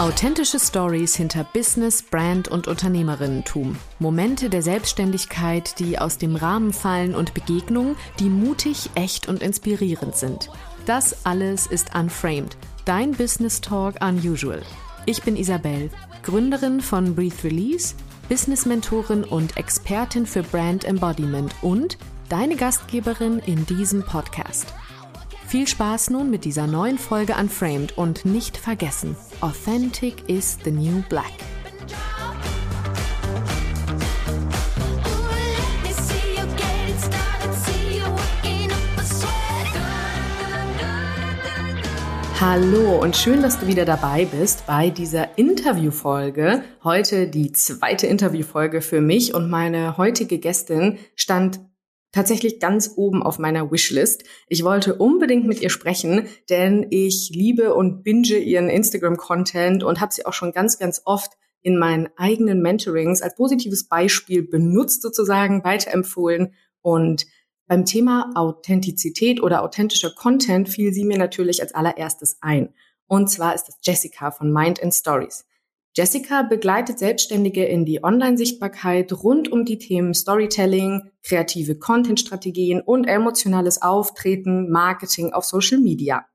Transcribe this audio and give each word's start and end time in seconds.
Authentische 0.00 0.58
Stories 0.58 1.14
hinter 1.14 1.44
Business, 1.44 2.02
Brand 2.02 2.48
und 2.48 2.66
Unternehmerinnentum. 2.66 3.76
Momente 3.98 4.48
der 4.48 4.62
Selbstständigkeit, 4.62 5.78
die 5.78 5.98
aus 5.98 6.18
dem 6.18 6.36
Rahmen 6.36 6.72
fallen 6.72 7.14
und 7.14 7.34
Begegnungen, 7.34 7.96
die 8.18 8.30
mutig, 8.30 8.90
echt 8.94 9.28
und 9.28 9.42
inspirierend 9.42 10.16
sind. 10.16 10.50
Das 10.86 11.26
alles 11.26 11.66
ist 11.66 11.94
Unframed, 11.94 12.56
dein 12.86 13.12
Business 13.12 13.60
Talk 13.60 14.02
Unusual. 14.02 14.62
Ich 15.06 15.22
bin 15.22 15.36
Isabel, 15.36 15.90
Gründerin 16.22 16.80
von 16.80 17.14
Breathe 17.14 17.44
Release, 17.44 17.94
Business-Mentorin 18.30 19.24
und 19.24 19.56
Expertin 19.56 20.24
für 20.24 20.44
Brand 20.44 20.84
Embodiment 20.84 21.52
und 21.62 21.98
deine 22.28 22.54
Gastgeberin 22.54 23.40
in 23.40 23.66
diesem 23.66 24.04
Podcast. 24.04 24.72
Viel 25.48 25.66
Spaß 25.66 26.10
nun 26.10 26.30
mit 26.30 26.44
dieser 26.44 26.68
neuen 26.68 26.96
Folge 26.96 27.34
Unframed 27.34 27.98
und 27.98 28.24
nicht 28.24 28.56
vergessen, 28.56 29.16
Authentic 29.40 30.28
is 30.28 30.56
the 30.62 30.70
new 30.70 31.02
black. 31.08 31.32
Hallo 42.40 42.98
und 42.98 43.16
schön, 43.16 43.42
dass 43.42 43.60
du 43.60 43.66
wieder 43.66 43.84
dabei 43.84 44.24
bist 44.24 44.66
bei 44.66 44.88
dieser 44.88 45.36
Interviewfolge. 45.36 46.64
Heute 46.82 47.28
die 47.28 47.52
zweite 47.52 48.06
Interviewfolge 48.06 48.80
für 48.80 49.02
mich 49.02 49.34
und 49.34 49.50
meine 49.50 49.98
heutige 49.98 50.38
Gästin 50.38 50.96
stand 51.14 51.60
tatsächlich 52.12 52.58
ganz 52.58 52.94
oben 52.96 53.22
auf 53.22 53.38
meiner 53.38 53.70
Wishlist. 53.70 54.24
Ich 54.48 54.64
wollte 54.64 54.94
unbedingt 54.94 55.46
mit 55.46 55.60
ihr 55.60 55.68
sprechen, 55.68 56.28
denn 56.48 56.86
ich 56.88 57.30
liebe 57.30 57.74
und 57.74 58.04
binge 58.04 58.38
ihren 58.38 58.70
Instagram-Content 58.70 59.84
und 59.84 60.00
habe 60.00 60.14
sie 60.14 60.24
auch 60.24 60.32
schon 60.32 60.52
ganz, 60.52 60.78
ganz 60.78 61.02
oft 61.04 61.32
in 61.60 61.76
meinen 61.76 62.08
eigenen 62.16 62.62
Mentorings 62.62 63.20
als 63.20 63.34
positives 63.34 63.86
Beispiel 63.86 64.48
benutzt, 64.48 65.02
sozusagen 65.02 65.62
weiterempfohlen. 65.62 66.54
Und 66.80 67.26
beim 67.70 67.84
Thema 67.84 68.32
Authentizität 68.34 69.40
oder 69.40 69.62
authentischer 69.62 70.10
Content 70.10 70.68
fiel 70.68 70.92
sie 70.92 71.04
mir 71.04 71.18
natürlich 71.18 71.62
als 71.62 71.72
allererstes 71.72 72.38
ein. 72.40 72.74
Und 73.06 73.30
zwar 73.30 73.54
ist 73.54 73.68
das 73.68 73.78
Jessica 73.80 74.32
von 74.32 74.52
Mind 74.52 74.82
and 74.82 74.92
Stories. 74.92 75.46
Jessica 75.96 76.42
begleitet 76.42 76.98
Selbstständige 76.98 77.64
in 77.64 77.84
die 77.84 78.02
Online-Sichtbarkeit 78.02 79.12
rund 79.12 79.52
um 79.52 79.64
die 79.64 79.78
Themen 79.78 80.14
Storytelling, 80.14 81.12
kreative 81.22 81.78
Content-Strategien 81.78 82.80
und 82.80 83.04
emotionales 83.04 83.80
Auftreten, 83.82 84.68
Marketing 84.68 85.32
auf 85.32 85.44
Social 85.44 85.78
Media. 85.78 86.26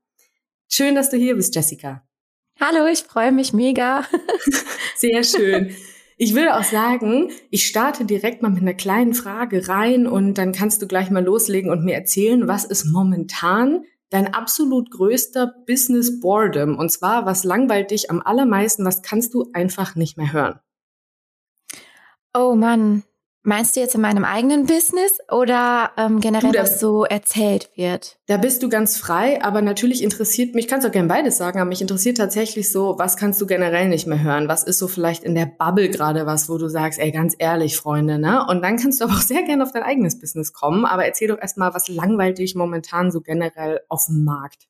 Schön, 0.70 0.94
dass 0.94 1.10
du 1.10 1.18
hier 1.18 1.36
bist, 1.36 1.54
Jessica. 1.54 2.02
Hallo, 2.58 2.86
ich 2.86 3.00
freue 3.00 3.32
mich 3.32 3.52
mega. 3.52 4.06
Sehr 4.96 5.22
schön. 5.22 5.76
Ich 6.18 6.34
würde 6.34 6.56
auch 6.56 6.64
sagen, 6.64 7.30
ich 7.50 7.66
starte 7.66 8.06
direkt 8.06 8.40
mal 8.40 8.50
mit 8.50 8.62
einer 8.62 8.72
kleinen 8.72 9.12
Frage 9.12 9.68
rein 9.68 10.06
und 10.06 10.38
dann 10.38 10.52
kannst 10.52 10.80
du 10.80 10.86
gleich 10.86 11.10
mal 11.10 11.22
loslegen 11.22 11.70
und 11.70 11.84
mir 11.84 11.94
erzählen, 11.94 12.48
was 12.48 12.64
ist 12.64 12.86
momentan 12.86 13.84
dein 14.08 14.32
absolut 14.32 14.90
größter 14.90 15.52
Business 15.66 16.20
Boredom? 16.20 16.78
Und 16.78 16.90
zwar, 16.90 17.26
was 17.26 17.44
langweilt 17.44 17.90
dich 17.90 18.10
am 18.10 18.22
allermeisten, 18.22 18.86
was 18.86 19.02
kannst 19.02 19.34
du 19.34 19.50
einfach 19.52 19.94
nicht 19.94 20.16
mehr 20.16 20.32
hören? 20.32 20.58
Oh 22.32 22.54
Mann, 22.54 23.02
meinst 23.46 23.76
du 23.76 23.80
jetzt 23.80 23.94
in 23.94 24.00
meinem 24.00 24.24
eigenen 24.24 24.66
Business 24.66 25.18
oder 25.30 25.92
ähm, 25.96 26.20
generell, 26.20 26.50
Du, 26.50 26.56
da- 26.56 26.62
was 26.64 26.80
so 26.80 27.04
erzählt 27.04 27.70
wird? 27.76 28.18
Da 28.26 28.36
bist 28.36 28.62
du 28.62 28.68
ganz 28.68 28.96
frei, 28.98 29.42
aber 29.42 29.62
natürlich 29.62 30.02
interessiert 30.02 30.54
mich, 30.54 30.66
kannst 30.68 30.86
auch 30.86 30.90
gerne 30.92 31.08
beides 31.08 31.36
sagen, 31.38 31.60
aber 31.60 31.68
mich 31.68 31.80
interessiert 31.80 32.16
tatsächlich 32.16 32.72
so, 32.72 32.96
was 32.98 33.16
kannst 33.16 33.40
du 33.40 33.46
generell 33.46 33.88
nicht 33.88 34.06
mehr 34.06 34.20
hören? 34.22 34.48
Was 34.48 34.64
ist 34.64 34.78
so 34.78 34.88
vielleicht 34.88 35.22
in 35.22 35.34
der 35.36 35.46
Bubble 35.46 35.88
gerade 35.88 36.26
was, 36.26 36.48
wo 36.48 36.58
du 36.58 36.68
sagst, 36.68 36.98
ey, 36.98 37.12
ganz 37.12 37.34
ehrlich, 37.38 37.76
Freunde, 37.76 38.18
ne? 38.18 38.44
Und 38.48 38.62
dann 38.62 38.76
kannst 38.78 39.00
du 39.00 39.04
aber 39.04 39.14
auch 39.14 39.20
sehr 39.20 39.44
gerne 39.44 39.62
auf 39.62 39.70
dein 39.72 39.84
eigenes 39.84 40.18
Business 40.18 40.52
kommen, 40.52 40.84
aber 40.84 41.04
erzähl 41.06 41.28
doch 41.28 41.38
erstmal, 41.40 41.72
was 41.72 41.88
langweilt 41.88 42.38
dich 42.38 42.54
momentan 42.56 43.10
so 43.12 43.20
generell 43.20 43.80
auf 43.88 44.06
dem 44.06 44.24
Markt? 44.24 44.66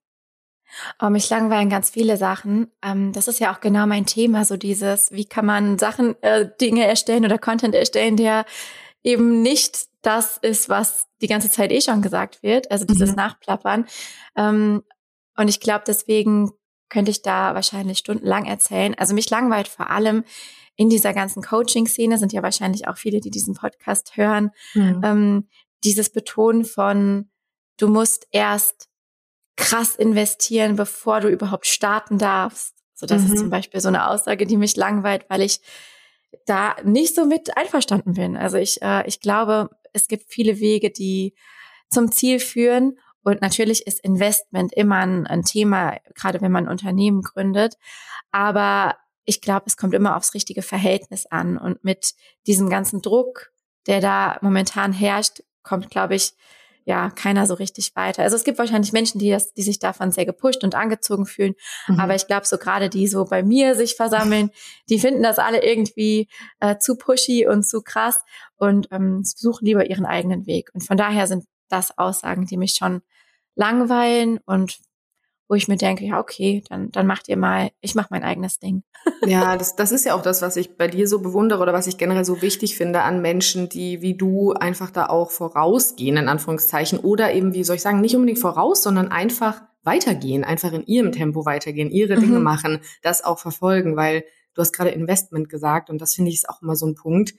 Oh, 1.01 1.11
mich 1.11 1.31
langweilen 1.31 1.71
ganz 1.71 1.91
viele 1.91 2.17
Sachen. 2.17 2.71
Ähm, 2.83 3.13
das 3.13 3.29
ist 3.29 3.41
ja 3.41 3.55
auch 3.55 3.61
genau 3.61 3.87
mein 3.87 4.07
Thema, 4.07 4.45
so 4.45 4.57
dieses, 4.57 5.11
wie 5.13 5.25
kann 5.25 5.47
man 5.47 5.79
Sachen, 5.79 6.21
äh, 6.23 6.49
Dinge 6.61 6.87
erstellen 6.87 7.25
oder 7.25 7.39
Content 7.39 7.75
erstellen, 7.75 8.17
der 8.17 8.45
eben 9.03 9.43
nicht 9.43 9.87
das 10.03 10.37
ist, 10.37 10.69
was 10.69 11.07
die 11.21 11.29
ganze 11.29 11.51
Zeit 11.51 11.73
eh 11.73 11.81
schon 11.81 12.03
gesagt 12.03 12.43
wird, 12.43 12.71
also 12.71 12.85
dieses 12.85 13.11
Mhm. 13.11 13.17
Nachplappern. 13.17 13.87
Ähm, 14.37 14.83
und 15.37 15.49
ich 15.49 15.61
glaube, 15.61 15.85
deswegen 15.87 16.51
könnte 16.89 17.11
ich 17.11 17.23
da 17.23 17.55
wahrscheinlich 17.55 17.99
stundenlang 17.99 18.45
erzählen. 18.47 18.95
Also 18.97 19.15
mich 19.15 19.29
langweilt 19.31 19.69
vor 19.69 19.91
allem 19.91 20.25
in 20.77 20.89
dieser 20.89 21.15
ganzen 21.15 21.43
Coaching-Szene, 21.43 22.19
sind 22.19 22.33
ja 22.33 22.43
wahrscheinlich 22.43 22.87
auch 22.87 22.97
viele, 22.99 23.21
die 23.21 23.31
diesen 23.31 23.55
Podcast 23.55 24.17
hören, 24.17 24.51
ähm, 24.75 25.49
dieses 25.85 26.11
Betonen 26.11 26.65
von, 26.65 27.31
du 27.79 27.89
musst 27.89 28.27
erst 28.31 28.89
krass 29.57 29.95
investieren, 29.97 30.77
bevor 30.77 31.21
du 31.21 31.29
überhaupt 31.29 31.67
starten 31.67 32.19
darfst. 32.19 32.75
So, 32.95 33.07
das 33.07 33.23
Mhm. 33.23 33.33
ist 33.33 33.39
zum 33.39 33.51
Beispiel 33.51 33.81
so 33.81 33.89
eine 33.89 34.09
Aussage, 34.09 34.47
die 34.47 34.57
mich 34.57 34.77
langweilt, 34.77 35.25
weil 35.29 35.43
ich 35.43 35.61
da 36.47 36.77
nicht 36.85 37.15
so 37.15 37.25
mit 37.25 37.57
einverstanden 37.57 38.15
bin. 38.15 38.37
Also 38.37 38.57
ich, 38.59 38.81
äh, 38.83 39.07
ich 39.07 39.21
glaube, 39.21 39.71
es 39.93 40.09
gibt 40.09 40.31
viele 40.31 40.61
Wege, 40.61 40.91
die 40.91 41.35
zum 41.91 42.11
Ziel 42.13 42.39
führen. 42.41 42.99
Und 43.23 43.41
natürlich 43.43 43.87
ist 43.87 44.01
Investment 44.01 44.73
immer 44.75 44.97
ein, 44.99 45.27
ein 45.27 45.43
Thema, 45.43 45.97
gerade 46.15 46.41
wenn 46.41 46.53
man 46.53 46.67
ein 46.67 46.71
Unternehmen 46.71 47.23
gründet. 47.23 47.77
Aber 48.31 48.97
ich 49.25 49.41
glaube, 49.41 49.65
es 49.67 49.77
kommt 49.77 49.95
immer 49.95 50.17
aufs 50.17 50.35
richtige 50.35 50.63
Verhältnis 50.63 51.27
an. 51.27 51.59
Und 51.59 51.83
mit 51.83 52.15
diesem 52.47 52.69
ganzen 52.71 53.03
Druck, 53.03 53.51
der 53.87 54.01
da 54.01 54.39
momentan 54.43 54.93
herrscht, 54.93 55.43
kommt, 55.63 55.91
glaube 55.91 56.15
ich, 56.15 56.35
ja, 56.87 57.11
keiner 57.11 57.47
so 57.47 57.55
richtig 57.55 57.97
weiter. 57.97 58.23
Also 58.23 58.37
es 58.37 58.45
gibt 58.45 58.59
wahrscheinlich 58.59 58.93
Menschen, 58.93 59.19
die 59.19 59.29
das, 59.29 59.53
die 59.53 59.63
sich 59.63 59.81
davon 59.81 60.13
sehr 60.13 60.25
gepusht 60.25 60.63
und 60.63 60.77
angezogen 60.77 61.27
fühlen. 61.27 61.55
Mhm. 61.89 61.99
Aber 61.99 62.15
ich 62.15 62.29
glaube, 62.29 62.47
so 62.47 62.59
gerade 62.59 62.89
die 62.89 63.09
so 63.09 63.25
bei 63.25 63.43
mir 63.43 63.75
sich 63.75 63.97
versammeln, 63.97 64.51
die 64.89 65.01
finden 65.01 65.25
das 65.25 65.41
alle 65.41 65.65
irgendwie 65.65 66.29
äh, 66.61 66.79
zu 66.79 66.97
pushy 66.97 67.45
und 67.45 67.67
zu 67.67 67.83
krass 67.83 68.23
und 68.57 68.87
ähm, 68.93 69.23
suchen 69.25 69.67
lieber 69.67 69.91
ihren 69.91 70.07
eigenen 70.07 70.47
Weg. 70.47 70.71
Und 70.75 70.87
von 70.87 70.97
daher 70.97 71.27
sind 71.27 71.45
das 71.69 71.99
Aussagen, 71.99 72.47
die 72.47 72.57
mich 72.57 72.75
schon 72.75 73.03
langweilen 73.57 74.39
und 74.47 74.79
wo 75.49 75.55
ich 75.55 75.69
mir 75.69 75.77
denke, 75.77 76.05
ja, 76.05 76.19
okay, 76.19 76.63
dann, 76.69 76.91
dann 76.91 77.07
macht 77.07 77.29
ihr 77.29 77.37
mal, 77.37 77.71
ich 77.81 77.95
mache 77.95 78.09
mein 78.11 78.25
eigenes 78.25 78.59
Ding. 78.59 78.83
Ja, 79.27 79.57
das, 79.57 79.75
das 79.77 79.93
ist 79.93 80.05
ja 80.05 80.15
auch 80.15 80.23
das, 80.23 80.43
was 80.43 80.57
ich 80.57 80.77
bei 80.77 80.89
dir 80.89 81.09
so 81.09 81.21
bewundere 81.21 81.63
oder 81.63 81.73
was 81.73 81.87
ich 81.87 81.97
generell 81.97 82.25
so 82.25 82.43
wichtig 82.43 82.77
finde 82.77 83.03
an 83.03 83.23
Menschen, 83.23 83.69
die 83.69 84.01
wie 84.03 84.15
du 84.15 84.53
einfach 84.53 84.91
da 84.91 85.07
auch 85.07 85.31
vorausgehen, 85.31 86.17
in 86.17 86.29
Anführungszeichen, 86.29 86.99
oder 86.99 87.33
eben, 87.33 87.55
wie 87.55 87.65
soll 87.65 87.77
ich 87.77 87.83
sagen, 87.83 88.01
nicht 88.01 88.15
unbedingt 88.15 88.39
voraus, 88.39 88.83
sondern 88.83 89.09
einfach 89.09 89.63
weitergehen, 89.83 90.45
einfach 90.45 90.73
in 90.73 90.85
ihrem 90.87 91.13
Tempo 91.13 91.45
weitergehen, 91.47 91.91
ihre 91.91 92.17
Dinge 92.19 92.39
Mhm. 92.39 92.45
machen, 92.45 92.79
das 93.03 93.25
auch 93.25 93.39
verfolgen, 93.39 93.97
weil 93.97 94.25
du 94.55 94.61
hast 94.63 94.73
gerade 94.73 94.91
Investment 94.91 95.49
gesagt 95.49 95.91
und 95.91 96.01
das 96.01 96.15
finde 96.15 96.31
ich 96.31 96.37
ist 96.37 96.49
auch 96.49 96.61
immer 96.63 96.77
so 96.77 96.87
ein 96.87 96.95
Punkt. 96.95 97.35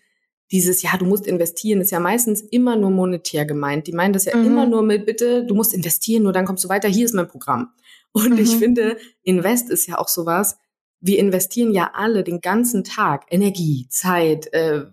Dieses, 0.51 0.81
ja, 0.81 0.95
du 0.97 1.06
musst 1.06 1.28
investieren, 1.28 1.81
ist 1.81 1.91
ja 1.91 2.00
meistens 2.00 2.41
immer 2.41 2.75
nur 2.78 2.89
monetär 2.89 3.45
gemeint. 3.45 3.88
Die 3.88 3.91
meinen 3.94 4.13
das 4.13 4.25
ja 4.25 4.35
Mhm. 4.38 4.45
immer 4.45 4.66
nur 4.66 4.81
mit, 4.81 5.06
bitte, 5.06 5.45
du 5.45 5.53
musst 5.56 5.74
investieren, 5.74 6.24
nur 6.24 6.31
dann 6.34 6.45
kommst 6.45 6.63
du 6.63 6.69
weiter, 6.69 6.88
hier 6.88 7.06
ist 7.06 7.13
mein 7.13 7.28
Programm. 7.28 7.69
Und 8.13 8.40
ich 8.40 8.56
Mhm. 8.56 8.59
finde, 8.59 8.97
Invest 9.23 9.69
ist 9.69 9.88
ja 9.88 9.97
auch 9.97 10.07
sowas, 10.07 10.57
wir 11.00 11.19
investieren 11.19 11.72
ja 11.72 11.91
alle 11.94 12.23
den 12.23 12.41
ganzen 12.41 12.84
Tag 12.84 13.25
Energie, 13.29 13.88
Zeit, 13.90 14.51
äh, 14.53 14.85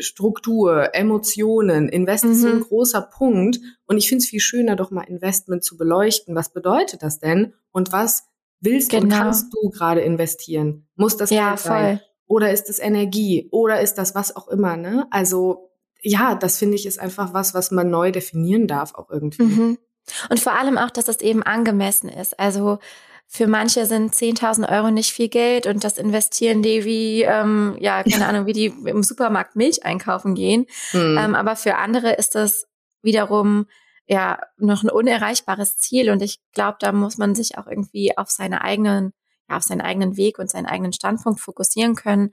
Struktur, 0.00 0.94
Emotionen. 0.94 1.88
Invest 1.88 2.24
ist 2.24 2.42
so 2.42 2.48
ein 2.48 2.56
Mhm. 2.58 2.62
großer 2.64 3.02
Punkt. 3.02 3.58
Und 3.86 3.98
ich 3.98 4.08
finde 4.08 4.22
es 4.22 4.28
viel 4.28 4.40
schöner, 4.40 4.76
doch 4.76 4.90
mal 4.90 5.02
Investment 5.02 5.64
zu 5.64 5.76
beleuchten. 5.76 6.34
Was 6.34 6.52
bedeutet 6.52 7.02
das 7.02 7.18
denn? 7.18 7.54
Und 7.72 7.92
was 7.92 8.24
willst 8.60 8.92
und 8.94 9.02
Genau. 9.08 9.16
kannst 9.16 9.52
du 9.54 9.70
gerade 9.70 10.00
investieren? 10.00 10.86
Muss 10.96 11.16
das 11.16 11.30
Ja, 11.30 11.50
Geld 11.50 11.60
sein? 11.60 11.98
voll. 11.98 12.06
Oder 12.26 12.52
ist 12.52 12.68
es 12.68 12.78
Energie? 12.78 13.48
Oder 13.50 13.80
ist 13.80 13.94
das 13.94 14.14
was 14.14 14.36
auch 14.36 14.48
immer? 14.48 14.76
Ne? 14.76 15.06
Also 15.10 15.70
ja, 16.02 16.34
das 16.36 16.58
finde 16.58 16.76
ich 16.76 16.86
ist 16.86 17.00
einfach 17.00 17.34
was, 17.34 17.54
was 17.54 17.70
man 17.72 17.90
neu 17.90 18.12
definieren 18.12 18.66
darf 18.68 18.94
auch 18.94 19.10
irgendwie. 19.10 19.42
Mhm. 19.42 19.78
Und 20.28 20.40
vor 20.40 20.58
allem 20.58 20.78
auch, 20.78 20.90
dass 20.90 21.08
es 21.08 21.20
eben 21.20 21.42
angemessen 21.42 22.08
ist. 22.08 22.38
Also 22.38 22.78
für 23.26 23.46
manche 23.46 23.84
sind 23.84 24.14
10.000 24.14 24.70
Euro 24.70 24.90
nicht 24.90 25.12
viel 25.12 25.28
Geld 25.28 25.66
und 25.66 25.84
das 25.84 25.98
investieren 25.98 26.62
die 26.62 26.84
wie, 26.86 27.22
ähm, 27.22 27.76
ja, 27.78 28.02
keine 28.02 28.26
Ahnung, 28.26 28.46
wie 28.46 28.54
die 28.54 28.66
im 28.66 29.02
Supermarkt 29.02 29.54
Milch 29.54 29.84
einkaufen 29.84 30.34
gehen. 30.34 30.66
Hm. 30.92 31.18
Ähm, 31.18 31.34
aber 31.34 31.54
für 31.56 31.76
andere 31.76 32.12
ist 32.14 32.34
das 32.34 32.66
wiederum 33.02 33.66
ja 34.06 34.38
noch 34.56 34.82
ein 34.82 34.88
unerreichbares 34.90 35.76
Ziel. 35.76 36.10
Und 36.10 36.22
ich 36.22 36.40
glaube, 36.54 36.78
da 36.80 36.92
muss 36.92 37.18
man 37.18 37.34
sich 37.34 37.58
auch 37.58 37.66
irgendwie 37.66 38.16
auf 38.16 38.30
seine 38.30 38.62
eigenen, 38.62 39.12
ja, 39.50 39.58
auf 39.58 39.62
seinen 39.62 39.82
eigenen 39.82 40.16
Weg 40.16 40.38
und 40.38 40.50
seinen 40.50 40.66
eigenen 40.66 40.94
Standpunkt 40.94 41.40
fokussieren 41.40 41.94
können 41.96 42.32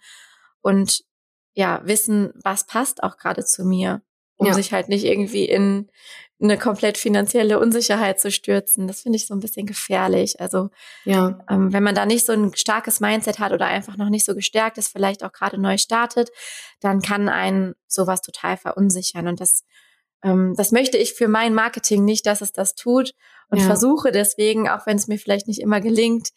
und 0.62 1.02
ja, 1.54 1.82
wissen, 1.84 2.32
was 2.42 2.66
passt 2.66 3.04
auch 3.04 3.18
gerade 3.18 3.44
zu 3.44 3.66
mir. 3.66 4.02
um 4.38 4.48
Ja. 4.48 4.54
sich 4.54 4.74
halt 4.74 4.90
nicht 4.90 5.06
irgendwie 5.06 5.46
in 5.46 5.90
eine 6.42 6.58
komplett 6.58 6.98
finanzielle 6.98 7.60
Unsicherheit 7.60 8.20
zu 8.20 8.30
stürzen. 8.30 8.88
Das 8.88 9.02
finde 9.02 9.16
ich 9.18 9.26
so 9.26 9.34
ein 9.34 9.40
bisschen 9.40 9.66
gefährlich. 9.66 10.42
Also 10.42 10.70
Ja, 11.06 11.40
ähm, 11.50 11.72
wenn 11.72 11.84
man 11.84 11.96
da 11.96 12.06
nicht 12.06 12.26
so 12.26 12.34
ein 12.34 12.54
starkes 12.56 13.00
Mindset 13.00 13.40
hat 13.40 13.54
oder 13.54 13.68
einfach 13.68 13.96
noch 13.98 14.10
nicht 14.10 14.26
so 14.26 14.36
gestärkt 14.36 14.78
ist, 14.78 14.90
vielleicht 14.90 15.24
auch 15.24 15.32
gerade 15.32 15.58
neu 15.58 15.78
startet, 15.78 16.30
dann 16.82 17.02
kann 17.02 17.30
einen 17.30 17.74
sowas 17.88 18.22
total 18.22 18.58
verunsichern. 18.58 19.28
Und 19.28 19.40
das, 19.40 19.64
ähm, 20.24 20.54
das 20.58 20.72
möchte 20.72 20.98
ich 20.98 21.14
für 21.14 21.30
mein 21.30 21.54
Marketing 21.54 22.04
nicht, 22.04 22.26
dass 22.26 22.42
es 22.42 22.52
das 22.52 22.76
tut. 22.76 23.14
Und 23.50 23.60
Ja. 23.60 23.66
versuche 23.66 24.12
deswegen, 24.12 24.68
auch 24.68 24.86
wenn 24.86 24.98
es 24.98 25.08
mir 25.08 25.18
vielleicht 25.18 25.48
nicht 25.48 25.62
immer 25.62 25.80
gelingt, 25.80 26.30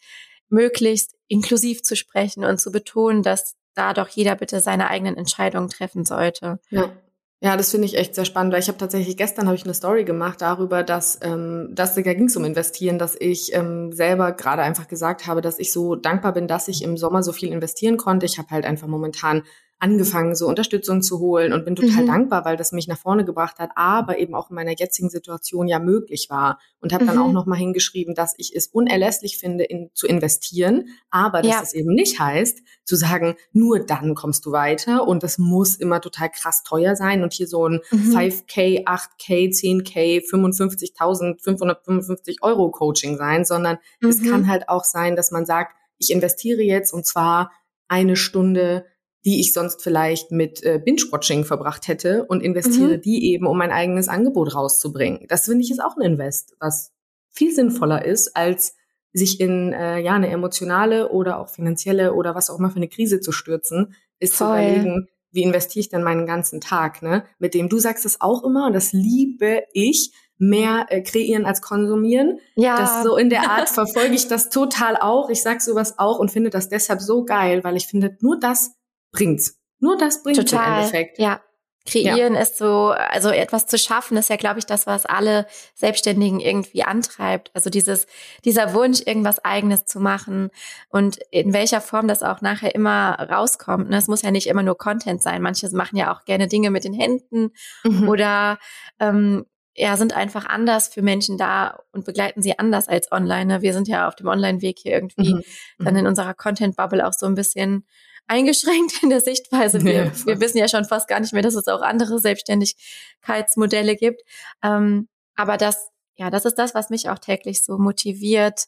möglichst 0.47 1.15
inklusiv 1.27 1.83
zu 1.83 1.95
sprechen 1.95 2.45
und 2.45 2.61
zu 2.61 2.71
betonen, 2.71 3.21
dass 3.21 3.55
da 3.75 3.93
doch 3.93 4.07
jeder 4.07 4.35
bitte 4.35 4.61
seine 4.61 4.89
eigenen 4.89 5.15
Entscheidungen 5.17 5.69
treffen 5.69 6.05
sollte. 6.05 6.59
Ja. 6.69 6.91
Ja, 7.41 7.55
das 7.55 7.71
finde 7.71 7.85
ich 7.85 7.95
echt 7.97 8.15
sehr 8.15 8.25
spannend, 8.25 8.51
weil 8.51 8.59
ich 8.59 8.67
habe 8.67 8.77
tatsächlich 8.77 9.15
gestern 9.15 9.47
habe 9.47 9.55
ich 9.55 9.63
eine 9.63 9.73
Story 9.73 10.03
gemacht 10.03 10.41
darüber, 10.41 10.83
dass 10.83 11.19
ähm, 11.21 11.69
dass 11.71 11.95
da 11.95 12.01
ging 12.01 12.29
um 12.35 12.43
Investieren, 12.43 12.99
dass 12.99 13.15
ich 13.17 13.53
ähm, 13.53 13.93
selber 13.93 14.33
gerade 14.33 14.61
einfach 14.61 14.89
gesagt 14.89 15.25
habe, 15.25 15.39
dass 15.39 15.57
ich 15.57 15.71
so 15.71 15.95
dankbar 15.95 16.33
bin, 16.33 16.49
dass 16.49 16.67
ich 16.67 16.83
im 16.83 16.97
Sommer 16.97 17.23
so 17.23 17.31
viel 17.31 17.53
investieren 17.53 17.95
konnte. 17.95 18.25
Ich 18.25 18.37
habe 18.39 18.49
halt 18.49 18.65
einfach 18.65 18.87
momentan 18.87 19.43
angefangen, 19.79 20.35
so 20.35 20.47
Unterstützung 20.47 21.01
zu 21.01 21.19
holen 21.19 21.53
und 21.53 21.63
bin 21.65 21.75
total 21.75 22.03
Mhm. 22.03 22.07
dankbar, 22.07 22.43
weil 22.45 22.57
das 22.57 22.71
mich 22.73 22.87
nach 22.87 22.97
vorne 22.97 23.23
gebracht 23.23 23.59
hat, 23.59 23.69
aber 23.75 24.17
eben 24.19 24.35
auch 24.35 24.49
in 24.49 24.55
meiner 24.55 24.75
jetzigen 24.77 25.09
Situation 25.09 25.67
ja 25.69 25.79
möglich 25.79 26.27
war. 26.29 26.59
Und 26.81 26.91
habe 26.93 27.05
dann 27.05 27.15
Mhm. 27.15 27.21
auch 27.21 27.31
noch 27.31 27.45
mal 27.45 27.55
hingeschrieben, 27.57 28.13
dass 28.13 28.33
ich 28.37 28.53
es 28.55 28.67
unerlässlich 28.67 29.37
finde, 29.37 29.63
in, 29.63 29.89
zu 29.93 30.05
investieren, 30.07 30.85
aber 31.09 31.41
dass 31.41 31.51
Ja. 31.51 31.61
es 31.63 31.73
eben 31.73 31.93
nicht 31.93 32.19
heißt, 32.19 32.59
zu 32.83 32.95
sagen, 32.95 33.35
nur 33.53 33.79
dann 33.79 34.15
kommst 34.15 34.45
du 34.45 34.51
weiter 34.51 35.07
und 35.07 35.23
das 35.23 35.37
muss 35.37 35.75
immer 35.75 36.01
total 36.01 36.29
krass 36.29 36.63
teuer 36.63 36.95
sein 36.95 37.23
und 37.23 37.33
hier 37.33 37.47
so 37.47 37.67
ein 37.67 37.81
Mhm. 37.91 38.11
5K, 38.13 38.83
8K, 38.85 39.49
10K, 39.49 40.21
55.555 40.21 42.37
Euro 42.41 42.71
Coaching 42.71 43.17
sein, 43.17 43.45
sondern 43.45 43.77
es 44.01 44.21
Mhm. 44.21 44.29
kann 44.29 44.47
halt 44.47 44.69
auch 44.69 44.83
sein, 44.83 45.15
dass 45.15 45.31
man 45.31 45.45
sagt, 45.45 45.75
ich 45.97 46.11
investiere 46.11 46.61
jetzt 46.61 46.93
und 46.93 47.05
zwar 47.05 47.51
eine 47.87 48.15
Stunde, 48.15 48.85
die 49.25 49.39
ich 49.39 49.53
sonst 49.53 49.81
vielleicht 49.81 50.31
mit 50.31 50.63
äh, 50.63 50.79
Binge-Watching 50.83 51.43
verbracht 51.45 51.87
hätte 51.87 52.25
und 52.25 52.41
investiere 52.41 52.97
Mhm. 52.97 53.01
die 53.01 53.31
eben, 53.33 53.47
um 53.47 53.57
mein 53.57 53.71
eigenes 53.71 54.07
Angebot 54.07 54.55
rauszubringen. 54.55 55.25
Das 55.27 55.45
finde 55.45 55.63
ich 55.63 55.71
ist 55.71 55.83
auch 55.83 55.97
ein 55.97 56.01
Invest, 56.03 56.55
was 56.59 56.91
viel 57.29 57.53
sinnvoller 57.53 58.05
ist, 58.05 58.35
als 58.35 58.75
sich 59.11 59.39
in 59.39 59.73
äh, 59.73 59.99
ja 59.99 60.13
eine 60.13 60.29
emotionale 60.29 61.09
oder 61.09 61.39
auch 61.39 61.49
finanzielle 61.49 62.13
oder 62.13 62.35
was 62.35 62.49
auch 62.49 62.59
immer 62.59 62.69
für 62.69 62.77
eine 62.77 62.87
Krise 62.87 63.19
zu 63.19 63.31
stürzen, 63.31 63.93
ist 64.19 64.33
zu 64.37 64.45
Voll. 64.45 64.57
überlegen, 64.59 65.07
wie 65.31 65.43
investiere 65.43 65.81
ich 65.81 65.89
denn 65.89 66.03
meinen 66.03 66.25
ganzen 66.25 66.61
Tag, 66.61 67.01
ne? 67.01 67.23
Mit 67.39 67.53
dem 67.53 67.69
du 67.69 67.77
sagst 67.79 68.05
es 68.05 68.21
auch 68.21 68.43
immer 68.43 68.67
und 68.67 68.73
das 68.73 68.93
liebe 68.93 69.63
ich, 69.73 70.11
mehr 70.37 70.85
äh, 70.89 71.01
kreieren 71.01 71.45
als 71.45 71.61
konsumieren. 71.61 72.39
Ja, 72.55 72.77
Das 72.77 73.03
so 73.03 73.17
in 73.17 73.29
der 73.29 73.49
Art 73.49 73.67
verfolge 73.69 74.15
ich 74.15 74.27
das 74.29 74.49
total 74.49 74.95
auch. 74.95 75.29
Ich 75.29 75.41
sag 75.41 75.61
sowas 75.61 75.99
auch 75.99 76.17
und 76.19 76.31
finde 76.31 76.49
das 76.49 76.69
deshalb 76.69 77.01
so 77.01 77.25
geil, 77.25 77.63
weil 77.65 77.75
ich 77.75 77.87
finde, 77.87 78.15
nur 78.21 78.39
das 78.39 78.71
bringt's. 79.11 79.57
Nur 79.79 79.97
das 79.97 80.23
bringt's 80.23 80.39
im 80.39 80.45
total. 80.45 80.77
Endeffekt. 80.79 81.19
Ja. 81.19 81.41
Kreieren 81.85 82.35
ist 82.35 82.57
so, 82.57 82.89
also 82.89 83.29
etwas 83.29 83.65
zu 83.65 83.77
schaffen, 83.79 84.15
ist 84.17 84.29
ja, 84.29 84.35
glaube 84.35 84.59
ich, 84.59 84.65
das, 84.65 84.85
was 84.85 85.05
alle 85.07 85.47
Selbstständigen 85.73 86.39
irgendwie 86.39 86.83
antreibt. 86.83 87.49
Also 87.55 87.69
dieses, 87.71 88.05
dieser 88.45 88.73
Wunsch, 88.73 88.99
irgendwas 89.05 89.43
Eigenes 89.43 89.85
zu 89.85 89.99
machen 89.99 90.49
und 90.89 91.17
in 91.31 91.51
welcher 91.53 91.81
Form 91.81 92.07
das 92.07 92.21
auch 92.21 92.41
nachher 92.41 92.75
immer 92.75 93.13
rauskommt. 93.31 93.89
Ne? 93.89 93.97
Es 93.97 94.07
muss 94.07 94.21
ja 94.21 94.29
nicht 94.29 94.47
immer 94.47 94.61
nur 94.61 94.77
Content 94.77 95.23
sein. 95.23 95.41
Manche 95.41 95.67
machen 95.75 95.95
ja 95.97 96.13
auch 96.13 96.25
gerne 96.25 96.47
Dinge 96.47 96.69
mit 96.69 96.83
den 96.83 96.93
Händen 96.93 97.51
Mhm. 97.83 98.07
oder 98.09 98.59
ähm, 98.99 99.45
ja, 99.73 99.95
sind 99.97 100.15
einfach 100.15 100.45
anders 100.45 100.89
für 100.89 101.01
Menschen 101.01 101.37
da 101.37 101.79
und 101.93 102.05
begleiten 102.05 102.41
sie 102.43 102.59
anders 102.59 102.87
als 102.89 103.11
online. 103.11 103.45
Ne? 103.45 103.61
Wir 103.61 103.73
sind 103.73 103.87
ja 103.87 104.07
auf 104.07 104.15
dem 104.15 104.27
Online-Weg 104.27 104.77
hier 104.79 104.91
irgendwie 104.91 105.35
Mhm. 105.35 105.43
dann 105.79 105.95
in 105.95 106.05
unserer 106.07 106.33
Content-Bubble 106.35 107.07
auch 107.07 107.13
so 107.13 107.25
ein 107.25 107.35
bisschen 107.35 107.85
eingeschränkt 108.29 109.03
in 109.03 109.09
der 109.09 109.21
Sichtweise. 109.21 109.83
Wir, 109.83 109.93
Ja, 110.05 110.25
wir 110.25 110.39
wissen 110.39 110.57
ja 110.57 110.67
schon 110.67 110.85
fast 110.85 111.07
gar 111.07 111.19
nicht 111.19 111.33
mehr, 111.33 111.41
dass 111.41 111.55
es 111.55 111.67
auch 111.67 111.81
andere 111.81 112.19
Selbstständigkeitsmodelle 112.19 113.95
gibt. 113.95 114.21
Ähm, 114.63 115.07
aber 115.35 115.57
das, 115.57 115.89
ja, 116.15 116.29
das 116.29 116.45
ist 116.45 116.55
das, 116.55 116.75
was 116.75 116.89
mich 116.89 117.09
auch 117.09 117.19
täglich 117.19 117.63
so 117.63 117.77
motiviert. 117.77 118.65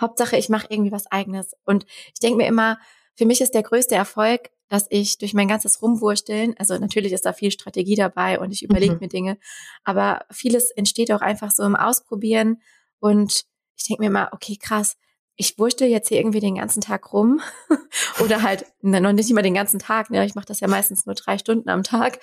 Hauptsache, 0.00 0.36
ich 0.36 0.48
mache 0.48 0.66
irgendwie 0.70 0.92
was 0.92 1.06
eigenes. 1.10 1.52
Und 1.64 1.86
ich 2.12 2.20
denke 2.20 2.38
mir 2.38 2.46
immer, 2.46 2.78
für 3.14 3.26
mich 3.26 3.40
ist 3.40 3.54
der 3.54 3.62
größte 3.62 3.94
Erfolg, 3.94 4.50
dass 4.68 4.86
ich 4.90 5.18
durch 5.18 5.34
mein 5.34 5.46
ganzes 5.46 5.80
Rumwursteln, 5.82 6.54
also 6.58 6.76
natürlich 6.78 7.12
ist 7.12 7.26
da 7.26 7.32
viel 7.32 7.50
Strategie 7.52 7.94
dabei 7.94 8.40
und 8.40 8.50
ich 8.50 8.62
überlege 8.62 8.94
Mhm. 8.94 8.98
mir 9.00 9.08
Dinge, 9.08 9.38
aber 9.84 10.24
vieles 10.30 10.70
entsteht 10.70 11.12
auch 11.12 11.20
einfach 11.20 11.50
so 11.52 11.62
im 11.62 11.76
Ausprobieren. 11.76 12.60
Und 12.98 13.44
ich 13.76 13.84
denke 13.84 14.02
mir 14.02 14.08
immer, 14.08 14.30
okay, 14.32 14.56
krass, 14.60 14.96
ich 15.36 15.58
wurschtel 15.58 15.88
jetzt 15.88 16.08
hier 16.08 16.18
irgendwie 16.18 16.40
den 16.40 16.56
ganzen 16.56 16.80
Tag 16.80 17.12
rum 17.12 17.40
oder 18.20 18.42
halt 18.42 18.66
ne, 18.82 19.00
noch 19.00 19.12
nicht 19.12 19.30
immer 19.30 19.42
den 19.42 19.54
ganzen 19.54 19.78
Tag. 19.78 20.10
Ne? 20.10 20.24
Ich 20.24 20.34
mache 20.34 20.46
das 20.46 20.60
ja 20.60 20.68
meistens 20.68 21.06
nur 21.06 21.14
drei 21.14 21.38
Stunden 21.38 21.68
am 21.68 21.82
Tag 21.82 22.20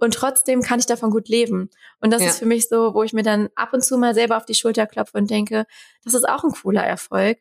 und 0.00 0.14
trotzdem 0.14 0.62
kann 0.62 0.78
ich 0.78 0.86
davon 0.86 1.10
gut 1.10 1.28
leben. 1.28 1.70
Und 2.00 2.10
das 2.10 2.22
Ja. 2.22 2.28
ist 2.28 2.38
für 2.38 2.46
mich 2.46 2.68
so, 2.68 2.94
wo 2.94 3.02
ich 3.02 3.12
mir 3.12 3.22
dann 3.22 3.48
ab 3.54 3.72
und 3.72 3.84
zu 3.84 3.96
mal 3.98 4.14
selber 4.14 4.36
auf 4.36 4.44
die 4.44 4.54
Schulter 4.54 4.86
klopfe 4.86 5.16
und 5.16 5.30
denke, 5.30 5.66
das 6.04 6.14
ist 6.14 6.28
auch 6.28 6.44
ein 6.44 6.52
cooler 6.52 6.84
Erfolg. 6.84 7.38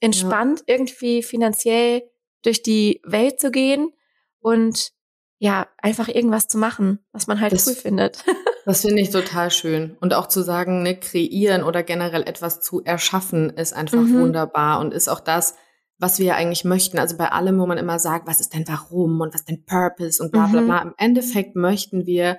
Entspannt 0.00 0.62
irgendwie 0.66 1.22
finanziell 1.22 2.02
durch 2.42 2.62
die 2.62 3.00
Welt 3.04 3.40
zu 3.40 3.50
gehen 3.50 3.92
und 4.40 4.92
ja, 5.38 5.66
einfach 5.78 6.08
irgendwas 6.08 6.48
zu 6.48 6.58
machen, 6.58 6.98
was 7.12 7.26
man 7.26 7.40
halt 7.40 7.52
Das- 7.52 7.66
cool 7.66 7.74
findet. 7.74 8.24
Das 8.68 8.80
finde 8.80 9.00
ich 9.00 9.10
total 9.10 9.52
schön. 9.52 9.96
Und 10.00 10.12
auch 10.12 10.26
zu 10.26 10.42
sagen, 10.42 10.82
ne, 10.82 10.98
kreieren 10.98 11.62
oder 11.62 11.84
generell 11.84 12.22
etwas 12.24 12.60
zu 12.60 12.82
erschaffen, 12.82 13.50
ist 13.50 13.72
einfach 13.72 14.00
Mhm. 14.02 14.18
wunderbar 14.18 14.80
und 14.80 14.92
ist 14.92 15.06
auch 15.06 15.20
das, 15.20 15.54
was 15.98 16.18
wir 16.18 16.34
eigentlich 16.34 16.64
möchten. 16.64 16.98
Also 16.98 17.16
bei 17.16 17.30
allem, 17.30 17.60
wo 17.60 17.66
man 17.66 17.78
immer 17.78 18.00
sagt, 18.00 18.26
was 18.26 18.40
ist 18.40 18.54
denn 18.54 18.64
warum 18.66 19.20
und 19.20 19.32
was 19.32 19.42
ist 19.42 19.48
denn 19.48 19.64
Purpose 19.66 20.20
und 20.20 20.32
bla 20.32 20.48
bla 20.48 20.62
Mhm. 20.62 20.64
bla. 20.66 20.82
Im 20.82 20.94
Endeffekt 20.98 21.54
möchten 21.54 22.06
wir 22.06 22.38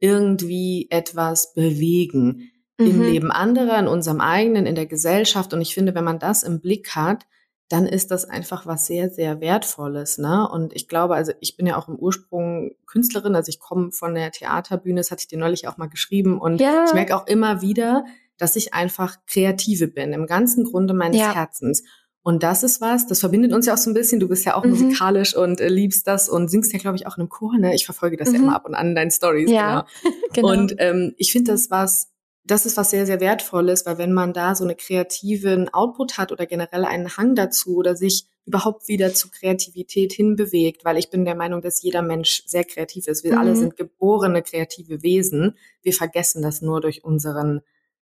irgendwie 0.00 0.88
etwas 0.90 1.54
bewegen 1.54 2.50
im 2.78 2.96
Mhm. 2.98 3.02
Leben 3.04 3.30
anderer, 3.30 3.78
in 3.78 3.86
unserem 3.86 4.20
eigenen, 4.20 4.66
in 4.66 4.74
der 4.74 4.86
Gesellschaft. 4.86 5.52
Und 5.54 5.60
ich 5.60 5.74
finde, 5.74 5.94
wenn 5.94 6.02
man 6.04 6.18
das 6.18 6.42
im 6.42 6.60
Blick 6.60 6.96
hat, 6.96 7.24
dann 7.68 7.86
ist 7.86 8.10
das 8.10 8.24
einfach 8.24 8.66
was 8.66 8.86
sehr, 8.86 9.10
sehr 9.10 9.40
Wertvolles. 9.40 10.16
Ne? 10.18 10.48
Und 10.50 10.74
ich 10.74 10.88
glaube, 10.88 11.14
also 11.14 11.32
ich 11.40 11.56
bin 11.56 11.66
ja 11.66 11.76
auch 11.76 11.88
im 11.88 11.96
Ursprung 11.96 12.72
Künstlerin, 12.86 13.34
also 13.34 13.50
ich 13.50 13.60
komme 13.60 13.92
von 13.92 14.14
der 14.14 14.30
Theaterbühne, 14.32 15.00
das 15.00 15.10
hatte 15.10 15.20
ich 15.20 15.28
dir 15.28 15.38
neulich 15.38 15.68
auch 15.68 15.76
mal 15.76 15.88
geschrieben. 15.88 16.38
Und 16.40 16.60
Ja. 16.60 16.84
ich 16.86 16.94
merke 16.94 17.14
auch 17.14 17.26
immer 17.26 17.60
wieder, 17.60 18.04
dass 18.38 18.56
ich 18.56 18.72
einfach 18.72 19.16
Kreative 19.26 19.88
bin, 19.88 20.12
im 20.12 20.26
ganzen 20.26 20.64
Grunde 20.64 20.94
meines 20.94 21.20
Ja. 21.20 21.34
Herzens. 21.34 21.82
Und 22.22 22.42
das 22.42 22.62
ist 22.62 22.80
was, 22.80 23.06
das 23.06 23.20
verbindet 23.20 23.52
uns 23.52 23.66
ja 23.66 23.74
auch 23.74 23.78
so 23.78 23.88
ein 23.90 23.94
bisschen. 23.94 24.20
Du 24.20 24.28
bist 24.28 24.44
ja 24.44 24.54
auch 24.54 24.64
Mhm. 24.64 24.70
musikalisch 24.70 25.34
und 25.36 25.60
äh, 25.60 25.68
liebst 25.68 26.06
das 26.06 26.28
und 26.28 26.48
singst 26.50 26.72
ja, 26.72 26.78
glaube 26.78 26.96
ich, 26.96 27.06
auch 27.06 27.16
in 27.16 27.22
einem 27.22 27.28
Chor. 27.30 27.56
Ne? 27.58 27.74
Ich 27.74 27.84
verfolge 27.86 28.16
das 28.16 28.32
ja 28.32 28.38
Mhm. 28.38 28.44
immer 28.44 28.54
ab 28.56 28.66
und 28.66 28.74
an 28.74 28.88
in 28.88 28.94
deinen 28.94 29.10
Stories. 29.10 29.50
Ja, 29.50 29.86
Genau. 30.02 30.12
genau. 30.32 30.48
Und 30.62 30.74
ähm, 30.78 31.14
ich 31.16 31.32
finde 31.32 31.52
das 31.52 31.70
was, 31.70 32.07
das 32.50 32.66
ist 32.66 32.76
was 32.76 32.90
sehr, 32.90 33.06
sehr 33.06 33.20
Wertvolles, 33.20 33.84
weil 33.86 33.98
wenn 33.98 34.12
man 34.12 34.32
da 34.32 34.54
so 34.54 34.64
eine 34.64 34.74
kreativen 34.74 35.68
Output 35.68 36.18
hat 36.18 36.32
oder 36.32 36.46
generell 36.46 36.84
einen 36.84 37.16
Hang 37.16 37.34
dazu 37.34 37.76
oder 37.76 37.94
sich 37.94 38.26
überhaupt 38.46 38.88
wieder 38.88 39.12
zu 39.12 39.30
Kreativität 39.30 40.12
hinbewegt, 40.12 40.84
weil 40.84 40.96
ich 40.96 41.10
bin 41.10 41.26
der 41.26 41.34
Meinung, 41.34 41.60
dass 41.60 41.82
jeder 41.82 42.00
Mensch 42.00 42.42
sehr 42.46 42.64
kreativ 42.64 43.06
ist. 43.06 43.22
Wir 43.22 43.32
Mhm. 43.32 43.38
alle 43.38 43.56
sind 43.56 43.76
geborene 43.76 44.42
kreative 44.42 45.02
Wesen. 45.02 45.56
Wir 45.82 45.92
vergessen 45.92 46.40
das 46.42 46.62
nur 46.62 46.80
durch 46.80 47.04
unseren, 47.04 47.60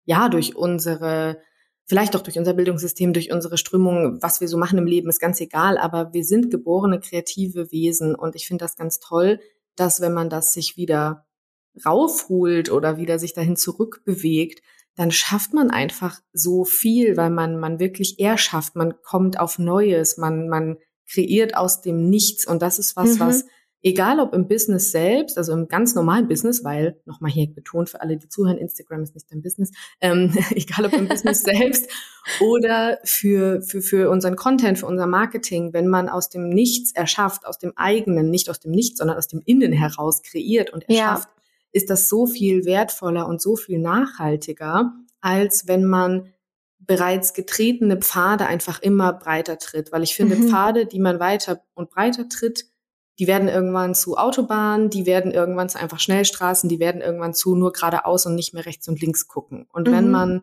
ja, 0.05 0.29
durch 0.29 0.55
unsere, 0.55 1.41
vielleicht 1.86 2.15
auch 2.15 2.22
durch 2.22 2.39
unser 2.39 2.53
Bildungssystem, 2.53 3.12
durch 3.12 3.34
unsere 3.34 3.58
Strömung, 3.58 4.22
was 4.22 4.39
wir 4.39 4.48
so 4.48 4.58
machen 4.58 4.79
im 4.79 4.88
Leben, 4.88 5.10
ist 5.10 5.19
ganz 5.19 5.41
egal, 5.41 5.77
aber 5.77 6.13
wir 6.13 6.24
sind 6.24 6.50
geborene 6.50 7.01
kreative 7.01 7.72
Wesen 7.72 8.15
und 8.15 8.36
ich 8.36 8.48
finde 8.48 8.63
das 8.63 8.77
ganz 8.77 9.00
toll, 9.00 9.41
dass 9.75 10.00
wenn 10.00 10.13
man 10.13 10.29
das 10.29 10.53
sich 10.53 10.77
wieder 10.77 11.25
raufholt 11.86 12.71
oder 12.71 12.98
wieder 12.98 13.19
sich 13.19 13.33
dahin 13.33 13.55
zurückbewegt, 13.55 14.62
dann 14.95 15.12
schafft 15.12 15.53
man 15.53 15.69
einfach 15.71 16.19
so 16.33 16.65
viel, 16.65 17.15
weil 17.15 17.29
man, 17.29 17.57
man 17.59 17.79
wirklich 17.79 18.19
erschafft, 18.19 18.75
man 18.75 18.95
kommt 19.01 19.39
auf 19.39 19.57
Neues, 19.59 20.17
man, 20.17 20.50
man 20.50 20.77
kreiert 21.09 21.55
aus 21.55 21.81
dem 21.81 22.09
Nichts 22.09 22.45
und 22.45 22.62
das 22.62 22.79
ist 22.79 22.95
was, 22.95 23.15
Mhm. 23.15 23.19
was, 23.21 23.45
egal 23.81 24.19
ob 24.19 24.33
im 24.33 24.50
Business 24.50 24.91
selbst, 24.91 25.38
also 25.38 25.53
im 25.53 25.69
ganz 25.69 25.95
normalen 25.95 26.27
Business, 26.27 26.65
weil, 26.65 27.00
nochmal 27.05 27.31
hier 27.31 27.48
betont 27.48 27.89
für 27.89 28.01
alle, 28.01 28.17
die 28.17 28.27
zuhören, 28.27 28.57
Instagram 28.57 29.03
ist 29.03 29.15
nicht 29.15 29.31
dein 29.31 29.41
Business, 29.41 29.71
ähm, 30.01 30.33
egal 30.51 30.86
ob 30.86 30.93
im 30.93 31.07
Business 31.07 31.43
selbst 31.43 31.89
oder 32.41 33.00
für, 33.05 33.62
für, 33.62 33.81
für 33.81 34.09
unseren 34.09 34.36
Content, 34.36 34.79
für 34.79 34.86
unser 34.86 35.07
Marketing, 35.07 35.71
wenn 35.71 35.88
man 35.88 36.09
aus 36.09 36.29
dem 36.29 36.50
Nichts 36.50 36.91
erschafft, 36.91 37.45
aus 37.45 37.57
dem 37.57 37.71
eigenen, 37.77 38.29
nicht 38.29 38.50
aus 38.50 38.59
dem 38.59 38.71
Nichts, 38.71 38.98
sondern 39.00 39.17
aus 39.17 39.27
dem 39.29 39.41
Innen 39.45 39.71
heraus 39.71 40.21
kreiert 40.24 40.71
und 40.74 40.83
Ja. 40.89 41.25
Ist 41.71 41.89
das 41.89 42.09
so 42.09 42.25
viel 42.27 42.65
wertvoller 42.65 43.27
und 43.27 43.41
so 43.41 43.55
viel 43.55 43.79
nachhaltiger, 43.79 44.93
als 45.21 45.67
wenn 45.67 45.85
man 45.85 46.33
bereits 46.79 47.33
getretene 47.33 47.97
Pfade 47.97 48.47
einfach 48.47 48.81
immer 48.81 49.13
breiter 49.13 49.57
tritt. 49.57 49.91
Weil 49.91 50.03
ich 50.03 50.15
finde, 50.15 50.38
Mhm. 50.38 50.49
Pfade, 50.49 50.85
die 50.85 50.99
man 50.99 51.19
weiter 51.19 51.61
und 51.75 51.89
breiter 51.89 52.29
tritt, 52.29 52.65
die 53.19 53.27
werden 53.27 53.49
irgendwann 53.49 53.95
zu 53.95 54.15
Autobahnen, 54.17 54.89
die 54.89 55.05
werden 55.05 55.31
irgendwann 55.31 55.67
zu 55.69 55.77
einfach 55.79 55.99
Schnellstraßen, 55.99 56.69
die 56.69 56.79
werden 56.79 57.01
irgendwann 57.01 57.33
zu 57.33 57.55
nur 57.55 57.73
geradeaus 57.73 58.25
und 58.25 58.35
nicht 58.35 58.53
mehr 58.53 58.65
rechts 58.65 58.88
und 58.88 59.01
links 59.01 59.27
gucken. 59.27 59.67
Und 59.73 59.91
wenn 59.91 60.05
Mhm. 60.05 60.11
man 60.11 60.41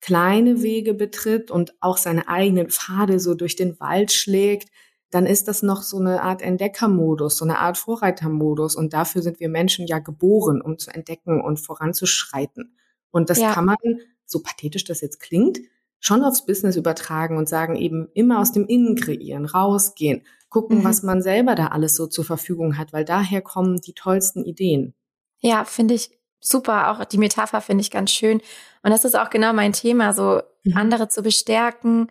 kleine 0.00 0.62
Wege 0.62 0.94
betritt 0.94 1.50
und 1.50 1.74
auch 1.80 1.96
seine 1.96 2.28
eigenen 2.28 2.70
Pfade 2.70 3.18
so 3.20 3.34
durch 3.34 3.56
den 3.56 3.78
Wald 3.80 4.12
schlägt, 4.12 4.68
dann 5.12 5.26
ist 5.26 5.46
das 5.46 5.62
noch 5.62 5.82
so 5.82 5.98
eine 5.98 6.22
Art 6.22 6.42
Entdeckermodus, 6.42 7.36
so 7.36 7.44
eine 7.44 7.58
Art 7.58 7.78
Vorreitermodus. 7.78 8.74
Und 8.74 8.92
dafür 8.92 9.22
sind 9.22 9.38
wir 9.40 9.48
Menschen 9.48 9.86
ja 9.86 9.98
geboren, 10.00 10.60
um 10.60 10.78
zu 10.78 10.90
entdecken 10.90 11.40
und 11.40 11.60
voranzuschreiten. 11.60 12.76
Und 13.10 13.30
das 13.30 13.38
Ja. 13.38 13.52
kann 13.52 13.66
man, 13.66 13.76
so 14.24 14.40
pathetisch 14.42 14.84
das 14.84 15.00
jetzt 15.02 15.20
klingt, 15.20 15.58
schon 16.00 16.24
aufs 16.24 16.46
Business 16.46 16.76
übertragen 16.76 17.36
und 17.36 17.48
sagen 17.48 17.76
eben 17.76 18.08
immer 18.14 18.40
aus 18.40 18.52
dem 18.52 18.66
Innen 18.66 18.96
kreieren, 18.96 19.44
rausgehen, 19.44 20.22
gucken, 20.48 20.78
Mhm. 20.78 20.84
was 20.84 21.02
man 21.02 21.22
selber 21.22 21.54
da 21.54 21.68
alles 21.68 21.94
so 21.94 22.06
zur 22.06 22.24
Verfügung 22.24 22.76
hat, 22.78 22.92
weil 22.92 23.04
daher 23.04 23.40
kommen 23.42 23.80
die 23.80 23.92
tollsten 23.92 24.44
Ideen. 24.44 24.94
Ja, 25.40 25.64
finde 25.64 25.94
ich 25.94 26.10
super. 26.40 26.90
Auch 26.90 27.04
die 27.04 27.18
Metapher 27.18 27.60
finde 27.60 27.82
ich 27.82 27.90
ganz 27.90 28.10
schön. 28.10 28.40
Und 28.82 28.90
das 28.90 29.04
ist 29.04 29.16
auch 29.16 29.30
genau 29.30 29.52
mein 29.52 29.72
Thema, 29.74 30.12
so 30.12 30.40
Mhm. 30.64 30.76
andere 30.76 31.08
zu 31.08 31.22
bestärken. 31.22 32.08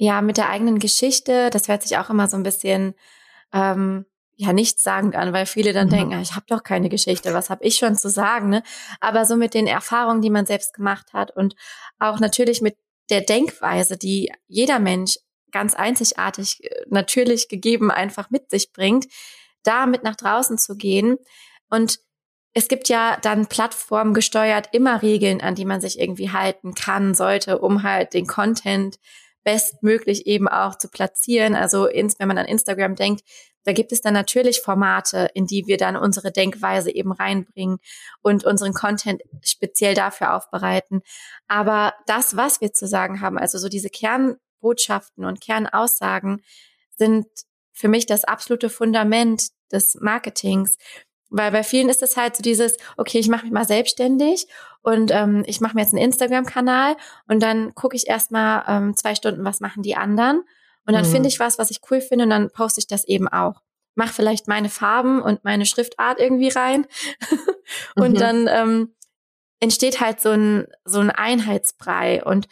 Ja, 0.00 0.22
mit 0.22 0.36
der 0.36 0.48
eigenen 0.48 0.78
Geschichte. 0.78 1.50
Das 1.50 1.66
hört 1.68 1.82
sich 1.82 1.98
auch 1.98 2.08
immer 2.08 2.28
so 2.28 2.36
ein 2.36 2.44
bisschen 2.44 2.94
ähm, 3.52 4.06
ja 4.36 4.52
nichtssagend 4.52 5.16
an, 5.16 5.32
weil 5.32 5.46
viele 5.46 5.72
dann 5.72 5.88
Mhm. 5.88 5.92
denken, 5.92 6.14
ah, 6.14 6.20
ich 6.20 6.34
habe 6.36 6.46
doch 6.48 6.62
keine 6.62 6.88
Geschichte, 6.88 7.34
was 7.34 7.50
habe 7.50 7.64
ich 7.64 7.76
schon 7.76 7.96
zu 7.96 8.08
sagen? 8.08 8.48
Ne? 8.50 8.62
Aber 9.00 9.26
so 9.26 9.36
mit 9.36 9.54
den 9.54 9.66
Erfahrungen, 9.66 10.22
die 10.22 10.30
man 10.30 10.46
selbst 10.46 10.72
gemacht 10.74 11.12
hat 11.12 11.36
und 11.36 11.56
auch 11.98 12.20
natürlich 12.20 12.62
mit 12.62 12.76
der 13.10 13.22
Denkweise, 13.22 13.96
die 13.96 14.32
jeder 14.46 14.78
Mensch 14.78 15.18
ganz 15.50 15.74
einzigartig, 15.74 16.62
äh, 16.62 16.84
natürlich 16.88 17.48
gegeben 17.48 17.90
einfach 17.90 18.30
mit 18.30 18.50
sich 18.50 18.72
bringt, 18.72 19.06
da 19.64 19.86
mit 19.86 20.04
nach 20.04 20.14
draußen 20.16 20.58
zu 20.58 20.76
gehen 20.76 21.18
und 21.68 21.98
es 22.54 22.68
gibt 22.68 22.88
ja 22.88 23.18
dann 23.22 23.46
Plattformen 23.46 24.14
gesteuert 24.14 24.68
immer 24.72 25.02
Regeln, 25.02 25.40
an 25.40 25.54
die 25.54 25.64
man 25.64 25.80
sich 25.80 25.98
irgendwie 26.00 26.30
halten 26.30 26.74
kann, 26.74 27.14
sollte, 27.14 27.58
um 27.58 27.82
halt 27.82 28.14
den 28.14 28.26
Content 28.26 28.98
bestmöglich 29.44 30.26
eben 30.26 30.48
auch 30.48 30.76
zu 30.76 30.88
platzieren. 30.88 31.54
Also 31.54 31.86
ins, 31.86 32.18
wenn 32.18 32.28
man 32.28 32.38
an 32.38 32.46
Instagram 32.46 32.94
denkt, 32.94 33.22
da 33.64 33.72
gibt 33.72 33.92
es 33.92 34.00
dann 34.00 34.14
natürlich 34.14 34.62
Formate, 34.62 35.28
in 35.34 35.46
die 35.46 35.66
wir 35.66 35.76
dann 35.76 35.96
unsere 35.96 36.32
Denkweise 36.32 36.90
eben 36.90 37.12
reinbringen 37.12 37.78
und 38.22 38.44
unseren 38.44 38.72
Content 38.72 39.22
speziell 39.42 39.94
dafür 39.94 40.34
aufbereiten. 40.34 41.02
Aber 41.48 41.92
das, 42.06 42.36
was 42.36 42.60
wir 42.60 42.72
zu 42.72 42.86
sagen 42.86 43.20
haben, 43.20 43.38
also 43.38 43.58
so 43.58 43.68
diese 43.68 43.90
Kernbotschaften 43.90 45.24
und 45.24 45.40
Kernaussagen, 45.40 46.42
sind 46.96 47.26
für 47.72 47.88
mich 47.88 48.06
das 48.06 48.24
absolute 48.24 48.70
Fundament 48.70 49.48
des 49.70 49.96
Marketings. 50.00 50.76
Weil 51.30 51.50
bei 51.52 51.62
vielen 51.62 51.88
ist 51.88 52.02
es 52.02 52.16
halt 52.16 52.36
so 52.36 52.42
dieses, 52.42 52.76
okay, 52.96 53.18
ich 53.18 53.28
mache 53.28 53.42
mich 53.44 53.52
mal 53.52 53.66
selbstständig 53.66 54.46
und 54.82 55.10
ähm, 55.10 55.44
ich 55.46 55.60
mache 55.60 55.74
mir 55.74 55.82
jetzt 55.82 55.92
einen 55.94 56.02
Instagram-Kanal 56.04 56.96
und 57.26 57.42
dann 57.42 57.74
gucke 57.74 57.96
ich 57.96 58.06
erstmal 58.08 58.64
ähm, 58.66 58.96
zwei 58.96 59.14
Stunden, 59.14 59.44
was 59.44 59.60
machen 59.60 59.82
die 59.82 59.96
anderen. 59.96 60.42
Und 60.86 60.94
dann 60.94 61.04
Mhm. 61.04 61.10
finde 61.10 61.28
ich 61.28 61.38
was, 61.38 61.58
was 61.58 61.70
ich 61.70 61.80
cool 61.90 62.00
finde 62.00 62.24
und 62.24 62.30
dann 62.30 62.50
poste 62.50 62.80
ich 62.80 62.86
das 62.86 63.04
eben 63.04 63.28
auch. 63.28 63.60
Mach 63.94 64.12
vielleicht 64.12 64.48
meine 64.48 64.70
Farben 64.70 65.20
und 65.20 65.44
meine 65.44 65.66
Schriftart 65.66 66.18
irgendwie 66.18 66.48
rein. 66.48 66.86
und 67.96 68.12
Mhm. 68.12 68.18
dann 68.18 68.48
ähm, 68.48 68.94
entsteht 69.60 70.00
halt 70.00 70.20
so 70.20 70.30
ein, 70.30 70.66
so 70.84 71.00
ein 71.00 71.10
Einheitsbrei. 71.10 72.24
Und 72.24 72.46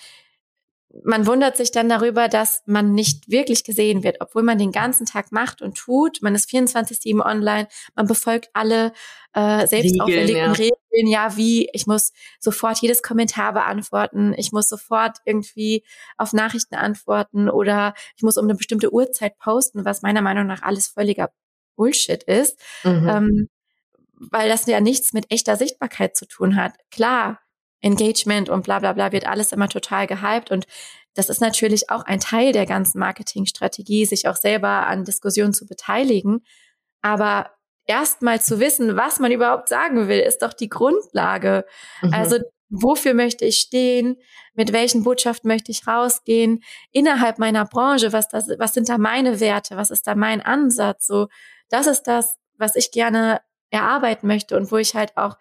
man 1.05 1.27
wundert 1.27 1.57
sich 1.57 1.73
dann 1.73 1.89
darüber, 1.89 2.29
dass 2.29 2.63
man 2.67 2.93
nicht 2.93 3.29
wirklich 3.29 3.65
gesehen 3.65 4.03
wird, 4.03 4.17
obwohl 4.21 4.43
man 4.43 4.59
den 4.59 4.73
ganzen 4.73 5.07
Tag 5.07 5.33
macht 5.33 5.61
und 5.61 5.77
tut. 5.77 6.23
Man 6.23 6.35
ist 6.35 6.49
24-7 6.49 7.21
online, 7.21 7.69
man 7.95 8.07
befolgt 8.07 8.51
alle 8.55 8.93
äh, 9.35 9.67
selbst 9.67 9.93
Regeln, 9.93 10.01
auferlegten 10.01 10.37
ja. 10.37 10.53
Regeln. 10.53 11.09
Ja, 11.09 11.37
wie 11.37 11.69
ich 11.75 11.87
muss 11.87 12.13
sofort 12.41 12.79
jedes 12.79 13.03
Kommentar 13.03 13.53
beantworten, 13.53 14.33
ich 14.39 14.53
muss 14.53 14.69
sofort 14.69 15.19
irgendwie 15.27 15.85
auf 16.17 16.33
Nachrichten 16.33 16.75
antworten 16.75 17.51
oder 17.51 17.93
ich 18.17 18.23
muss 18.23 18.39
um 18.39 18.47
eine 18.47 18.55
bestimmte 18.55 18.93
Uhrzeit 18.93 19.37
posten, 19.39 19.85
was 19.85 20.01
meiner 20.01 20.23
Meinung 20.23 20.47
nach 20.47 20.63
alles 20.63 20.87
völliger 20.87 21.31
Bullshit 21.77 22.23
ist 22.23 22.59
Mhm. 22.85 23.09
ähm, 23.09 23.49
weil 24.19 24.49
das 24.49 24.67
ja 24.67 24.81
nichts 24.81 25.13
mit 25.13 25.31
echter 25.31 25.57
Sichtbarkeit 25.57 26.17
zu 26.17 26.27
tun 26.27 26.57
hat. 26.57 26.73
Klar, 26.91 27.41
Engagement 27.81 28.49
und 28.49 28.65
bla 28.65 28.79
bla 28.79 28.93
bla 28.93 29.13
wird 29.13 29.27
alles 29.27 29.53
immer 29.53 29.69
total 29.69 30.07
gehypt 30.07 30.51
und 30.51 30.67
das 31.17 31.31
ist 31.31 31.41
natürlich 31.41 31.91
auch 31.91 32.05
ein 32.05 32.21
Teil 32.21 32.53
der 32.53 32.67
ganzen 32.67 32.99
Marketingstrategie, 32.99 34.05
sich 34.05 34.29
auch 34.29 34.37
selber 34.37 34.87
an 34.87 35.05
Diskussionen 35.05 35.55
zu 35.55 35.67
beteiligen. 35.67 36.45
Aber 37.01 37.51
erst 37.87 38.21
mal 38.21 38.41
zu 38.41 38.61
wissen, 38.61 38.97
was 38.97 39.19
man 39.19 39.33
überhaupt 39.33 39.71
sagen 39.71 40.09
will, 40.09 40.21
ist 40.21 40.43
doch 40.43 40.53
die 40.53 40.69
Grundlage. 40.69 41.65
Mhm. 42.03 42.13
Also 42.13 42.39
wofür 42.69 43.15
möchte 43.15 43.47
ich 43.47 43.59
stehen? 43.59 44.17
Mit 44.55 44.75
welchen 44.75 45.05
Botschaften 45.05 45.49
möchte 45.49 45.73
ich 45.73 45.87
rausgehen? 45.87 46.63
Innerhalb 46.93 47.39
meiner 47.39 47.65
Branche, 47.65 48.13
was, 48.13 48.29
das, 48.29 48.49
was 48.59 48.75
sind 48.75 48.91
da 48.91 48.99
meine 48.99 49.41
Werte? 49.41 49.77
Was 49.77 49.91
ist 49.91 50.07
da 50.07 50.15
mein 50.15 50.43
Ansatz? 50.43 51.07
So, 51.07 51.29
das 51.71 51.87
ist 51.87 52.03
das, 52.03 52.37
was 52.59 52.77
ich 52.77 52.91
gerne 52.91 53.41
erarbeiten 53.71 54.27
möchte 54.27 54.57
und 54.57 54.71
wo 54.71 54.77
ich 54.77 54.95
halt 54.95 55.17
auch 55.17 55.37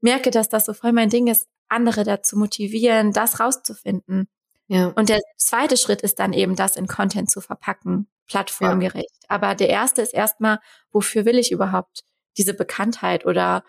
merke, 0.00 0.32
dass 0.32 0.48
das 0.48 0.66
so 0.66 0.72
voll 0.72 0.92
mein 0.92 1.10
Ding 1.10 1.28
ist, 1.28 1.48
andere 1.72 2.04
dazu 2.04 2.38
motivieren, 2.38 3.12
das 3.12 3.40
rauszufinden. 3.40 4.28
ja. 4.68 4.86
Und 4.88 5.08
der 5.08 5.20
zweite 5.36 5.76
Schritt 5.76 6.02
ist 6.02 6.18
dann 6.18 6.32
eben, 6.32 6.54
das 6.56 6.76
in 6.76 6.86
Content 6.86 7.30
zu 7.30 7.40
verpacken, 7.40 8.06
plattformgerecht. 8.28 9.10
Aber 9.28 9.54
der 9.54 9.68
erste 9.68 10.02
ist 10.02 10.14
erstmal, 10.14 10.58
wofür 10.92 11.24
will 11.24 11.38
ich 11.38 11.50
überhaupt 11.52 12.04
diese 12.38 12.54
Bekanntheit 12.54 13.26
oder 13.26 13.64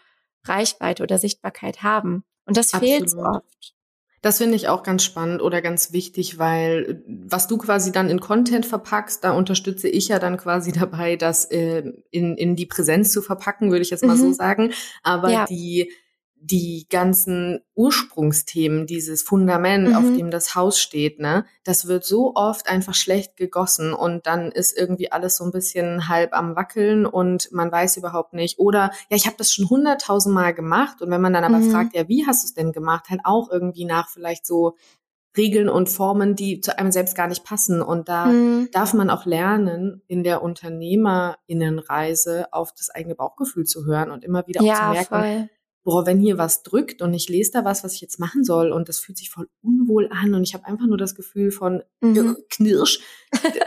Reichweite 0.46 1.04
oder 1.04 1.18
Sichtbarkeit 1.18 1.84
haben? 1.84 2.24
Und 2.46 2.58
das 2.58 2.72
fehlt 2.72 3.10
so 3.10 3.20
Absolut. 3.20 3.44
oft. 3.44 3.74
Das 4.22 4.38
finde 4.38 4.56
ich 4.56 4.70
auch 4.70 4.84
ganz 4.84 5.04
spannend 5.04 5.42
oder 5.42 5.62
ganz 5.62 5.92
wichtig, 5.92 6.38
weil 6.40 7.04
was 7.08 7.48
du 7.48 7.58
quasi 7.58 7.92
dann 7.92 8.10
in 8.10 8.22
Content 8.22 8.66
verpackst, 8.66 9.22
da 9.22 9.32
unterstütze 9.34 9.90
ich 9.90 10.08
ja 10.08 10.18
dann 10.18 10.38
quasi 10.38 10.72
dabei, 10.88 11.18
das 11.18 11.44
äh, 11.52 11.92
in, 12.10 12.38
in 12.38 12.56
die 12.56 12.66
Präsenz 12.66 13.12
zu 13.12 13.22
verpacken, 13.22 13.70
würde 13.70 13.82
ich 13.82 13.90
jetzt 13.90 14.06
mal 14.06 14.16
so 14.16 14.28
Mhm. 14.28 14.34
sagen. 14.34 14.74
Aber 15.04 15.30
Ja. 15.30 15.46
die, 15.46 15.92
die 16.46 16.88
ganzen 16.90 17.62
Ursprungsthemen, 17.74 18.86
dieses 18.86 19.24
Fundament, 19.24 19.96
auf 19.96 20.10
Mhm. 20.10 20.12
dem 20.12 20.30
das 20.30 20.56
Haus 20.56 20.78
steht, 20.80 21.18
ne, 21.20 21.46
das 21.64 21.88
wird 21.88 22.04
so 22.04 22.34
oft 22.36 22.68
einfach 22.68 22.94
schlecht 22.96 23.38
gegossen 23.38 23.94
und 23.94 24.28
dann 24.28 24.52
ist 24.52 24.78
irgendwie 24.78 25.10
alles 25.12 25.38
so 25.38 25.46
ein 25.46 25.52
bisschen 25.52 26.10
halb 26.10 26.34
am 26.34 26.56
Wackeln 26.58 27.06
und 27.06 27.50
man 27.54 27.72
weiß 27.72 27.96
überhaupt 27.98 28.34
nicht. 28.34 28.60
Oder 28.60 28.92
ja, 29.10 29.16
ich 29.16 29.26
habe 29.26 29.38
das 29.38 29.54
schon 29.54 29.70
hunderttausendmal 29.70 30.54
gemacht 30.54 31.02
und 31.02 31.10
wenn 31.12 31.22
man 31.22 31.32
dann 31.34 31.46
aber 31.46 31.60
Mhm. 31.60 31.62
fragt, 31.62 31.96
ja, 31.96 32.10
wie 32.10 32.28
hast 32.28 32.44
du 32.44 32.48
es 32.48 32.54
denn 32.54 32.74
gemacht, 32.74 33.06
halt 33.10 33.22
auch 33.24 33.50
irgendwie 33.50 33.86
nach 33.86 34.10
vielleicht 34.10 34.46
so 34.46 34.76
Regeln 35.36 35.68
und 35.70 35.90
Formen, 35.90 36.36
die 36.36 36.62
zu 36.62 36.78
einem 36.78 36.92
selbst 36.92 37.16
gar 37.16 37.28
nicht 37.28 37.44
passen. 37.44 37.82
Und 37.82 38.08
da 38.10 38.28
Mhm. 38.30 38.70
darf 38.72 38.94
man 38.94 39.10
auch 39.10 39.26
lernen, 39.26 40.02
in 40.08 40.24
der 40.24 40.44
Unternehmerinnenreise 40.44 42.54
auf 42.54 42.72
das 42.74 42.90
eigene 42.92 43.16
Bauchgefühl 43.16 43.66
zu 43.66 43.86
hören 43.86 44.12
und 44.12 44.24
immer 44.24 44.46
wieder 44.48 44.62
auch 44.62 44.74
zu 44.74 44.86
Ja, 44.86 44.88
merken, 44.94 45.24
voll. 45.24 45.50
Boah, 45.84 46.06
wenn 46.06 46.20
hier 46.20 46.38
was 46.38 46.64
drückt 46.64 47.02
und 47.02 47.14
ich 47.14 47.28
lese 47.30 47.52
da 47.52 47.66
was, 47.66 47.84
was 47.84 47.94
ich 47.96 48.02
jetzt 48.02 48.20
machen 48.20 48.44
soll 48.44 48.72
und 48.72 48.88
das 48.90 49.00
fühlt 49.00 49.18
sich 49.18 49.30
voll 49.30 49.50
unwohl 49.62 50.10
an 50.12 50.34
und 50.34 50.44
ich 50.44 50.54
habe 50.54 50.66
einfach 50.66 50.86
nur 50.88 50.98
das 50.98 51.16
Gefühl 51.16 51.52
von 51.52 51.84
Mhm. 52.02 52.18
äh, 52.38 52.42
Knirsch, 52.50 53.00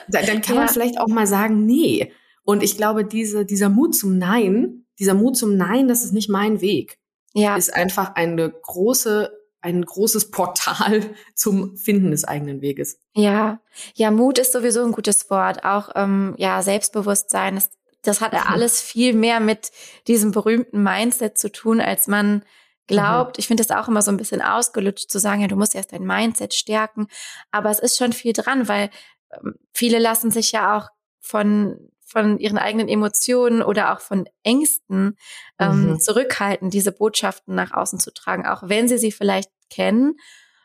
da, 0.09 0.23
dann 0.23 0.41
kann 0.43 0.57
man 0.57 0.67
Ja. 0.67 0.73
vielleicht 0.73 0.99
auch 0.99 1.09
mal 1.09 1.27
sagen, 1.27 1.67
nee. 1.67 2.13
Und 2.45 2.63
ich 2.63 2.77
glaube, 2.77 3.05
diese, 3.05 3.45
dieser 3.45 3.69
Mut 3.69 3.95
zum 3.95 4.19
Nein, 4.19 4.87
dieser 4.99 5.15
Mut 5.15 5.37
zum 5.37 5.57
Nein, 5.57 5.89
das 5.89 6.05
ist 6.05 6.13
nicht 6.13 6.29
mein 6.31 6.61
Weg, 6.61 6.99
Ja, 7.35 7.57
ist 7.57 7.75
einfach 7.75 8.15
eine 8.15 8.51
große, 8.51 9.31
ein 9.61 9.83
großes 9.85 10.31
Portal 10.31 11.01
zum 11.35 11.77
Finden 11.77 12.13
des 12.13 12.25
eigenen 12.25 12.61
Weges. 12.63 12.99
ja. 13.15 13.61
Ja, 13.95 14.11
Mut 14.11 14.39
ist 14.39 14.53
sowieso 14.53 14.83
ein 14.85 14.93
gutes 14.93 15.29
Wort. 15.29 15.65
Auch 15.65 15.91
ähm, 15.97 16.35
ja, 16.39 16.63
Selbstbewusstsein 16.63 17.59
ist 17.59 17.73
das 18.07 18.21
hat 18.21 18.33
ja 18.33 18.45
Mhm. 18.45 18.53
alles 18.53 18.81
viel 18.81 19.15
mehr 19.15 19.41
mit 19.41 19.71
diesem 20.07 20.31
berühmten 20.33 20.83
Mindset 20.83 21.39
zu 21.39 21.51
tun, 21.51 21.81
als 21.81 22.07
man 22.07 22.43
glaubt. 22.87 23.39
Ich 23.39 23.49
finde 23.49 23.63
es 23.63 23.71
auch 23.71 23.89
immer 23.89 24.03
so 24.03 24.11
ein 24.11 24.17
bisschen 24.17 24.43
ausgelutscht 24.43 25.11
zu 25.11 25.19
sagen, 25.19 25.41
ja, 25.43 25.49
du 25.49 25.57
musst 25.57 25.75
erst 25.75 25.93
dein 25.93 26.05
Mindset 26.07 26.55
stärken. 26.55 27.09
Aber 27.51 27.71
es 27.71 27.81
ist 27.81 27.97
schon 27.99 28.13
viel 28.13 28.33
dran, 28.33 28.69
weil 28.69 28.91
ähm, 29.33 29.55
viele 29.73 29.99
lassen 29.99 30.31
sich 30.31 30.53
ja 30.53 30.77
auch 30.77 30.89
von 31.21 31.91
von 32.09 32.39
ihren 32.39 32.57
eigenen 32.57 32.89
Emotionen 32.89 33.63
oder 33.63 33.93
auch 33.93 33.99
von 34.01 34.29
Ängsten 34.45 35.17
ähm, 35.59 35.95
Mhm. 35.95 35.99
zurückhalten, 35.99 36.71
diese 36.71 36.93
Botschaften 36.93 37.57
nach 37.57 37.73
außen 37.73 37.99
zu 37.99 38.15
tragen, 38.15 38.47
auch 38.47 38.63
wenn 38.69 38.87
sie 38.87 38.97
sie 38.97 39.11
vielleicht 39.11 39.51
kennen 39.71 40.15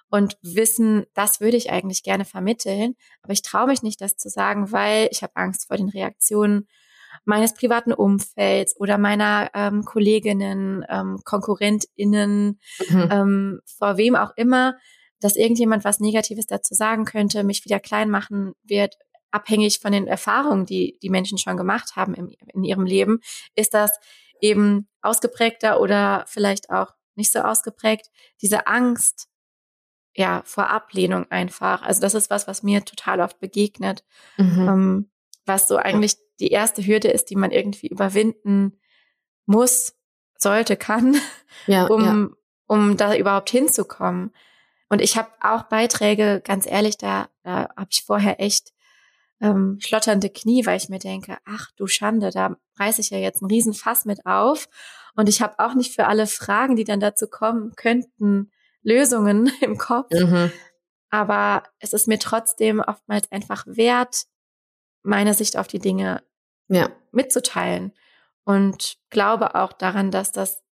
und 0.09 0.37
wissen, 0.43 1.05
das 1.15 1.39
würde 1.41 1.57
ich 1.57 1.71
eigentlich 1.71 2.03
gerne 2.03 2.25
vermitteln, 2.25 2.95
aber 3.23 3.33
ich 3.33 3.41
traue 3.41 3.67
mich 3.67 3.81
nicht, 3.81 4.01
das 4.01 4.17
zu 4.17 4.29
sagen, 4.29 4.71
weil 4.71 5.07
ich 5.11 5.23
habe 5.23 5.35
Angst 5.35 5.67
vor 5.67 5.77
den 5.77 5.89
Reaktionen 5.89 6.67
meines 7.25 7.53
privaten 7.53 7.93
Umfelds 7.93 8.75
oder 8.79 8.97
meiner 8.97 9.49
ähm, 9.53 9.83
Kolleginnen, 9.85 10.85
ähm, 10.89 11.19
KonkurrentInnen, 11.25 12.59
Mhm. 12.89 13.09
ähm, 13.11 13.59
vor 13.65 13.97
wem 13.97 14.15
auch 14.15 14.31
immer, 14.35 14.75
dass 15.19 15.35
irgendjemand 15.35 15.83
was 15.85 15.99
Negatives 15.99 16.47
dazu 16.47 16.73
sagen 16.73 17.05
könnte, 17.05 17.43
mich 17.43 17.63
wieder 17.65 17.79
klein 17.79 18.09
machen 18.09 18.53
wird. 18.63 18.95
abhängig 19.33 19.79
von 19.79 19.93
den 19.93 20.07
Erfahrungen, 20.07 20.65
die 20.65 20.99
die 21.01 21.09
Menschen 21.09 21.37
schon 21.37 21.55
gemacht 21.55 21.95
haben 21.95 22.13
im, 22.15 22.35
in 22.53 22.65
ihrem 22.65 22.85
Leben, 22.85 23.21
ist 23.55 23.73
das 23.73 23.91
eben 24.41 24.89
ausgeprägter 25.01 25.79
oder 25.79 26.25
vielleicht 26.27 26.69
auch 26.69 26.91
nicht 27.15 27.31
so 27.31 27.39
ausgeprägt, 27.39 28.07
diese 28.41 28.67
Angst, 28.67 29.29
ja, 30.13 30.41
vor 30.43 30.69
Ablehnung 30.69 31.31
einfach. 31.31 31.81
Also 31.83 32.01
das 32.01 32.13
ist 32.13 32.29
was, 32.29 32.45
was 32.47 32.61
mir 32.63 32.83
total 32.83 33.21
oft 33.21 33.39
begegnet, 33.39 34.03
Mhm. 34.37 34.67
ähm, 34.67 35.11
was 35.45 35.69
so 35.69 35.77
eigentlich 35.77 36.17
die 36.41 36.51
erste 36.51 36.85
Hürde 36.85 37.09
ist, 37.09 37.29
die 37.29 37.35
man 37.35 37.51
irgendwie 37.51 37.87
überwinden 37.87 38.79
muss, 39.45 39.95
sollte, 40.37 40.75
kann, 40.75 41.15
Ja, 41.67 41.85
um, 41.87 42.03
ja. 42.03 42.29
um 42.67 42.97
da 42.97 43.15
überhaupt 43.15 43.49
hinzukommen. 43.49 44.33
Und 44.89 45.01
ich 45.01 45.15
habe 45.15 45.29
auch 45.39 45.63
Beiträge, 45.63 46.41
ganz 46.43 46.65
ehrlich, 46.65 46.97
da, 46.97 47.29
da 47.43 47.69
habe 47.77 47.87
ich 47.89 48.03
vorher 48.03 48.41
echt 48.41 48.73
ähm, 49.39 49.79
schlotternde 49.79 50.29
Knie, 50.29 50.65
weil 50.65 50.77
ich 50.77 50.89
mir 50.89 50.99
denke, 50.99 51.37
ach 51.45 51.71
du 51.77 51.87
Schande, 51.87 52.29
da 52.31 52.57
reiße 52.77 53.01
ich 53.01 53.09
ja 53.09 53.17
jetzt 53.17 53.41
einen 53.41 53.51
Riesenfass 53.51 54.05
mit 54.05 54.25
auf. 54.25 54.67
Und 55.15 55.29
ich 55.29 55.41
habe 55.41 55.59
auch 55.59 55.75
nicht 55.75 55.95
für 55.95 56.07
alle 56.07 56.27
Fragen, 56.27 56.75
die 56.75 56.83
dann 56.83 56.99
dazu 56.99 57.27
kommen 57.27 57.73
könnten, 57.75 58.51
Lösungen 58.83 59.51
im 59.61 59.77
Kopf. 59.77 60.11
Mhm. 60.11 60.51
Aber 61.09 61.63
es 61.79 61.93
ist 61.93 62.07
mir 62.07 62.19
trotzdem 62.19 62.79
oftmals 62.79 63.31
einfach 63.31 63.65
wert, 63.67 64.25
meine 65.03 65.33
Sicht 65.33 65.57
auf 65.57 65.67
die 65.67 65.79
Dinge 65.79 66.23
Ja. 66.71 66.89
mitzuteilen. 67.11 67.93
Und 68.43 68.97
glaube 69.09 69.55
auch 69.55 69.73
daran, 69.73 70.09
dass 70.09 70.31
das 70.31 70.63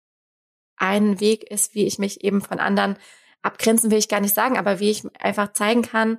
ein 0.77 1.21
Weg 1.21 1.45
ist, 1.51 1.75
wie 1.75 1.87
ich 1.87 1.99
mich 1.99 2.25
eben 2.25 2.41
von 2.41 2.61
anderen 2.61 2.97
abgrenzen, 3.43 3.91
will 3.91 3.99
ich 3.99 4.09
gar 4.09 4.21
nicht 4.21 4.35
sagen, 4.35 4.57
aber 4.57 4.81
wie 4.81 4.91
ich 4.91 5.05
einfach 5.21 5.53
zeigen 5.53 5.83
kann, 5.83 6.19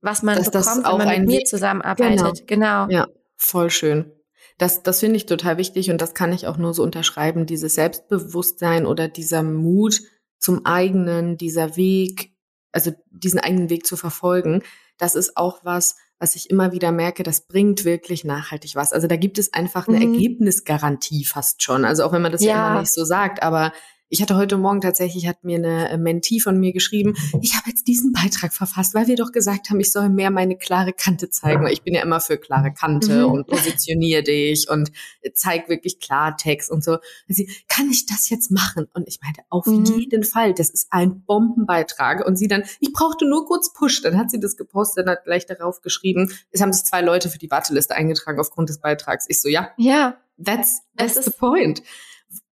was 0.00 0.22
man 0.22 0.36
Dass 0.36 0.50
das 0.50 0.66
bekommt, 0.66 0.86
auch 0.86 0.98
wenn 0.98 1.06
man 1.06 1.20
mit 1.20 1.28
mir 1.28 1.38
Weg- 1.38 1.46
zusammenarbeitet. 1.46 2.46
Genau. 2.46 2.88
Ja, 2.88 3.08
voll 3.36 3.70
schön. 3.70 4.12
Das, 4.56 4.82
das 4.82 5.00
finde 5.00 5.16
ich 5.16 5.26
total 5.26 5.56
wichtig 5.56 5.90
und 5.90 6.00
das 6.00 6.14
kann 6.14 6.32
ich 6.32 6.46
auch 6.46 6.56
nur 6.56 6.74
so 6.74 6.82
unterschreiben. 6.82 7.46
Dieses 7.46 7.74
Selbstbewusstsein 7.74 8.86
oder 8.86 9.08
dieser 9.08 9.42
Mut 9.42 10.00
zum 10.38 10.66
eigenen, 10.66 11.36
dieser 11.36 11.76
Weg, 11.76 12.32
also 12.72 12.92
diesen 13.10 13.40
eigenen 13.40 13.70
Weg 13.70 13.86
zu 13.86 13.96
verfolgen, 13.96 14.62
das 14.96 15.14
ist 15.14 15.36
auch 15.36 15.60
was, 15.64 15.96
was 16.20 16.34
ich 16.34 16.50
immer 16.50 16.72
wieder 16.72 16.90
merke, 16.92 17.22
das 17.22 17.42
bringt 17.42 17.84
wirklich 17.84 18.24
nachhaltig 18.24 18.74
was. 18.74 18.92
Also 18.92 19.06
da 19.06 19.16
gibt 19.16 19.38
es 19.38 19.52
einfach 19.54 19.86
eine 19.88 19.98
Mhm. 20.04 20.14
Ergebnisgarantie 20.14 21.24
fast 21.24 21.62
schon. 21.62 21.84
Also 21.84 22.04
auch 22.04 22.12
wenn 22.12 22.22
man 22.22 22.32
das 22.32 22.42
ja, 22.42 22.50
Ja. 22.50 22.70
immer 22.70 22.80
nicht 22.80 22.92
so 22.92 23.04
sagt, 23.04 23.42
aber 23.42 23.72
ich 24.08 24.22
hatte 24.22 24.36
heute 24.36 24.56
Morgen 24.56 24.80
tatsächlich, 24.80 25.26
hat 25.26 25.44
mir 25.44 25.56
eine 25.58 25.90
äh, 25.90 25.96
Mentee 25.98 26.40
von 26.40 26.58
mir 26.58 26.72
geschrieben, 26.72 27.14
ich 27.42 27.54
habe 27.56 27.68
jetzt 27.68 27.86
diesen 27.88 28.12
Beitrag 28.12 28.52
verfasst, 28.52 28.94
weil 28.94 29.06
wir 29.06 29.16
doch 29.16 29.32
gesagt 29.32 29.70
haben, 29.70 29.80
ich 29.80 29.92
soll 29.92 30.08
mehr 30.08 30.30
meine 30.30 30.56
klare 30.56 30.92
Kante 30.92 31.30
zeigen. 31.30 31.66
Ich 31.68 31.82
bin 31.82 31.94
ja 31.94 32.02
immer 32.02 32.20
für 32.20 32.38
klare 32.38 32.72
Kante 32.72 33.26
Mhm. 33.26 33.32
und 33.32 33.46
positionier 33.46 34.22
dich 34.22 34.68
und 34.70 34.90
zeig 35.34 35.68
wirklich 35.68 36.00
Klartext 36.00 36.70
und 36.70 36.82
so. 36.84 36.92
Und 36.94 37.00
sie, 37.34 37.50
kann 37.68 37.90
ich 37.90 38.06
das 38.06 38.28
jetzt 38.30 38.50
machen? 38.50 38.86
Und 38.94 39.06
ich 39.08 39.20
meinte, 39.22 39.42
auf 39.50 39.66
Mhm. 39.66 39.84
jeden 39.84 40.24
Fall, 40.24 40.54
das 40.54 40.70
ist 40.70 40.88
ein 40.90 41.22
Bombenbeitrag. 41.24 42.26
Und 42.26 42.36
sie 42.36 42.48
dann, 42.48 42.64
ich 42.80 42.92
brauchte 42.92 43.28
nur 43.28 43.46
kurz 43.46 43.72
Push. 43.72 44.02
Dann 44.02 44.16
hat 44.18 44.30
sie 44.30 44.40
das 44.40 44.56
gepostet 44.56 45.04
und 45.06 45.10
hat 45.12 45.24
gleich 45.24 45.46
darauf 45.46 45.80
geschrieben, 45.80 46.32
es 46.50 46.60
haben 46.60 46.72
sich 46.72 46.84
zwei 46.84 47.00
Leute 47.02 47.28
für 47.30 47.38
die 47.38 47.50
Warteliste 47.50 47.94
eingetragen 47.94 48.40
aufgrund 48.40 48.68
des 48.68 48.78
Beitrags. 48.80 49.26
Ich 49.28 49.40
so, 49.40 49.48
ja, 49.48 49.70
Ja, 49.76 50.16
That's, 50.42 50.82
that's 50.96 51.24
the 51.24 51.32
point. 51.32 51.82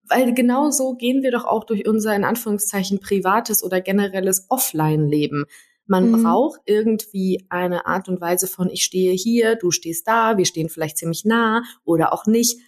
Weil 0.08 0.34
genau 0.34 0.70
so 0.70 0.94
gehen 0.94 1.23
wir 1.23 1.30
doch 1.30 1.44
auch 1.44 1.64
durch 1.64 1.88
unser, 1.88 2.14
in 2.14 2.25
Anführungszeichen, 2.25 3.00
privates 3.00 3.62
oder 3.64 3.80
generelles 3.80 4.46
Offline-Leben. 4.50 5.44
Man 5.87 6.11
Mhm. 6.11 6.23
braucht 6.23 6.61
irgendwie 6.66 7.44
eine 7.49 7.87
Art 7.87 8.08
und 8.08 8.20
Weise 8.20 8.46
von, 8.46 8.70
ich 8.70 8.84
stehe 8.84 9.12
hier, 9.12 9.56
du 9.56 9.70
stehst 9.70 10.06
da, 10.08 10.37
wir 10.38 10.44
stehen 10.46 10.68
vielleicht 10.68 10.99
ziemlich 10.99 11.25
nah 11.25 11.62
oder 11.84 12.12
auch 12.12 12.26
nicht. 12.26 12.58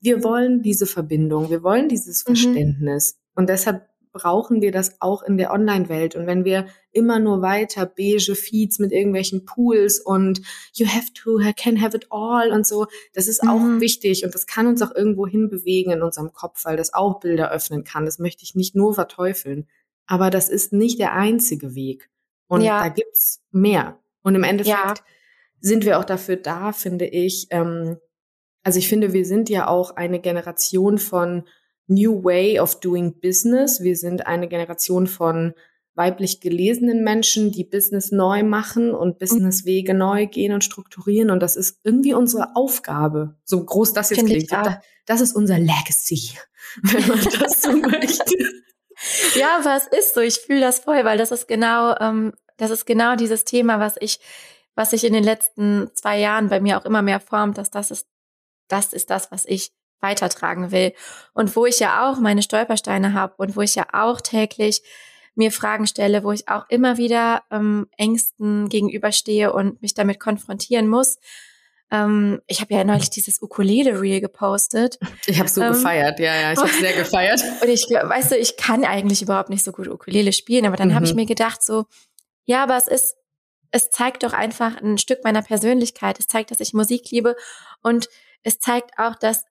Wir 0.00 0.24
wollen 0.24 0.62
diese 0.62 0.86
Verbindung, 0.86 1.50
wir 1.50 1.62
wollen 1.62 1.88
dieses 1.88 2.22
Mhm. 2.24 2.34
Verständnis. 2.34 3.18
Und 3.36 3.48
deshalb 3.48 3.86
brauchen 4.16 4.60
wir 4.62 4.72
das 4.72 5.00
auch 5.00 5.22
in 5.22 5.36
der 5.36 5.52
Online-Welt. 5.52 6.16
Und 6.16 6.26
wenn 6.26 6.44
wir 6.44 6.66
immer 6.92 7.18
nur 7.18 7.42
weiter 7.42 7.86
beige 7.86 8.34
Feeds 8.34 8.78
mit 8.78 8.92
irgendwelchen 8.92 9.44
Pools 9.44 10.00
und 10.00 10.40
you 10.74 10.86
have 10.86 11.12
to, 11.14 11.38
can 11.56 11.80
have 11.80 11.96
it 11.96 12.06
all 12.10 12.50
und 12.52 12.66
so, 12.66 12.86
das 13.12 13.26
ist 13.28 13.42
auch 13.42 13.58
Mhm. 13.60 13.80
wichtig 13.80 14.24
und 14.24 14.34
das 14.34 14.46
kann 14.46 14.66
uns 14.66 14.82
auch 14.82 14.94
irgendwo 14.94 15.26
hinbewegen 15.26 15.92
in 15.92 16.02
unserem 16.02 16.32
Kopf, 16.32 16.64
weil 16.64 16.76
das 16.76 16.94
auch 16.94 17.20
Bilder 17.20 17.50
öffnen 17.50 17.84
kann. 17.84 18.04
Das 18.06 18.18
möchte 18.18 18.42
ich 18.44 18.54
nicht 18.54 18.74
nur 18.74 18.94
verteufeln. 18.94 19.66
Aber 20.06 20.30
das 20.30 20.48
ist 20.48 20.72
nicht 20.72 20.98
der 20.98 21.12
einzige 21.14 21.74
Weg. 21.74 22.08
Und 22.48 22.60
Ja. 22.62 22.80
da 22.82 22.88
gibt's 22.88 23.42
mehr. 23.50 23.98
Und 24.22 24.34
im 24.34 24.44
Endeffekt 24.44 24.76
Ja. 24.78 24.94
sind 25.60 25.84
wir 25.84 25.98
auch 25.98 26.04
dafür 26.04 26.36
da, 26.36 26.72
finde 26.72 27.06
ich. 27.06 27.48
Ähm, 27.50 27.96
also 28.62 28.78
ich 28.78 28.88
finde, 28.88 29.12
wir 29.12 29.24
sind 29.24 29.48
ja 29.48 29.68
auch 29.68 29.96
eine 29.96 30.20
Generation 30.20 30.98
von 30.98 31.44
New 31.88 32.22
Way 32.24 32.60
of 32.60 32.80
Doing 32.80 33.20
Business. 33.20 33.80
Wir 33.82 33.96
sind 33.96 34.26
eine 34.26 34.48
Generation 34.48 35.06
von 35.06 35.54
weiblich 35.94 36.40
gelesenen 36.40 37.02
Menschen, 37.04 37.52
die 37.52 37.64
Business 37.64 38.12
neu 38.12 38.42
machen 38.42 38.92
und 38.92 39.18
Businesswege 39.18 39.94
neu 39.94 40.26
gehen 40.26 40.52
und 40.52 40.62
strukturieren. 40.62 41.30
Und 41.30 41.40
das 41.40 41.56
ist 41.56 41.78
irgendwie 41.84 42.12
unsere 42.12 42.54
Aufgabe. 42.54 43.36
So 43.44 43.64
groß 43.64 43.94
das 43.94 44.10
jetzt 44.10 44.18
Finde 44.18 44.36
ich 44.36 44.46
klingt. 44.48 44.66
Da- 44.66 44.80
Das 45.06 45.20
ist 45.22 45.34
unser 45.34 45.58
Legacy, 45.58 46.32
wenn 46.82 47.06
man 47.08 47.18
das 47.40 47.62
so 47.62 47.72
möchte. 47.76 48.34
Ja, 49.38 49.58
aber 49.60 49.76
es 49.76 49.86
ist 49.86 50.14
so. 50.14 50.20
Ich 50.20 50.36
fühle 50.40 50.60
das 50.60 50.80
voll, 50.80 51.04
weil 51.04 51.16
das 51.18 51.30
ist 51.30 51.48
genau, 51.48 51.94
ähm, 51.98 52.32
das 52.58 52.70
ist 52.70 52.84
genau 52.86 53.16
dieses 53.16 53.44
Thema, 53.44 53.78
was 53.80 53.94
ich, 54.00 54.18
was 54.74 54.90
sich 54.90 55.04
in 55.04 55.12
den 55.14 55.24
letzten 55.24 55.90
zwei 55.94 56.18
Jahren 56.18 56.48
bei 56.48 56.60
mir 56.60 56.78
auch 56.78 56.84
immer 56.84 57.02
mehr 57.02 57.20
formt, 57.20 57.56
dass 57.58 57.70
das 57.70 57.90
ist, 57.90 58.06
das 58.68 58.92
ist 58.92 59.08
das, 59.10 59.30
was 59.30 59.44
ich 59.46 59.70
weitertragen 60.00 60.70
will. 60.72 60.92
Und 61.32 61.54
wo 61.56 61.66
ich 61.66 61.78
ja 61.80 62.08
auch 62.10 62.18
meine 62.18 62.42
Stolpersteine 62.42 63.12
habe 63.12 63.34
und 63.38 63.56
wo 63.56 63.60
ich 63.62 63.74
ja 63.74 63.86
auch 63.92 64.20
täglich 64.20 64.82
mir 65.34 65.52
Fragen 65.52 65.86
stelle, 65.86 66.24
wo 66.24 66.32
ich 66.32 66.48
auch 66.48 66.64
immer 66.70 66.96
wieder 66.96 67.42
ähm, 67.50 67.88
Ängsten 67.98 68.68
gegenüberstehe 68.68 69.52
und 69.52 69.82
mich 69.82 69.92
damit 69.94 70.18
konfrontieren 70.18 70.88
muss. 70.88 71.18
Ähm, 71.90 72.40
ich 72.46 72.60
habe 72.62 72.74
ja 72.74 72.84
neulich 72.84 73.10
dieses 73.10 73.40
Ukulele-Reel 73.42 74.20
gepostet. 74.20 74.98
Ich 75.26 75.38
habe 75.38 75.48
so 75.48 75.60
Ähm. 75.60 75.72
gefeiert, 75.72 76.18
ja, 76.20 76.34
ja, 76.40 76.52
ich 76.52 76.58
habe 76.58 76.70
sehr 76.72 76.92
gefeiert. 76.96 77.42
Und 77.62 77.68
ich, 77.68 77.82
weißt 77.82 78.32
du, 78.32 78.36
ich 78.36 78.56
kann 78.56 78.84
eigentlich 78.84 79.22
überhaupt 79.22 79.50
nicht 79.50 79.62
so 79.64 79.72
gut 79.72 79.88
Ukulele 79.88 80.32
spielen, 80.32 80.66
aber 80.66 80.76
dann 80.76 80.94
habe 80.94 81.04
ich 81.04 81.12
Mhm. 81.12 81.20
mir 81.20 81.26
gedacht 81.26 81.62
so, 81.62 81.84
ja, 82.44 82.62
aber 82.62 82.76
es 82.76 82.88
ist, 82.88 83.16
es 83.72 83.90
zeigt 83.90 84.22
doch 84.22 84.32
einfach 84.32 84.80
ein 84.80 84.96
Stück 84.98 85.22
meiner 85.22 85.42
Persönlichkeit. 85.42 86.18
Es 86.18 86.28
zeigt, 86.28 86.50
dass 86.50 86.60
ich 86.60 86.72
Musik 86.72 87.10
liebe 87.10 87.36
und 87.82 88.08
es 88.42 88.58
zeigt 88.58 88.98
auch, 88.98 89.16
dass 89.16 89.44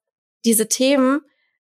diese 0.46 0.68
Themen, 0.70 1.22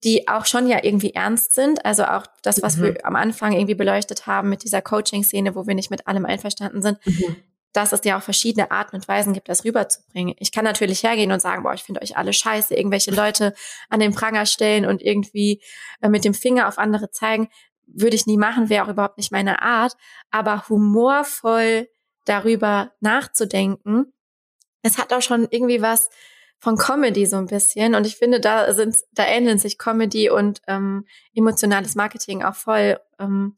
die 0.04 0.28
auch 0.28 0.46
schon 0.48 0.68
ja 0.68 0.84
irgendwie 0.84 1.14
ernst 1.14 1.54
sind, 1.54 1.86
also 1.86 2.06
auch 2.06 2.26
das, 2.42 2.64
was 2.64 2.78
Mhm. 2.78 2.84
wir 2.84 3.06
am 3.06 3.16
Anfang 3.16 3.52
irgendwie 3.54 3.76
beleuchtet 3.76 4.26
haben 4.26 4.50
mit 4.50 4.64
dieser 4.64 4.82
Coaching-Szene, 4.82 5.54
wo 5.56 5.68
wir 5.68 5.76
nicht 5.76 5.92
mit 5.92 6.08
allem 6.08 6.26
einverstanden 6.26 6.82
sind, 6.82 6.98
Mhm. 7.06 7.36
dass 7.74 7.94
es 7.94 8.02
ja 8.04 8.18
auch 8.18 8.24
verschiedene 8.24 8.72
Arten 8.72 8.96
und 8.96 9.08
Weisen 9.08 9.34
gibt, 9.34 9.48
das 9.48 9.64
rüberzubringen. 9.64 10.34
Ich 10.40 10.52
kann 10.52 10.66
natürlich 10.66 11.04
hergehen 11.04 11.32
und 11.32 11.40
sagen, 11.42 11.62
boah, 11.64 11.74
ich 11.74 11.84
finde 11.84 12.02
euch 12.02 12.18
alle 12.18 12.34
scheiße, 12.34 12.74
irgendwelche 12.76 13.12
Leute 13.12 13.54
an 13.90 14.00
den 14.00 14.14
Pranger 14.14 14.46
stellen 14.48 14.86
und 14.88 15.02
irgendwie 15.04 15.62
äh, 16.02 16.10
mit 16.10 16.26
dem 16.26 16.34
Finger 16.34 16.68
auf 16.68 16.80
andere 16.80 17.12
zeigen. 17.12 17.50
Würde 17.86 18.16
ich 18.16 18.26
nie 18.26 18.38
machen, 18.38 18.70
wäre 18.70 18.86
auch 18.86 18.90
überhaupt 18.90 19.18
nicht 19.18 19.32
meine 19.32 19.62
Art. 19.62 19.96
Aber 20.32 20.68
humorvoll 20.68 21.90
darüber 22.26 22.92
nachzudenken, 23.02 24.14
es 24.82 24.98
hat 24.98 25.14
auch 25.14 25.22
schon 25.22 25.48
irgendwie 25.52 25.82
was 25.82 26.10
von 26.62 26.78
Comedy 26.78 27.26
so 27.26 27.38
ein 27.38 27.48
bisschen. 27.48 27.96
Und 27.96 28.06
ich 28.06 28.18
finde, 28.18 28.40
da 28.40 28.72
sind, 28.74 28.96
da 29.14 29.26
ähneln 29.26 29.58
sich 29.58 29.80
Comedy 29.80 30.30
und 30.30 30.62
ähm, 30.68 31.08
emotionales 31.34 31.96
Marketing 31.96 32.44
auch 32.44 32.54
voll. 32.54 33.00
Ähm, 33.20 33.56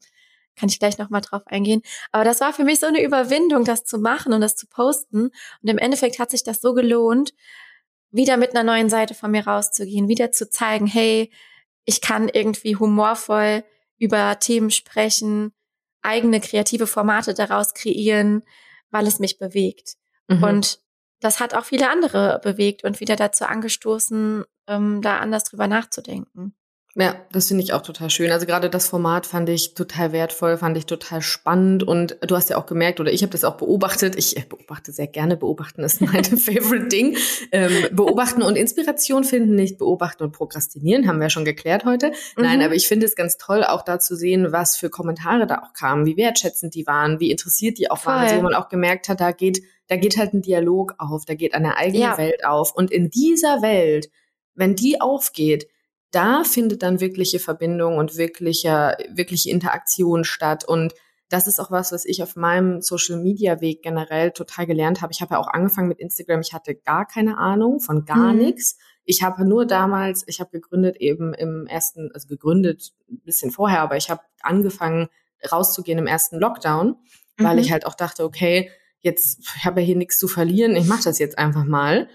kann 0.56 0.68
ich 0.68 0.78
gleich 0.78 0.98
nochmal 0.98 1.20
drauf 1.20 1.42
eingehen. 1.46 1.82
Aber 2.12 2.24
das 2.24 2.40
war 2.40 2.52
für 2.54 2.64
mich 2.64 2.80
so 2.80 2.86
eine 2.86 3.02
Überwindung, 3.02 3.64
das 3.64 3.84
zu 3.84 3.98
machen 3.98 4.32
und 4.32 4.40
das 4.40 4.56
zu 4.56 4.66
posten. 4.68 5.24
Und 5.24 5.68
im 5.68 5.78
Endeffekt 5.78 6.18
hat 6.18 6.30
sich 6.30 6.44
das 6.44 6.60
so 6.60 6.72
gelohnt, 6.72 7.34
wieder 8.10 8.36
mit 8.36 8.56
einer 8.56 8.62
neuen 8.62 8.88
Seite 8.88 9.14
von 9.14 9.32
mir 9.32 9.46
rauszugehen, 9.46 10.08
wieder 10.08 10.30
zu 10.30 10.48
zeigen, 10.48 10.86
hey, 10.86 11.30
ich 11.84 12.00
kann 12.00 12.30
irgendwie 12.30 12.76
humorvoll 12.76 13.64
über 13.98 14.38
Themen 14.38 14.70
sprechen, 14.70 15.52
eigene 16.00 16.40
kreative 16.40 16.86
Formate 16.86 17.34
daraus 17.34 17.74
kreieren, 17.74 18.44
weil 18.90 19.06
es 19.06 19.18
mich 19.18 19.38
bewegt. 19.38 19.96
Mhm. 20.28 20.44
Und 20.44 20.83
das 21.24 21.40
hat 21.40 21.54
auch 21.54 21.64
viele 21.64 21.90
andere 21.90 22.40
bewegt 22.42 22.84
und 22.84 23.00
wieder 23.00 23.16
dazu 23.16 23.44
angestoßen, 23.44 24.44
ähm, 24.68 25.02
da 25.02 25.18
anders 25.18 25.44
drüber 25.44 25.66
nachzudenken. 25.68 26.54
Ja, 26.96 27.16
das 27.32 27.48
finde 27.48 27.64
ich 27.64 27.72
auch 27.72 27.82
total 27.82 28.08
schön. 28.08 28.30
Also 28.30 28.46
gerade 28.46 28.70
das 28.70 28.86
Format 28.86 29.26
fand 29.26 29.48
ich 29.48 29.74
total 29.74 30.12
wertvoll, 30.12 30.56
fand 30.58 30.76
ich 30.78 30.86
total 30.86 31.22
spannend 31.22 31.82
und 31.82 32.16
du 32.24 32.36
hast 32.36 32.50
ja 32.50 32.56
auch 32.56 32.66
gemerkt 32.66 33.00
oder 33.00 33.12
ich 33.12 33.22
habe 33.22 33.32
das 33.32 33.42
auch 33.42 33.56
beobachtet. 33.56 34.14
Ich 34.14 34.36
äh, 34.36 34.44
beobachte 34.48 34.92
sehr 34.92 35.08
gerne. 35.08 35.36
Beobachten 35.36 35.82
ist 35.82 36.00
mein 36.00 36.22
favorite 36.24 36.86
Ding. 36.86 37.16
Ähm, 37.50 37.72
beobachten 37.90 38.42
und 38.42 38.54
Inspiration 38.54 39.24
finden, 39.24 39.56
nicht 39.56 39.76
beobachten 39.76 40.22
und 40.22 40.30
prokrastinieren, 40.30 41.08
haben 41.08 41.18
wir 41.18 41.24
ja 41.24 41.30
schon 41.30 41.44
geklärt 41.44 41.84
heute. 41.84 42.12
Nein, 42.36 42.60
Mhm. 42.60 42.66
aber 42.66 42.74
ich 42.76 42.86
finde 42.86 43.06
es 43.06 43.16
ganz 43.16 43.38
toll, 43.38 43.64
auch 43.64 43.82
da 43.82 43.98
zu 43.98 44.14
sehen, 44.14 44.52
was 44.52 44.76
für 44.76 44.88
Kommentare 44.88 45.48
da 45.48 45.62
auch 45.62 45.72
kamen, 45.72 46.06
wie 46.06 46.16
wertschätzend 46.16 46.76
die 46.76 46.86
waren, 46.86 47.18
wie 47.18 47.32
interessiert 47.32 47.78
die 47.78 47.90
auch 47.90 48.06
waren. 48.06 48.20
Also 48.20 48.36
wo 48.36 48.42
man 48.42 48.54
auch 48.54 48.68
gemerkt 48.68 49.08
hat, 49.08 49.20
da 49.20 49.32
geht 49.32 49.62
da 49.88 49.96
geht 49.96 50.16
halt 50.16 50.32
ein 50.34 50.42
Dialog 50.42 50.94
auf, 50.98 51.24
da 51.24 51.34
geht 51.34 51.54
eine 51.54 51.76
eigene 51.76 52.04
Ja. 52.04 52.18
Welt 52.18 52.44
auf. 52.44 52.74
Und 52.74 52.90
in 52.90 53.10
dieser 53.10 53.60
Welt, 53.62 54.10
wenn 54.54 54.74
die 54.76 55.00
aufgeht, 55.00 55.68
da 56.10 56.44
findet 56.44 56.82
dann 56.82 57.00
wirkliche 57.00 57.38
Verbindung 57.40 57.98
und 57.98 58.16
wirkliche, 58.16 58.96
wirkliche 59.10 59.50
Interaktion 59.50 60.24
statt. 60.24 60.64
Und 60.66 60.94
das 61.28 61.46
ist 61.48 61.58
auch 61.58 61.70
was, 61.72 61.90
was 61.90 62.04
ich 62.04 62.22
auf 62.22 62.36
meinem 62.36 62.80
Social 62.82 63.16
Media 63.18 63.60
Weg 63.60 63.82
generell 63.82 64.30
total 64.30 64.66
gelernt 64.66 65.02
habe. 65.02 65.12
Ich 65.12 65.20
habe 65.20 65.34
ja 65.34 65.40
auch 65.40 65.48
angefangen 65.48 65.88
mit 65.88 65.98
Instagram. 65.98 66.40
Ich 66.40 66.52
hatte 66.52 66.74
gar 66.76 67.06
keine 67.06 67.36
Ahnung 67.38 67.80
von 67.80 68.04
gar 68.04 68.32
Mhm. 68.32 68.38
nichts. 68.38 68.78
Ich 69.04 69.22
habe 69.22 69.44
nur 69.44 69.66
damals, 69.66 70.22
ich 70.28 70.38
habe 70.40 70.50
gegründet 70.50 70.96
eben 70.98 71.34
im 71.34 71.66
ersten, 71.66 72.10
also 72.14 72.28
gegründet 72.28 72.92
ein 73.10 73.20
bisschen 73.24 73.50
vorher, 73.50 73.80
aber 73.80 73.96
ich 73.96 74.08
habe 74.08 74.20
angefangen 74.40 75.08
rauszugehen 75.50 75.98
im 75.98 76.06
ersten 76.06 76.38
Lockdown, 76.38 76.96
weil 77.38 77.56
Mhm. 77.56 77.60
ich 77.62 77.72
halt 77.72 77.86
auch 77.86 77.94
dachte, 77.94 78.24
okay, 78.24 78.70
jetzt 79.04 79.38
ich 79.56 79.64
habe 79.64 79.80
ja 79.80 79.86
hier 79.86 79.96
nichts 79.96 80.18
zu 80.18 80.26
verlieren, 80.28 80.74
ich 80.76 80.86
mache 80.86 81.04
das 81.04 81.18
jetzt 81.18 81.38
einfach 81.38 81.64
mal. 81.64 82.08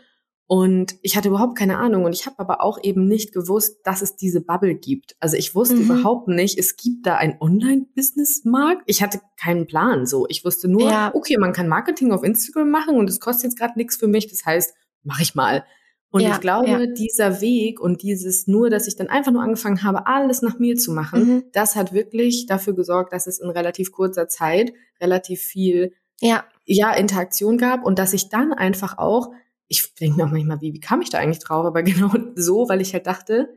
Und 0.51 0.95
ich 1.03 1.15
hatte 1.15 1.27
überhaupt 1.27 1.55
keine 1.55 1.77
Ahnung 1.77 2.05
und 2.05 2.13
ich 2.13 2.25
habe 2.25 2.39
aber 2.39 2.63
auch 2.63 2.79
eben 2.81 3.07
nicht 3.07 3.33
gewusst, 3.33 3.81
dass 3.83 4.01
es 4.01 4.15
diese 4.15 4.41
Bubble 4.41 4.73
gibt. 4.73 5.15
Also 5.19 5.37
ich 5.37 5.53
wusste 5.53 5.75
Mhm. 5.75 5.83
überhaupt 5.83 6.27
nicht, 6.27 6.57
es 6.57 6.75
gibt 6.75 7.05
da 7.05 7.17
einen 7.17 7.35
Online-Business-Markt. 7.39 8.81
Ich 8.85 9.01
hatte 9.03 9.19
keinen 9.39 9.67
Plan 9.67 10.05
so. 10.05 10.25
Ich 10.29 10.43
wusste 10.45 10.67
nur, 10.67 10.89
Ja. 10.89 11.11
okay, 11.13 11.37
man 11.37 11.53
kann 11.53 11.67
Marketing 11.67 12.11
auf 12.11 12.23
Instagram 12.23 12.69
machen 12.69 12.95
und 12.97 13.09
es 13.09 13.19
kostet 13.19 13.45
jetzt 13.45 13.59
gerade 13.59 13.73
nichts 13.77 13.97
für 13.97 14.07
mich. 14.07 14.27
Das 14.27 14.45
heißt, 14.45 14.73
mache 15.03 15.21
ich 15.23 15.35
mal. 15.35 15.65
Und 16.11 16.21
Ja, 16.21 16.31
ich 16.33 16.41
glaube, 16.41 16.67
ja. 16.67 16.85
dieser 16.87 17.39
Weg 17.41 17.79
und 17.79 18.01
dieses 18.01 18.47
nur, 18.47 18.71
dass 18.71 18.87
ich 18.87 18.95
dann 18.95 19.07
einfach 19.09 19.31
nur 19.31 19.43
angefangen 19.43 19.83
habe, 19.83 20.07
alles 20.07 20.41
nach 20.41 20.57
mir 20.57 20.75
zu 20.75 20.91
machen, 20.91 21.27
Mhm. 21.27 21.43
das 21.53 21.75
hat 21.75 21.93
wirklich 21.93 22.47
dafür 22.47 22.73
gesorgt, 22.73 23.13
dass 23.13 23.27
es 23.27 23.39
in 23.39 23.49
relativ 23.51 23.91
kurzer 23.91 24.27
Zeit 24.27 24.73
relativ 24.99 25.41
viel 25.41 25.93
Ja, 26.21 26.43
ja, 26.65 26.91
Interaktion 26.93 27.57
gab 27.57 27.83
und 27.83 27.97
dass 27.99 28.13
ich 28.13 28.29
dann 28.29 28.53
einfach 28.53 28.97
auch, 28.97 29.31
ich 29.67 29.93
denke 29.95 30.23
auch 30.23 30.29
manchmal, 30.31 30.61
wie, 30.61 30.73
wie 30.73 30.79
kam 30.79 31.01
ich 31.01 31.09
da 31.09 31.17
eigentlich 31.19 31.39
drauf? 31.39 31.65
Aber 31.65 31.83
genau 31.83 32.11
so, 32.35 32.67
weil 32.69 32.81
ich 32.81 32.93
halt 32.93 33.07
dachte, 33.07 33.49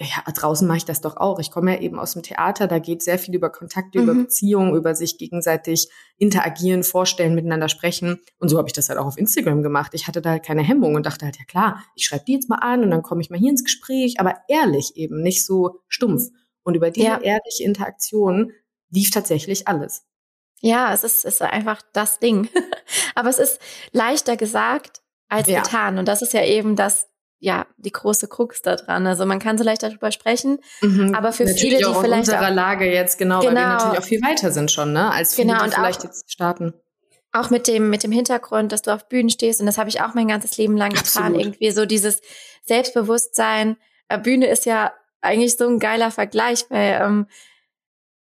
ja, 0.00 0.22
draußen 0.32 0.68
mache 0.68 0.76
ich 0.78 0.84
das 0.84 1.00
doch 1.00 1.16
auch. 1.16 1.40
Ich 1.40 1.50
komme 1.50 1.74
ja 1.74 1.80
eben 1.80 1.98
aus 1.98 2.12
dem 2.12 2.22
Theater, 2.22 2.68
da 2.68 2.78
geht 2.78 3.02
sehr 3.02 3.18
viel 3.18 3.34
über 3.34 3.50
Kontakte, 3.50 3.98
über 3.98 4.14
Mhm. 4.14 4.24
Beziehungen, 4.24 4.76
über 4.76 4.94
sich 4.94 5.18
gegenseitig 5.18 5.88
interagieren, 6.18 6.84
vorstellen, 6.84 7.34
miteinander 7.34 7.68
sprechen. 7.68 8.20
Und 8.38 8.48
so 8.48 8.58
habe 8.58 8.68
ich 8.68 8.72
das 8.74 8.88
halt 8.90 8.98
auch 9.00 9.06
auf 9.06 9.18
Instagram 9.18 9.62
gemacht. 9.64 9.92
Ich 9.94 10.06
hatte 10.06 10.22
da 10.22 10.30
halt 10.30 10.44
keine 10.44 10.62
Hemmung 10.62 10.94
und 10.94 11.04
dachte 11.04 11.24
halt, 11.24 11.36
ja 11.38 11.44
klar, 11.46 11.82
ich 11.96 12.04
schreibe 12.06 12.24
die 12.28 12.34
jetzt 12.34 12.48
mal 12.48 12.58
an 12.60 12.84
und 12.84 12.90
dann 12.92 13.02
komme 13.02 13.22
ich 13.22 13.30
mal 13.30 13.40
hier 13.40 13.50
ins 13.50 13.64
Gespräch, 13.64 14.20
aber 14.20 14.36
ehrlich 14.46 14.92
eben, 14.94 15.20
nicht 15.20 15.44
so 15.44 15.80
stumpf. 15.88 16.28
Und 16.62 16.76
über 16.76 16.92
diese 16.92 17.06
Ja. 17.08 17.20
ehrliche 17.20 17.64
Interaktion 17.64 18.52
lief 18.90 19.10
tatsächlich 19.10 19.66
alles. 19.66 20.04
Ja, 20.60 20.92
es 20.92 21.04
ist, 21.04 21.24
es 21.24 21.34
ist 21.34 21.42
einfach 21.42 21.80
das 21.92 22.18
Ding. 22.18 22.48
Aber 23.14 23.28
es 23.28 23.38
ist 23.38 23.60
leichter 23.92 24.36
gesagt 24.36 25.00
als 25.28 25.48
Ja. 25.48 25.62
getan. 25.62 25.98
Und 25.98 26.06
das 26.08 26.22
ist 26.22 26.32
ja 26.32 26.42
eben 26.44 26.74
das, 26.76 27.06
ja, 27.38 27.66
die 27.76 27.92
große 27.92 28.26
Krux 28.28 28.62
da 28.62 28.74
dran. 28.76 29.06
Also 29.06 29.24
man 29.26 29.38
kann 29.38 29.58
so 29.58 29.62
leicht 29.64 29.82
darüber 29.82 30.10
sprechen, 30.10 30.58
Mhm. 30.80 31.14
Aber 31.14 31.32
für 31.32 31.44
natürlich 31.44 31.60
viele, 31.62 31.78
die 31.78 31.84
auch 31.84 31.96
in 31.98 32.04
vielleicht 32.04 32.28
unserer 32.28 32.48
auch- 32.48 32.54
Lage 32.54 32.90
jetzt 32.92 33.18
genau, 33.18 33.36
weil 33.38 33.42
wir 33.44 33.50
Genau. 33.50 33.68
natürlich 33.74 33.98
auch 34.00 34.04
viel 34.04 34.22
weiter 34.22 34.50
sind 34.50 34.72
schon, 34.72 34.92
ne, 34.92 35.12
als 35.12 35.34
viele, 35.34 35.48
Genau, 35.48 35.58
die 35.60 35.64
und 35.66 35.74
vielleicht 35.74 36.00
auch- 36.00 36.04
jetzt 36.04 36.32
starten. 36.32 36.74
auch 37.32 37.50
mit 37.50 37.68
dem, 37.68 37.90
mit 37.90 38.02
dem 38.02 38.10
Hintergrund, 38.10 38.72
dass 38.72 38.82
du 38.82 38.90
auf 38.92 39.08
Bühnen 39.08 39.30
stehst. 39.30 39.60
Und 39.60 39.66
das 39.66 39.78
habe 39.78 39.88
ich 39.90 40.00
auch 40.00 40.14
mein 40.14 40.26
ganzes 40.28 40.56
Leben 40.56 40.76
lang 40.76 40.90
getan. 40.90 41.04
Absolut. 41.24 41.40
Irgendwie 41.40 41.70
so 41.70 41.84
dieses 41.86 42.20
Selbstbewusstsein. 42.64 43.76
Äh, 44.08 44.18
Bühne 44.18 44.46
ist 44.46 44.64
ja 44.66 44.92
eigentlich 45.20 45.56
so 45.56 45.66
ein 45.68 45.78
geiler 45.78 46.10
Vergleich, 46.10 46.64
weil 46.70 46.98
ähm, 47.02 47.26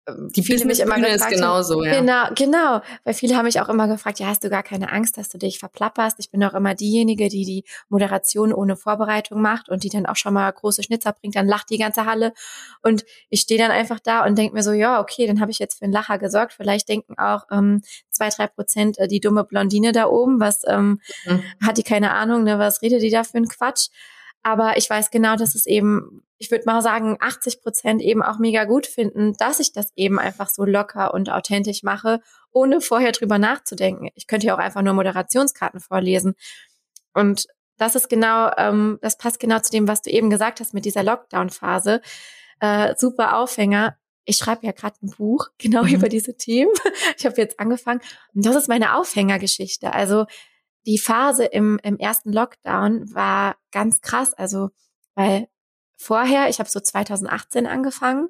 Die 0.07 0.43
viele 0.43 0.67
mich 0.67 0.81
immer 0.81 0.97
ist 0.99 1.03
gefragt 1.05 1.23
haben- 1.23 1.31
genauso, 1.31 1.83
ja. 1.83 1.99
Genau, 1.99 2.25
genau. 2.35 2.83
Weil 3.05 3.15
viele 3.15 3.37
haben 3.37 3.47
mich 3.47 3.59
auch 3.61 3.71
immer 3.71 3.89
gefragt, 3.89 4.19
ja, 4.19 4.27
hast 4.27 4.45
du 4.45 4.51
gar 4.51 4.63
keine 4.63 4.93
Angst, 4.93 5.17
dass 5.17 5.31
du 5.31 5.39
dich 5.39 5.59
verplapperst? 5.59 6.17
Ich 6.21 6.31
bin 6.31 6.45
auch 6.45 6.53
immer 6.53 6.75
diejenige, 6.75 7.31
die 7.31 7.45
die 7.47 7.65
Moderation 7.89 8.53
ohne 8.53 8.77
Vorbereitung 8.77 9.41
macht 9.41 9.71
und 9.71 9.83
die 9.83 9.89
dann 9.89 10.05
auch 10.05 10.17
schon 10.17 10.35
mal 10.35 10.53
große 10.53 10.83
Schnitzer 10.83 11.13
bringt, 11.15 11.37
dann 11.37 11.47
lacht 11.49 11.71
die 11.71 11.79
ganze 11.79 12.05
Halle. 12.05 12.35
Und 12.83 13.05
ich 13.31 13.41
stehe 13.41 13.59
dann 13.59 13.71
einfach 13.71 13.99
da 13.99 14.27
und 14.27 14.37
denke 14.37 14.55
mir 14.55 14.63
so, 14.63 14.73
ja, 14.73 15.01
okay, 15.01 15.27
dann 15.27 15.41
habe 15.41 15.51
ich 15.51 15.59
jetzt 15.59 15.79
für 15.79 15.85
einen 15.85 15.93
Lacher 15.95 16.19
gesorgt. 16.19 16.53
Vielleicht 16.53 16.89
denken 16.91 17.15
auch 17.19 17.47
ähm, 17.51 17.81
zwei, 18.11 18.29
drei 18.29 18.47
Prozent 18.47 18.99
äh, 18.99 19.09
die 19.09 19.21
dumme 19.21 19.45
Blondine 19.45 19.93
da 19.93 20.07
oben, 20.07 20.39
was 20.39 20.63
ähm, 20.67 21.01
Mhm. 21.27 21.43
hat 21.67 21.79
die 21.79 21.83
keine 21.83 22.11
Ahnung, 22.13 22.43
ne, 22.45 22.59
was 22.59 22.83
redet 22.83 23.01
die 23.01 23.11
da 23.11 23.25
für 23.25 23.37
einen 23.39 23.49
Quatsch? 23.49 23.89
Aber 24.45 24.77
ich 24.77 24.89
weiß 24.89 25.11
genau, 25.11 25.37
dass 25.37 25.55
es 25.55 25.65
eben, 25.67 26.23
ich 26.39 26.51
würde 26.51 26.65
mal 26.67 26.83
sagen, 26.83 27.17
80 27.19 27.63
Prozent 27.63 28.03
eben 28.03 28.23
auch 28.23 28.39
mega 28.39 28.65
gut 28.65 28.87
finden, 28.87 29.33
dass 29.39 29.59
ich 29.59 29.73
das 29.73 29.91
eben 29.97 30.19
einfach 30.19 30.51
so 30.51 30.65
locker 30.65 31.15
und 31.15 31.31
authentisch 31.31 31.83
mache, 31.83 32.21
ohne 32.53 32.81
vorher 32.83 33.13
drüber 33.13 33.39
nachzudenken. 33.39 34.11
Ich 34.15 34.27
könnte 34.27 34.47
ja 34.47 34.55
auch 34.55 34.59
einfach 34.59 34.83
nur 34.83 34.93
Moderationskarten 34.93 35.81
vorlesen. 35.81 36.35
Und 37.15 37.47
das 37.79 37.95
ist 37.95 38.09
genau, 38.11 38.51
ähm, 38.59 38.99
das 39.01 39.17
passt 39.17 39.41
genau 39.41 39.59
zu 39.61 39.71
dem, 39.73 39.89
was 39.89 40.03
du 40.03 40.11
eben 40.11 40.29
gesagt 40.29 40.61
hast 40.61 40.75
mit 40.75 40.85
dieser 40.85 41.03
Lockdown-Phase. 41.03 42.03
Äh, 42.61 42.95
super 42.99 43.39
Aufhänger. 43.39 43.97
Ich 44.27 44.37
schreibe 44.37 44.67
ja 44.67 44.73
gerade 44.73 44.97
ein 45.03 45.11
Buch 45.11 45.49
genau 45.59 45.85
Mhm. 45.85 45.95
über 45.95 46.09
diese 46.11 46.37
Themen. 46.37 46.71
Ich 47.19 47.25
habe 47.25 47.37
jetzt 47.41 47.59
angefangen. 47.59 48.01
Und 48.35 48.45
das 48.45 48.57
ist 48.57 48.69
meine 48.69 48.95
Aufhängergeschichte. 48.95 49.93
Also 49.93 50.27
die 50.87 50.99
Phase 50.99 51.45
im, 51.45 51.79
im 51.83 51.99
ersten 51.99 52.33
Lockdown 52.33 53.15
war 53.15 53.57
ganz 53.73 54.01
krass. 54.01 54.35
Also, 54.35 54.71
weil 55.15 55.49
vorher, 55.97 56.49
ich 56.49 56.59
habe 56.59 56.71
so 56.71 56.81
2018 56.81 57.67
angefangen 57.67 58.29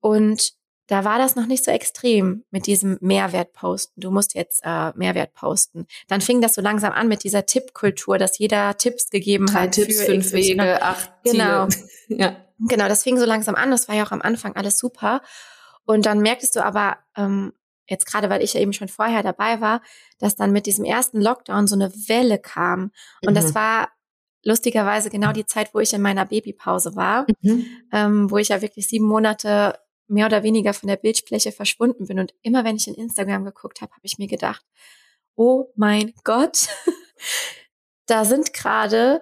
und 0.00 0.54
da 0.88 1.04
war 1.04 1.18
das 1.18 1.34
noch 1.34 1.46
nicht 1.46 1.64
so 1.64 1.72
extrem 1.72 2.44
mit 2.50 2.66
diesem 2.66 2.96
Mehrwert 3.00 3.52
posten. 3.52 4.00
Du 4.00 4.12
musst 4.12 4.34
jetzt 4.34 4.60
äh, 4.64 4.92
Mehrwert 4.94 5.34
posten. 5.34 5.86
Dann 6.06 6.20
fing 6.20 6.40
das 6.40 6.54
so 6.54 6.62
langsam 6.62 6.92
an 6.92 7.08
mit 7.08 7.24
dieser 7.24 7.44
Tippkultur, 7.44 8.18
dass 8.18 8.38
jeder 8.38 8.76
Tipps 8.76 9.10
gegeben 9.10 9.46
Drei 9.46 9.62
hat. 9.62 9.72
Tipps, 9.72 10.00
für 10.00 10.06
fünf 10.06 10.26
XY. 10.26 10.36
Wege, 10.36 10.82
acht 10.82 11.10
Genau. 11.24 11.66
Ziele. 11.66 11.88
ja. 12.20 12.36
Genau, 12.60 12.88
das 12.88 13.02
fing 13.02 13.18
so 13.18 13.26
langsam 13.26 13.56
an. 13.56 13.70
Das 13.70 13.88
war 13.88 13.96
ja 13.96 14.06
auch 14.06 14.12
am 14.12 14.22
Anfang 14.22 14.54
alles 14.54 14.78
super. 14.78 15.22
Und 15.84 16.06
dann 16.06 16.20
merktest 16.20 16.54
du 16.56 16.64
aber, 16.64 16.98
ähm, 17.16 17.52
jetzt 17.88 18.06
gerade 18.06 18.30
weil 18.30 18.42
ich 18.42 18.54
ja 18.54 18.60
eben 18.60 18.72
schon 18.72 18.88
vorher 18.88 19.22
dabei 19.22 19.60
war, 19.60 19.80
dass 20.18 20.36
dann 20.36 20.52
mit 20.52 20.66
diesem 20.66 20.84
ersten 20.84 21.20
Lockdown 21.20 21.66
so 21.66 21.74
eine 21.74 21.92
Welle 22.08 22.38
kam. 22.38 22.90
Und 23.24 23.34
das 23.36 23.50
Mhm. 23.50 23.54
war 23.54 23.88
lustigerweise 24.44 25.10
genau 25.10 25.32
die 25.32 25.46
Zeit, 25.46 25.74
wo 25.74 25.80
ich 25.80 25.92
in 25.92 26.02
meiner 26.02 26.24
Babypause 26.26 26.94
war, 26.96 27.26
Mhm. 27.42 27.66
ähm, 27.92 28.30
wo 28.30 28.38
ich 28.38 28.48
ja 28.48 28.62
wirklich 28.62 28.86
sieben 28.88 29.06
Monate 29.06 29.78
mehr 30.08 30.26
oder 30.26 30.42
weniger 30.44 30.72
von 30.72 30.86
der 30.88 30.96
Bildfläche 30.96 31.50
verschwunden 31.50 32.06
bin. 32.06 32.20
Und 32.20 32.32
immer 32.42 32.62
wenn 32.64 32.76
ich 32.76 32.86
in 32.86 32.94
Instagram 32.94 33.44
geguckt 33.44 33.80
habe, 33.80 33.90
habe 33.92 34.02
ich 34.04 34.18
mir 34.18 34.28
gedacht, 34.28 34.64
oh 35.34 35.72
mein 35.74 36.12
Gott, 36.22 36.68
da 38.06 38.24
sind 38.24 38.52
gerade 38.52 39.20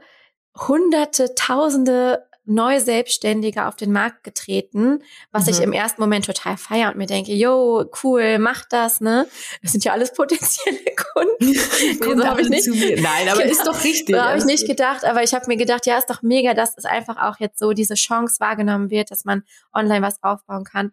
hunderte, 0.69 1.35
tausende 1.35 2.27
neu 2.47 2.79
Selbstständige 2.81 3.67
auf 3.67 3.77
den 3.77 3.91
Markt 3.93 4.23
getreten, 4.25 5.03
was 5.33 5.49
ich 5.49 5.59
Mhm. 5.59 5.65
im 5.65 5.73
ersten 5.73 6.01
Moment 6.01 6.27
total 6.27 6.57
feier 6.57 6.89
und 6.91 6.97
mir 6.97 7.07
denke, 7.07 7.33
yo, 7.33 7.85
cool, 8.03 8.39
mach 8.39 8.65
das, 8.67 9.01
ne? 9.01 9.27
Das 9.63 9.73
sind 9.73 9.85
ja 9.85 9.93
alles 9.93 10.13
potenzielle 10.13 10.79
Kunden. 11.15 11.55
Kommt 12.01 12.23
so 12.23 12.39
ich 12.39 12.49
nicht-. 12.51 13.01
Nein, 13.03 13.29
aber 13.29 13.41
Genau. 13.41 13.53
ist 13.53 13.67
doch 13.67 13.83
richtig. 13.85 14.15
So 14.15 14.23
habe 14.23 14.39
ich 14.39 14.45
nicht 14.45 14.67
gedacht, 14.67 15.05
aber 15.05 15.23
ich 15.23 15.33
habe 15.35 15.47
mir 15.47 15.57
gedacht, 15.57 15.87
ja, 15.87 15.97
ist 15.99 16.11
doch 16.11 16.23
mega, 16.23 16.55
dass 16.55 16.77
es 16.77 16.85
einfach 16.85 17.17
auch 17.17 17.41
jetzt 17.41 17.59
so 17.59 17.73
diese 17.73 17.95
Chance 17.95 18.37
wahrgenommen 18.41 18.91
wird, 18.91 19.11
dass 19.11 19.25
man 19.25 19.43
online 19.73 20.03
was 20.03 20.23
aufbauen 20.23 20.65
kann. 20.65 20.93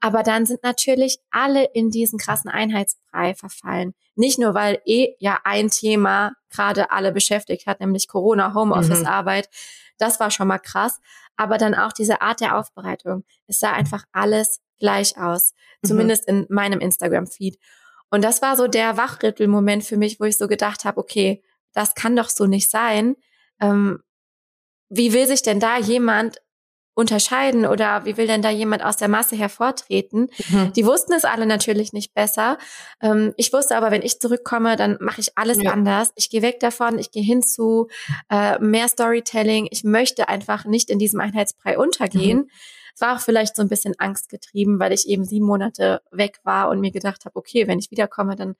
Aber 0.00 0.22
dann 0.22 0.46
sind 0.46 0.62
natürlich 0.62 1.18
alle 1.30 1.64
in 1.74 1.90
diesen 1.90 2.18
krassen 2.18 2.50
Einheitsbrei 2.50 3.34
verfallen. 3.34 3.94
Nicht 4.14 4.38
nur, 4.38 4.54
weil 4.54 4.80
eh 4.86 5.14
ja 5.18 5.40
ein 5.44 5.68
Thema 5.68 6.32
gerade 6.48 6.90
alle 6.90 7.12
beschäftigt 7.12 7.66
hat, 7.66 7.80
nämlich 7.80 8.08
Corona, 8.08 8.54
Homeoffice-Arbeit. 8.54 9.48
Das 9.98 10.18
war 10.18 10.30
schon 10.30 10.48
mal 10.48 10.58
krass. 10.58 11.00
Aber 11.36 11.58
dann 11.58 11.74
auch 11.74 11.92
diese 11.92 12.22
Art 12.22 12.40
der 12.40 12.56
Aufbereitung. 12.56 13.24
Es 13.46 13.60
sah 13.60 13.72
einfach 13.72 14.04
alles 14.12 14.60
gleich 14.78 15.16
aus. 15.18 15.52
Mhm. 15.82 15.88
Zumindest 15.88 16.26
in 16.26 16.46
meinem 16.48 16.80
Instagram-Feed. 16.80 17.58
Und 18.10 18.24
das 18.24 18.42
war 18.42 18.56
so 18.56 18.66
der 18.66 18.96
Wachrüttelmoment 18.96 19.84
für 19.84 19.96
mich, 19.96 20.18
wo 20.18 20.24
ich 20.24 20.36
so 20.36 20.48
gedacht 20.48 20.84
habe, 20.84 20.98
okay, 20.98 21.42
das 21.72 21.94
kann 21.94 22.16
doch 22.16 22.28
so 22.28 22.46
nicht 22.46 22.70
sein. 22.70 23.16
Ähm, 23.60 24.02
wie 24.88 25.12
will 25.12 25.26
sich 25.26 25.42
denn 25.42 25.60
da 25.60 25.78
jemand 25.78 26.42
unterscheiden 27.00 27.66
oder 27.66 28.04
wie 28.04 28.16
will 28.16 28.26
denn 28.28 28.42
da 28.42 28.50
jemand 28.50 28.84
aus 28.84 28.96
der 28.96 29.08
Masse 29.08 29.34
hervortreten? 29.36 30.28
Mhm. 30.50 30.72
Die 30.74 30.86
wussten 30.86 31.12
es 31.14 31.24
alle 31.24 31.46
natürlich 31.46 31.92
nicht 31.92 32.14
besser. 32.14 32.58
Ähm, 33.02 33.34
ich 33.36 33.52
wusste 33.52 33.76
aber, 33.76 33.90
wenn 33.90 34.02
ich 34.02 34.20
zurückkomme, 34.20 34.76
dann 34.76 34.96
mache 35.00 35.20
ich 35.20 35.36
alles 35.36 35.60
Ja. 35.62 35.72
anders. 35.72 36.12
Ich 36.14 36.30
gehe 36.30 36.42
weg 36.42 36.60
davon, 36.60 36.98
ich 36.98 37.10
gehe 37.10 37.22
hin 37.24 37.42
zu 37.42 37.88
äh, 38.30 38.58
mehr 38.60 38.86
Storytelling. 38.88 39.66
Ich 39.70 39.82
möchte 39.82 40.28
einfach 40.28 40.64
nicht 40.64 40.90
in 40.90 40.98
diesem 40.98 41.20
Einheitsbrei 41.20 41.76
untergehen. 41.78 42.50
Es 42.94 43.00
war 43.00 43.16
auch 43.16 43.20
vielleicht 43.20 43.56
so 43.56 43.62
ein 43.62 43.68
bisschen 43.68 43.94
angstgetrieben, 43.98 44.78
weil 44.78 44.92
ich 44.92 45.08
eben 45.08 45.24
sieben 45.24 45.46
Monate 45.46 46.02
weg 46.10 46.40
war 46.44 46.68
und 46.68 46.80
mir 46.80 46.90
gedacht 46.90 47.24
habe, 47.24 47.36
okay, 47.36 47.66
wenn 47.66 47.78
ich 47.78 47.90
wiederkomme, 47.90 48.36
dann 48.36 48.56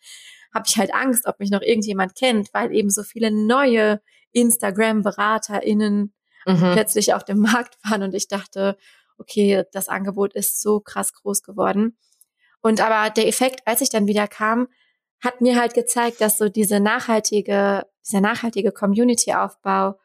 habe 0.54 0.64
ich 0.66 0.76
halt 0.78 0.94
Angst, 0.94 1.26
ob 1.26 1.38
mich 1.40 1.50
noch 1.50 1.60
irgendjemand 1.62 2.14
kennt, 2.16 2.48
weil 2.54 2.72
eben 2.72 2.90
so 2.90 3.02
viele 3.02 3.30
neue 3.30 4.00
Instagram-BeraterInnen 4.32 6.12
Mhm. 6.46 6.72
plötzlich 6.72 7.14
auf 7.14 7.24
dem 7.24 7.38
Markt 7.64 7.76
waren 7.84 8.02
und 8.02 8.14
ich 8.14 8.28
dachte, 8.28 8.76
okay, 9.18 9.64
das 9.72 9.88
Angebot 9.88 10.34
ist 10.34 10.60
so 10.62 10.80
krass 10.80 11.12
groß 11.12 11.42
geworden. 11.42 11.98
Und 12.62 12.80
aber 12.80 13.10
der 13.10 13.26
Effekt, 13.28 13.60
als 13.66 13.80
ich 13.80 13.90
dann 13.90 14.06
wieder 14.06 14.26
kam, 14.28 14.68
hat 15.22 15.40
mir 15.42 15.58
halt 15.60 15.74
gezeigt, 15.74 16.20
dass 16.20 16.38
so 16.38 16.48
diese 16.48 16.80
nachhaltige, 16.80 17.84
dieser 18.06 18.20
nachhaltige 18.22 18.72
Community-Aufbau 18.72 19.98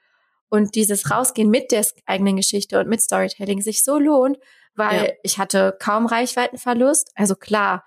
und 0.50 0.76
dieses 0.76 1.10
Rausgehen 1.12 1.50
mit 1.50 1.71
der 1.71 1.86
eigenen 2.06 2.36
Geschichte 2.36 2.80
und 2.80 2.88
mit 2.89 3.02
Storytelling 3.02 3.62
sich 3.62 3.84
so 3.84 3.98
lohnt, 3.98 4.38
weil 4.76 5.06
Ja. 5.06 5.12
ich 5.24 5.38
hatte 5.38 5.78
kaum 5.82 6.06
Reichweitenverlust. 6.06 7.12
Also 7.15 7.36
klar 7.36 7.86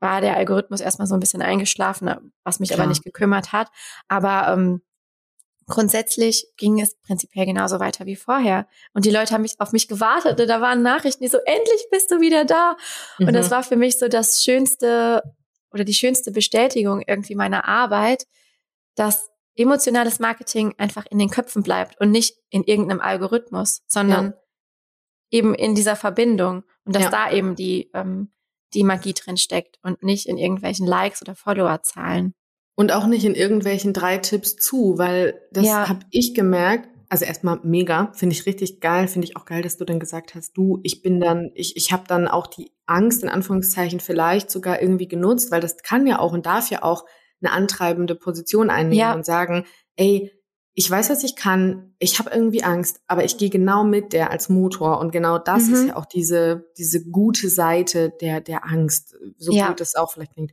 war 0.00 0.20
der 0.20 0.36
Algorithmus 0.36 0.80
erstmal 0.80 1.06
so 1.06 1.14
ein 1.14 1.20
bisschen 1.20 1.42
eingeschlafen, 1.42 2.32
was 2.44 2.60
mich 2.60 2.70
aber 2.72 2.78
Klar. 2.82 2.88
nicht 2.88 3.04
gekümmert 3.04 3.52
hat. 3.52 3.68
Aber 4.08 4.48
ähm, 4.52 4.82
grundsätzlich 5.66 6.46
ging 6.56 6.80
es 6.80 6.96
prinzipiell 7.00 7.46
genauso 7.46 7.80
weiter 7.80 8.06
wie 8.06 8.16
vorher. 8.16 8.66
Und 8.92 9.04
die 9.04 9.10
Leute 9.10 9.34
haben 9.34 9.42
mich 9.42 9.54
auf 9.58 9.72
mich 9.72 9.88
gewartet. 9.88 10.40
Und 10.40 10.48
da 10.48 10.60
waren 10.60 10.82
Nachrichten, 10.82 11.22
die 11.22 11.28
so, 11.28 11.38
endlich 11.44 11.86
bist 11.90 12.10
du 12.10 12.20
wieder 12.20 12.44
da. 12.44 12.76
Und 13.18 13.32
das 13.32 13.46
Mhm. 13.46 13.50
war 13.52 13.62
für 13.62 13.76
mich 13.76 13.98
so 13.98 14.08
das 14.08 14.42
schönste 14.44 15.22
oder 15.72 15.84
die 15.84 15.94
schönste 15.94 16.30
Bestätigung 16.30 17.02
irgendwie 17.06 17.34
meiner 17.34 17.66
Arbeit, 17.66 18.26
dass 18.94 19.28
emotionales 19.56 20.18
Marketing 20.20 20.74
einfach 20.78 21.06
in 21.10 21.18
den 21.18 21.30
Köpfen 21.30 21.62
bleibt 21.62 22.00
und 22.00 22.10
nicht 22.10 22.36
in 22.50 22.64
irgendeinem 22.64 23.00
Algorithmus, 23.00 23.82
sondern 23.86 24.34
eben 25.30 25.54
in 25.54 25.74
dieser 25.74 25.96
Verbindung 25.96 26.64
und 26.84 26.94
dass 26.94 27.04
Ja. 27.04 27.10
da 27.10 27.30
eben 27.32 27.56
die, 27.56 27.90
ähm, 27.94 28.32
die 28.72 28.84
Magie 28.84 29.14
drin 29.14 29.36
steckt 29.36 29.78
und 29.82 30.02
nicht 30.02 30.26
in 30.26 30.38
irgendwelchen 30.38 30.86
Likes 30.86 31.22
oder 31.22 31.34
Followerzahlen. 31.34 32.34
Und 32.76 32.92
auch 32.92 33.06
nicht 33.06 33.24
in 33.24 33.34
irgendwelchen 33.34 33.92
drei 33.92 34.18
Tipps 34.18 34.56
zu, 34.56 34.98
weil 34.98 35.40
das 35.52 35.66
Ja. 35.66 35.88
habe 35.88 36.00
ich 36.10 36.34
gemerkt. 36.34 36.88
Also 37.08 37.24
erstmal 37.26 37.60
mega, 37.62 38.10
finde 38.14 38.34
ich 38.34 38.46
richtig 38.46 38.80
geil, 38.80 39.06
finde 39.06 39.26
ich 39.28 39.36
auch 39.36 39.44
geil, 39.44 39.62
dass 39.62 39.76
du 39.76 39.84
dann 39.84 40.00
gesagt 40.00 40.34
hast, 40.34 40.56
du, 40.56 40.80
ich 40.82 41.00
bin 41.02 41.20
dann, 41.20 41.50
ich, 41.54 41.76
ich 41.76 41.92
habe 41.92 42.04
dann 42.08 42.26
auch 42.26 42.48
die 42.48 42.72
Angst 42.86 43.22
in 43.22 43.28
Anführungszeichen 43.28 44.00
vielleicht 44.00 44.50
sogar 44.50 44.82
irgendwie 44.82 45.06
genutzt, 45.06 45.52
weil 45.52 45.60
das 45.60 45.76
kann 45.82 46.06
ja 46.08 46.18
auch 46.18 46.32
und 46.32 46.46
darf 46.46 46.70
ja 46.70 46.82
auch 46.82 47.04
eine 47.40 47.52
antreibende 47.52 48.16
Position 48.16 48.68
einnehmen 48.70 48.98
Ja. 48.98 49.14
und 49.14 49.24
sagen, 49.24 49.64
ey, 49.96 50.32
ich 50.76 50.90
weiß, 50.90 51.08
was 51.10 51.22
ich 51.22 51.36
kann, 51.36 51.94
ich 52.00 52.18
habe 52.18 52.30
irgendwie 52.30 52.64
Angst, 52.64 53.00
aber 53.06 53.22
ich 53.24 53.36
gehe 53.38 53.50
genau 53.50 53.84
mit 53.84 54.12
der 54.12 54.32
als 54.32 54.48
Motor 54.48 54.98
und 54.98 55.12
genau 55.12 55.38
das 55.38 55.68
Mhm. 55.68 55.74
ist 55.74 55.86
ja 55.88 55.96
auch 55.96 56.06
diese 56.06 56.64
diese 56.76 57.04
gute 57.08 57.48
Seite 57.48 58.12
der 58.20 58.40
der 58.40 58.64
Angst, 58.64 59.14
so 59.36 59.52
Ja. 59.52 59.68
gut 59.68 59.78
das 59.80 59.94
auch 59.94 60.10
vielleicht 60.12 60.32
klingt. 60.32 60.52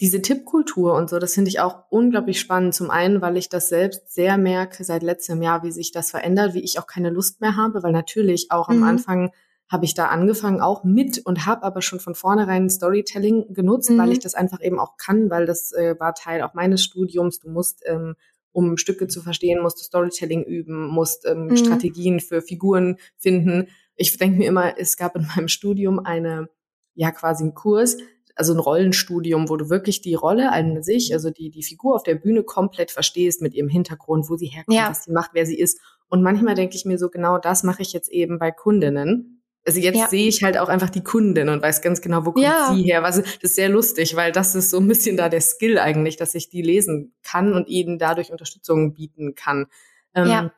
Diese 0.00 0.22
Tippkultur 0.22 0.94
und 0.94 1.10
so, 1.10 1.18
das 1.18 1.34
finde 1.34 1.50
ich 1.50 1.60
auch 1.60 1.84
unglaublich 1.90 2.40
spannend. 2.40 2.74
Zum 2.74 2.90
einen, 2.90 3.20
weil 3.20 3.36
ich 3.36 3.48
das 3.50 3.68
selbst 3.68 4.10
sehr 4.12 4.38
merke 4.38 4.82
seit 4.82 5.02
letztem 5.02 5.42
Jahr, 5.42 5.62
wie 5.62 5.72
sich 5.72 5.92
das 5.92 6.10
verändert, 6.10 6.54
wie 6.54 6.64
ich 6.64 6.78
auch 6.78 6.86
keine 6.86 7.10
Lust 7.10 7.40
mehr 7.42 7.56
habe, 7.56 7.82
weil 7.82 7.92
natürlich 7.92 8.50
auch 8.50 8.68
am 8.68 8.78
Mhm. 8.78 8.82
Anfang 8.84 9.30
habe 9.68 9.84
ich 9.84 9.94
da 9.94 10.06
angefangen, 10.06 10.60
auch 10.60 10.82
mit 10.84 11.18
und 11.24 11.46
habe 11.46 11.62
aber 11.62 11.80
schon 11.82 12.00
von 12.00 12.14
vornherein 12.14 12.68
Storytelling 12.70 13.52
genutzt, 13.52 13.90
weil 13.90 14.06
Mhm. 14.06 14.12
ich 14.12 14.18
das 14.20 14.34
einfach 14.34 14.60
eben 14.62 14.80
auch 14.80 14.96
kann, 14.96 15.30
weil 15.30 15.46
das 15.46 15.70
äh, 15.72 15.94
war 16.00 16.14
Teil 16.14 16.42
auch 16.42 16.54
meines 16.54 16.82
Studiums. 16.82 17.38
Du 17.38 17.50
musst, 17.50 17.82
ähm, 17.86 18.16
um 18.52 18.76
Stücke 18.78 19.06
zu 19.06 19.20
verstehen, 19.22 19.62
musst 19.62 19.78
du 19.78 19.84
Storytelling 19.84 20.42
üben, 20.42 20.88
musst 20.88 21.24
ähm, 21.26 21.48
Mhm. 21.48 21.56
Strategien 21.56 22.18
für 22.20 22.42
Figuren 22.42 22.96
finden. 23.16 23.68
Ich 23.94 24.16
denke 24.16 24.38
mir 24.38 24.48
immer, 24.48 24.76
es 24.78 24.96
gab 24.96 25.14
in 25.14 25.26
meinem 25.36 25.46
Studium 25.48 26.00
eine, 26.00 26.48
ja 26.94 27.12
quasi 27.12 27.44
einen 27.44 27.54
Kurs, 27.54 27.96
also 28.40 28.54
ein 28.54 28.58
Rollenstudium, 28.58 29.48
wo 29.48 29.56
du 29.56 29.70
wirklich 29.70 30.00
die 30.02 30.14
Rolle 30.14 30.50
an 30.50 30.82
sich, 30.82 31.12
also 31.12 31.30
die, 31.30 31.50
die 31.50 31.62
Figur 31.62 31.94
auf 31.94 32.02
der 32.02 32.14
Bühne 32.16 32.42
komplett 32.42 32.90
verstehst 32.90 33.42
mit 33.42 33.54
ihrem 33.54 33.68
Hintergrund, 33.68 34.28
wo 34.28 34.36
sie 34.36 34.46
herkommt, 34.46 34.76
Ja. 34.76 34.88
was 34.90 35.04
sie 35.04 35.12
macht, 35.12 35.30
wer 35.34 35.46
sie 35.46 35.58
ist. 35.58 35.78
Und 36.08 36.22
manchmal 36.22 36.54
denke 36.54 36.74
ich 36.74 36.84
mir 36.84 36.98
so, 36.98 37.08
genau 37.10 37.38
das 37.38 37.62
mache 37.62 37.82
ich 37.82 37.92
jetzt 37.92 38.10
eben 38.10 38.38
bei 38.38 38.50
Kundinnen. 38.50 39.42
Also 39.66 39.78
jetzt 39.78 39.98
Ja. 39.98 40.08
sehe 40.08 40.26
ich 40.26 40.42
halt 40.42 40.56
auch 40.56 40.68
einfach 40.70 40.88
die 40.90 41.04
Kundin 41.04 41.50
und 41.50 41.62
weiß 41.62 41.82
ganz 41.82 42.00
genau, 42.00 42.24
wo 42.24 42.32
kommt 42.32 42.46
Ja. 42.46 42.72
sie 42.74 42.82
her. 42.82 43.02
Was, 43.02 43.16
das 43.22 43.36
ist 43.42 43.54
sehr 43.56 43.68
lustig, 43.68 44.16
weil 44.16 44.32
das 44.32 44.54
ist 44.54 44.70
so 44.70 44.78
ein 44.78 44.88
bisschen 44.88 45.16
da 45.18 45.28
der 45.28 45.42
Skill 45.42 45.78
eigentlich, 45.78 46.16
dass 46.16 46.34
ich 46.34 46.48
die 46.48 46.62
lesen 46.62 47.14
kann 47.22 47.52
und 47.52 47.68
ihnen 47.68 47.98
dadurch 47.98 48.32
Unterstützung 48.32 48.94
bieten 48.94 49.34
kann. 49.34 49.66
Ähm, 50.14 50.28
Ja. 50.28 50.52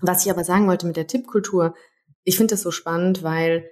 Was 0.00 0.24
ich 0.24 0.30
aber 0.32 0.42
sagen 0.42 0.66
wollte 0.66 0.86
mit 0.86 0.96
der 0.96 1.06
Tippkultur, 1.06 1.74
ich 2.24 2.36
finde 2.38 2.54
das 2.54 2.62
so 2.62 2.70
spannend, 2.70 3.22
weil 3.22 3.68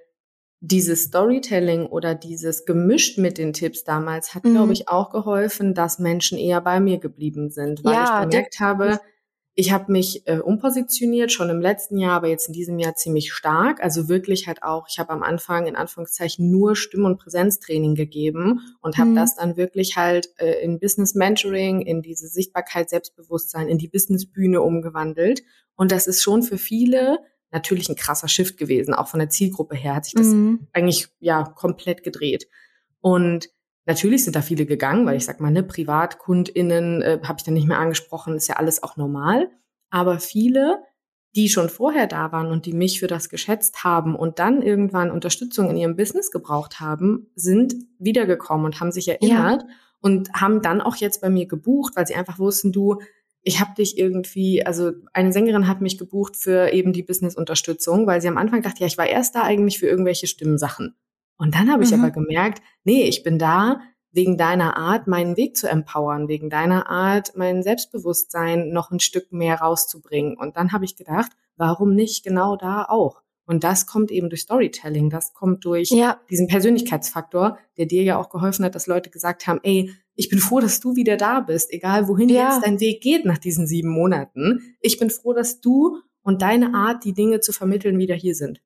dieses 0.67 1.05
Storytelling 1.05 1.87
oder 1.87 2.15
dieses 2.15 2.65
gemischt 2.65 3.19
mit 3.19 3.37
den 3.37 3.53
Tipps 3.53 3.85
damals 3.85 4.35
hat, 4.35 4.45
Mhm. 4.45 4.53
glaube 4.53 4.73
ich, 4.73 4.89
auch 4.89 5.11
geholfen, 5.11 5.75
dass 5.75 5.99
Menschen 5.99 6.39
eher 6.39 6.61
bei 6.63 6.81
mir 6.81 6.99
geblieben 6.99 7.51
sind, 7.51 7.85
weil 7.85 7.93
Ja, 7.95 8.05
ich 8.05 8.31
gemerkt 8.31 8.61
habe, 8.61 8.99
ich 9.57 9.71
habe 9.73 9.93
mich 9.93 10.27
äh, 10.27 10.39
umpositioniert, 10.39 11.31
schon 11.31 11.49
im 11.51 11.61
letzten 11.61 11.99
Jahr, 11.99 12.15
aber 12.17 12.29
jetzt 12.29 12.49
in 12.49 12.55
diesem 12.55 12.79
Jahr 12.79 12.95
ziemlich 12.97 13.33
stark. 13.33 13.83
Also 13.85 14.09
wirklich 14.09 14.47
halt 14.49 14.63
auch, 14.63 14.87
ich 14.89 14.99
habe 14.99 15.11
am 15.11 15.23
Anfang 15.23 15.67
in 15.67 15.77
Anführungszeichen 15.77 16.51
nur 16.51 16.75
Stimm- 16.77 17.05
und 17.05 17.19
Präsenztraining 17.19 17.95
gegeben 17.95 18.61
und 18.81 18.97
habe 18.97 19.11
Mhm. 19.11 19.15
das 19.17 19.37
dann 19.37 19.57
wirklich 19.57 19.97
halt 19.97 20.31
äh, 20.39 20.65
in 20.65 20.81
Business 20.81 21.15
Mentoring, 21.15 21.83
in 21.83 22.01
diese 22.03 22.27
Sichtbarkeit, 22.27 22.89
Selbstbewusstsein, 22.91 23.69
in 23.69 23.79
die 23.79 23.89
Businessbühne 23.89 24.61
umgewandelt. 24.63 25.43
Und 25.77 25.93
das 25.93 26.07
ist 26.07 26.23
schon 26.23 26.43
für 26.43 26.59
viele 26.59 27.19
natürlich 27.51 27.89
ein 27.89 27.97
krasser 27.97 28.29
Shift 28.29 28.57
gewesen. 28.57 28.95
Auch 28.95 29.09
von 29.09 29.21
der 29.21 29.29
Zielgruppe 29.31 29.77
her 29.77 29.95
hat 29.95 30.05
sich 30.05 30.15
das 30.15 30.29
Mhm. 30.29 30.67
eigentlich 30.73 31.09
ja 31.21 31.45
komplett 31.45 32.03
gedreht. 32.03 32.49
Und 33.01 33.49
natürlich 33.87 34.25
sind 34.25 34.35
da 34.35 34.43
viele 34.43 34.67
gegangen, 34.67 35.07
weil 35.07 35.17
ich 35.17 35.25
sag 35.25 35.41
mal, 35.41 35.51
ne, 35.51 35.63
PrivatkundInnen 35.63 37.03
äh, 37.03 37.21
habe 37.23 37.37
ich 37.39 37.45
dann 37.45 37.55
nicht 37.55 37.69
mehr 37.69 37.79
angesprochen, 37.79 38.35
ist 38.35 38.49
ja 38.49 38.57
alles 38.57 38.83
auch 38.83 38.97
normal. 38.97 39.51
Aber 39.91 40.19
viele, 40.19 40.83
die 41.37 41.49
schon 41.49 41.69
vorher 41.69 42.07
da 42.07 42.33
waren 42.33 42.51
und 42.51 42.67
die 42.67 42.73
mich 42.73 43.01
für 43.01 43.07
das 43.07 43.29
geschätzt 43.29 43.85
haben 43.85 44.17
und 44.17 44.39
dann 44.39 44.63
irgendwann 44.63 45.11
Unterstützung 45.11 45.71
in 45.71 45.77
ihrem 45.77 45.97
Business 45.97 46.31
gebraucht 46.31 46.81
haben, 46.81 47.31
sind 47.35 47.75
wiedergekommen 47.99 48.67
und 48.67 48.81
haben 48.81 48.93
sich 48.93 49.09
erinnert 49.09 49.65
und 50.01 50.33
haben 50.33 50.63
dann 50.63 50.81
auch 50.81 50.97
jetzt 50.97 51.21
bei 51.21 51.31
mir 51.31 51.47
gebucht, 51.47 51.95
weil 51.97 52.07
sie 52.07 52.15
einfach 52.15 52.39
wussten, 52.39 52.73
du, 52.73 53.01
ich 53.45 53.61
habe 53.61 53.75
dich 53.77 53.99
irgendwie, 53.99 54.65
also 54.65 54.93
eine 55.13 55.33
Sängerin 55.33 55.69
hat 55.69 55.81
mich 55.81 55.99
gebucht 55.99 56.37
für 56.37 56.73
eben 56.73 56.93
die 56.93 57.03
Business-Unterstützung, 57.03 58.07
weil 58.07 58.21
sie 58.21 58.29
am 58.29 58.39
Anfang 58.39 58.63
dachte, 58.63 58.81
ja, 58.81 58.87
ich 58.87 58.99
war 58.99 59.07
erst 59.07 59.35
da 59.35 59.43
eigentlich 59.43 59.79
für 59.79 59.87
irgendwelche 59.87 60.27
Stimmsachen. 60.27 60.97
Und 61.37 61.55
dann 61.55 61.71
habe 61.71 61.85
ich 61.85 61.93
Mhm. 61.93 62.01
aber 62.01 62.11
gemerkt, 62.11 62.63
nee, 62.85 63.03
ich 63.05 63.23
bin 63.23 63.39
da 63.39 63.81
wegen 64.13 64.39
deiner 64.39 64.77
Art, 64.77 65.09
meinen 65.09 65.37
Weg 65.37 65.57
zu 65.57 65.69
empowern, 65.69 66.29
wegen 66.29 66.49
deiner 66.49 66.89
Art, 66.89 67.33
mein 67.37 67.63
Selbstbewusstsein 67.63 68.71
noch 68.71 68.91
ein 68.91 69.01
Stück 69.01 69.33
mehr 69.33 69.57
rauszubringen. 69.57 70.37
Und 70.39 70.57
dann 70.57 70.73
habe 70.73 70.85
ich 70.85 70.97
gedacht, 70.97 71.33
warum 71.57 71.95
nicht 71.95 72.25
genau 72.25 72.57
da 72.57 72.85
auch? 72.89 73.23
Und 73.47 73.63
das 73.63 73.87
kommt 73.87 74.11
eben 74.11 74.31
durch 74.31 74.43
Storytelling, 74.43 75.11
das 75.11 75.35
kommt 75.35 75.65
durch 75.67 75.91
Ja, 75.91 76.19
diesen 76.31 76.47
Persönlichkeitsfaktor, 76.47 77.59
der 77.77 77.87
dir 77.87 78.03
ja 78.03 78.19
auch 78.19 78.31
geholfen 78.31 78.65
hat, 78.65 78.75
dass 78.75 78.87
Leute 78.87 79.11
gesagt 79.11 79.47
haben, 79.47 79.61
ey, 79.65 79.93
ich 80.15 80.29
bin 80.29 80.39
froh, 80.39 80.61
dass 80.61 80.81
du 80.81 80.97
wieder 80.97 81.17
da 81.17 81.41
bist, 81.41 81.73
egal 81.73 82.09
wohin 82.09 82.29
Ja. 82.29 82.55
jetzt 82.55 82.67
dein 82.67 82.81
Weg 82.81 83.01
geht 83.03 83.25
nach 83.25 83.39
diesen 83.39 83.67
sieben 83.67 83.89
Monaten. 83.91 84.77
Ich 84.81 84.99
bin 84.99 85.11
froh, 85.11 85.33
dass 85.33 85.61
du 85.61 85.99
und 86.23 86.41
deine 86.43 86.75
Art, 86.75 87.05
die 87.05 87.13
Dinge 87.13 87.41
zu 87.41 87.53
vermitteln, 87.53 87.99
wieder 87.99 88.15
hier 88.15 88.35
sind. 88.35 88.61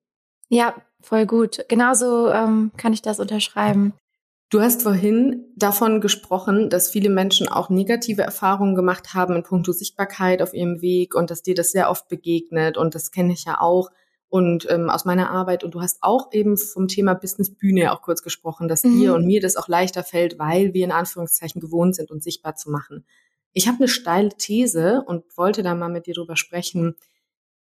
ja, 0.50 0.74
voll 1.00 1.26
gut. 1.26 1.64
Genauso 1.68 2.28
ähm, 2.30 2.70
kann 2.76 2.92
ich 2.92 3.02
das 3.02 3.20
unterschreiben. 3.20 3.92
Du 4.50 4.60
hast 4.62 4.82
vorhin 4.82 5.44
davon 5.56 6.00
gesprochen, 6.00 6.70
dass 6.70 6.88
viele 6.90 7.10
Menschen 7.10 7.48
auch 7.48 7.68
negative 7.68 8.22
Erfahrungen 8.22 8.74
gemacht 8.74 9.12
haben 9.14 9.36
in 9.36 9.42
puncto 9.42 9.72
Sichtbarkeit 9.72 10.40
auf 10.40 10.54
ihrem 10.54 10.80
Weg 10.80 11.14
und 11.14 11.30
dass 11.30 11.42
dir 11.42 11.54
das 11.54 11.70
sehr 11.70 11.90
oft 11.90 12.08
begegnet 12.08 12.78
und 12.78 12.94
das 12.94 13.10
kenne 13.10 13.32
ich 13.34 13.44
ja 13.44 13.60
auch 13.60 13.90
und 14.28 14.66
ähm, 14.70 14.90
aus 14.90 15.04
meiner 15.04 15.30
Arbeit 15.30 15.64
und 15.64 15.74
du 15.74 15.80
hast 15.80 15.98
auch 16.02 16.32
eben 16.32 16.56
vom 16.58 16.86
Thema 16.88 17.14
Business 17.14 17.54
Bühne 17.54 17.92
auch 17.92 18.02
kurz 18.02 18.22
gesprochen, 18.22 18.68
dass 18.68 18.84
Mhm. 18.84 18.90
dir 18.98 19.14
und 19.14 19.24
mir 19.26 19.40
das 19.40 19.56
auch 19.56 19.68
leichter 19.68 20.04
fällt, 20.04 20.38
weil 20.38 20.74
wir 20.74 20.84
in 20.84 20.92
Anführungszeichen 20.92 21.60
gewohnt 21.60 21.96
sind, 21.96 22.10
uns 22.10 22.24
sichtbar 22.24 22.54
zu 22.56 22.70
machen. 22.70 23.04
Ich 23.52 23.66
habe 23.68 23.78
eine 23.78 23.88
steile 23.88 24.28
These 24.30 25.02
und 25.06 25.24
wollte 25.36 25.62
da 25.62 25.74
mal 25.74 25.88
mit 25.88 26.06
dir 26.06 26.14
drüber 26.14 26.36
sprechen. 26.36 26.94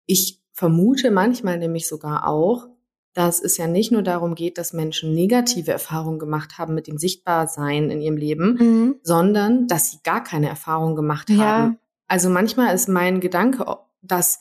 Ich 0.07 0.40
vermute 0.53 1.11
manchmal 1.11 1.59
nämlich 1.59 1.87
sogar 1.87 2.27
auch, 2.27 2.66
dass 3.14 3.40
es 3.42 3.57
ja 3.57 3.66
nicht 3.66 3.90
nur 3.92 4.03
darum 4.03 4.35
geht, 4.35 4.59
dass 4.59 4.73
Menschen 4.73 5.14
negative 5.14 5.71
Erfahrungen 5.73 6.18
gemacht 6.18 6.59
haben 6.59 6.75
mit 6.75 6.87
dem 6.87 6.99
Sichtbarsein 6.99 7.90
in 7.90 8.01
ihrem 8.01 8.16
Leben, 8.16 8.55
Mhm. 8.59 8.97
sondern 9.03 9.66
dass 9.68 9.90
sie 9.90 9.99
gar 10.05 10.23
keine 10.23 10.49
Erfahrung 10.49 10.97
gemacht 10.97 11.31
Ja. 11.31 11.38
haben. 11.38 11.79
Also 12.09 12.31
manchmal 12.31 12.75
ist 12.75 12.88
mein 12.88 13.21
Gedanke, 13.21 13.64
dass, 14.03 14.40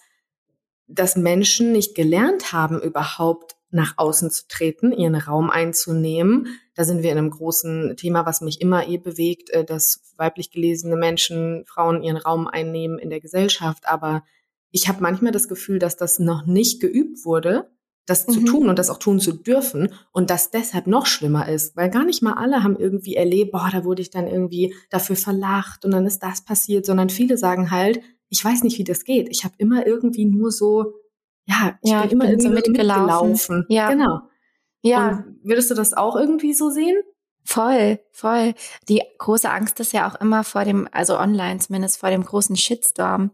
dass 0.87 1.15
Menschen 1.15 1.71
nicht 1.71 1.95
gelernt 1.95 2.51
haben, 2.53 2.81
überhaupt 2.81 3.55
nach 3.69 3.95
außen 3.97 4.31
zu 4.31 4.47
treten, 4.47 4.93
ihren 4.93 5.15
Raum 5.15 5.49
einzunehmen. 5.49 6.47
Da 6.73 6.85
sind 6.85 7.03
wir 7.03 7.11
in 7.11 7.17
einem 7.17 7.31
großen 7.31 7.97
Thema, 7.97 8.25
was 8.25 8.39
mich 8.41 8.61
immer 8.61 8.87
eh 8.87 8.97
bewegt, 8.97 9.49
äh, 9.49 9.65
dass 9.65 10.13
weiblich 10.17 10.51
gelesene 10.51 10.95
Menschen, 10.95 11.65
Frauen 11.65 12.01
ihren 12.01 12.17
Raum 12.17 12.47
einnehmen 12.47 12.97
in 12.97 13.09
der 13.09 13.19
Gesellschaft. 13.19 13.87
Aber 13.87 14.23
ich 14.71 14.87
habe 14.87 15.01
manchmal 15.01 15.31
das 15.33 15.49
Gefühl, 15.49 15.79
dass 15.79 15.97
das 15.97 16.19
noch 16.19 16.45
nicht 16.45 16.79
geübt 16.79 17.25
wurde, 17.25 17.69
das 18.05 18.25
zu 18.25 18.39
Mhm. 18.39 18.45
tun 18.45 18.69
und 18.69 18.79
das 18.79 18.89
auch 18.89 18.99
tun 18.99 19.19
zu 19.19 19.33
dürfen 19.33 19.89
und 20.13 20.29
das 20.29 20.49
deshalb 20.49 20.87
noch 20.87 21.05
schlimmer 21.05 21.49
ist, 21.49 21.75
weil 21.75 21.89
gar 21.89 22.05
nicht 22.05 22.23
mal 22.23 22.35
alle 22.35 22.63
haben 22.63 22.77
irgendwie 22.77 23.15
erlebt, 23.15 23.51
boah, 23.51 23.69
da 23.69 23.83
wurde 23.83 24.01
ich 24.01 24.11
dann 24.11 24.27
irgendwie 24.27 24.73
dafür 24.89 25.17
verlacht 25.17 25.83
und 25.83 25.91
dann 25.91 26.05
ist 26.05 26.23
das 26.23 26.45
passiert, 26.45 26.85
sondern 26.85 27.09
viele 27.09 27.37
sagen 27.37 27.69
halt, 27.69 27.99
ich 28.29 28.43
weiß 28.43 28.63
nicht, 28.63 28.77
wie 28.77 28.83
das 28.83 29.03
geht. 29.03 29.29
Ich 29.29 29.43
habe 29.43 29.53
immer 29.57 29.85
irgendwie 29.87 30.25
nur 30.25 30.51
so, 30.51 30.93
ja, 31.45 31.77
ich 31.81 31.91
Ja, 31.91 32.01
bin 32.01 32.11
immer 32.11 32.25
bin 32.25 32.39
irgendwie 32.39 32.47
so 32.47 32.53
mitgelaufen. 32.53 33.29
mitgelaufen. 33.29 33.65
Ja. 33.69 33.89
Genau. 33.89 34.19
Ja, 34.81 35.07
Und 35.09 35.39
würdest 35.43 35.71
du 35.71 35.75
das 35.75 35.93
auch 35.93 36.15
irgendwie 36.15 36.53
so 36.53 36.69
sehen? 36.69 37.01
Voll, 37.43 37.99
voll. 38.11 38.53
Die 38.89 39.01
große 39.17 39.49
Angst 39.49 39.79
ist 39.79 39.93
ja 39.93 40.09
auch 40.09 40.15
immer 40.19 40.43
vor 40.43 40.65
dem, 40.65 40.87
also 40.91 41.17
online 41.17 41.59
zumindest, 41.59 41.97
vor 41.97 42.09
dem 42.09 42.23
großen 42.25 42.57
Shitstorm. 42.57 43.31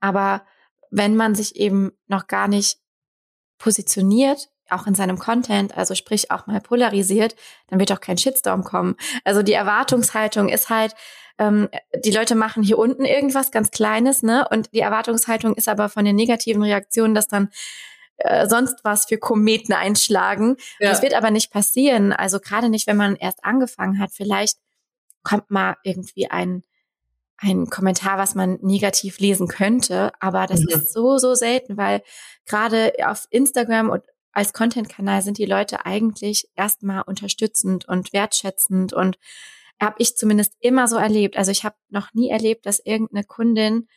Aber 0.00 0.42
wenn 0.90 1.14
man 1.16 1.34
sich 1.34 1.56
eben 1.56 1.92
noch 2.08 2.26
gar 2.26 2.48
nicht 2.48 2.78
positioniert, 3.58 4.48
auch 4.70 4.86
in 4.86 4.94
seinem 4.94 5.18
Content, 5.18 5.76
also 5.76 5.94
sprich 5.94 6.30
auch 6.30 6.46
mal 6.46 6.60
polarisiert, 6.60 7.36
dann 7.68 7.78
wird 7.80 7.92
auch 7.92 8.00
kein 8.00 8.16
Shitstorm 8.18 8.64
kommen. 8.64 8.96
Also 9.24 9.42
die 9.42 9.52
Erwartungshaltung 9.52 10.48
ist 10.48 10.70
halt, 10.70 10.94
ähm, 11.40 11.68
die 12.04 12.12
Leute 12.12 12.36
machen 12.36 12.62
hier 12.62 12.78
unten 12.78 13.04
irgendwas 13.04 13.50
ganz 13.50 13.70
Kleines, 13.72 14.22
ne? 14.22 14.46
Und 14.50 14.72
die 14.72 14.80
Erwartungshaltung 14.80 15.54
ist 15.54 15.68
aber 15.68 15.88
von 15.88 16.04
den 16.04 16.14
negativen 16.14 16.62
Reaktionen, 16.62 17.14
dass 17.14 17.26
dann 17.26 17.48
äh, 18.18 18.46
sonst 18.46 18.84
was 18.84 19.06
für 19.06 19.16
Kometen 19.18 19.72
einschlagen. 19.72 20.56
Ja. 20.78 20.90
Das 20.90 21.02
wird 21.02 21.14
aber 21.14 21.30
nicht 21.30 21.50
passieren. 21.50 22.12
Also 22.12 22.38
gerade 22.38 22.68
nicht, 22.68 22.86
wenn 22.86 22.98
man 22.98 23.16
erst 23.16 23.42
angefangen 23.44 23.98
hat. 23.98 24.10
Vielleicht 24.12 24.58
kommt 25.24 25.50
mal 25.50 25.76
irgendwie 25.82 26.30
ein 26.30 26.62
ein 27.42 27.70
Kommentar, 27.70 28.18
was 28.18 28.34
man 28.34 28.58
negativ 28.60 29.18
lesen 29.18 29.48
könnte, 29.48 30.12
aber 30.20 30.46
das 30.46 30.60
Mhm. 30.60 30.68
ist 30.68 30.92
so, 30.92 31.16
so 31.16 31.34
selten, 31.34 31.78
weil 31.78 32.02
gerade 32.44 32.92
auf 33.06 33.26
Instagram 33.30 33.88
und 33.88 34.02
als 34.32 34.52
Content-Kanal 34.52 35.22
sind 35.22 35.38
die 35.38 35.46
Leute 35.46 35.86
eigentlich 35.86 36.48
erstmal 36.54 37.00
unterstützend 37.00 37.88
und 37.88 38.12
wertschätzend 38.12 38.92
und 38.92 39.18
habe 39.80 39.96
ich 39.98 40.16
zumindest 40.16 40.54
immer 40.60 40.88
so 40.88 40.96
erlebt. 40.96 41.36
Also 41.36 41.50
ich 41.50 41.64
habe 41.64 41.76
noch 41.88 42.12
nie 42.14 42.30
erlebt, 42.30 42.66
dass 42.66 42.80
irgendeine 42.84 43.24
Kundin 43.24 43.88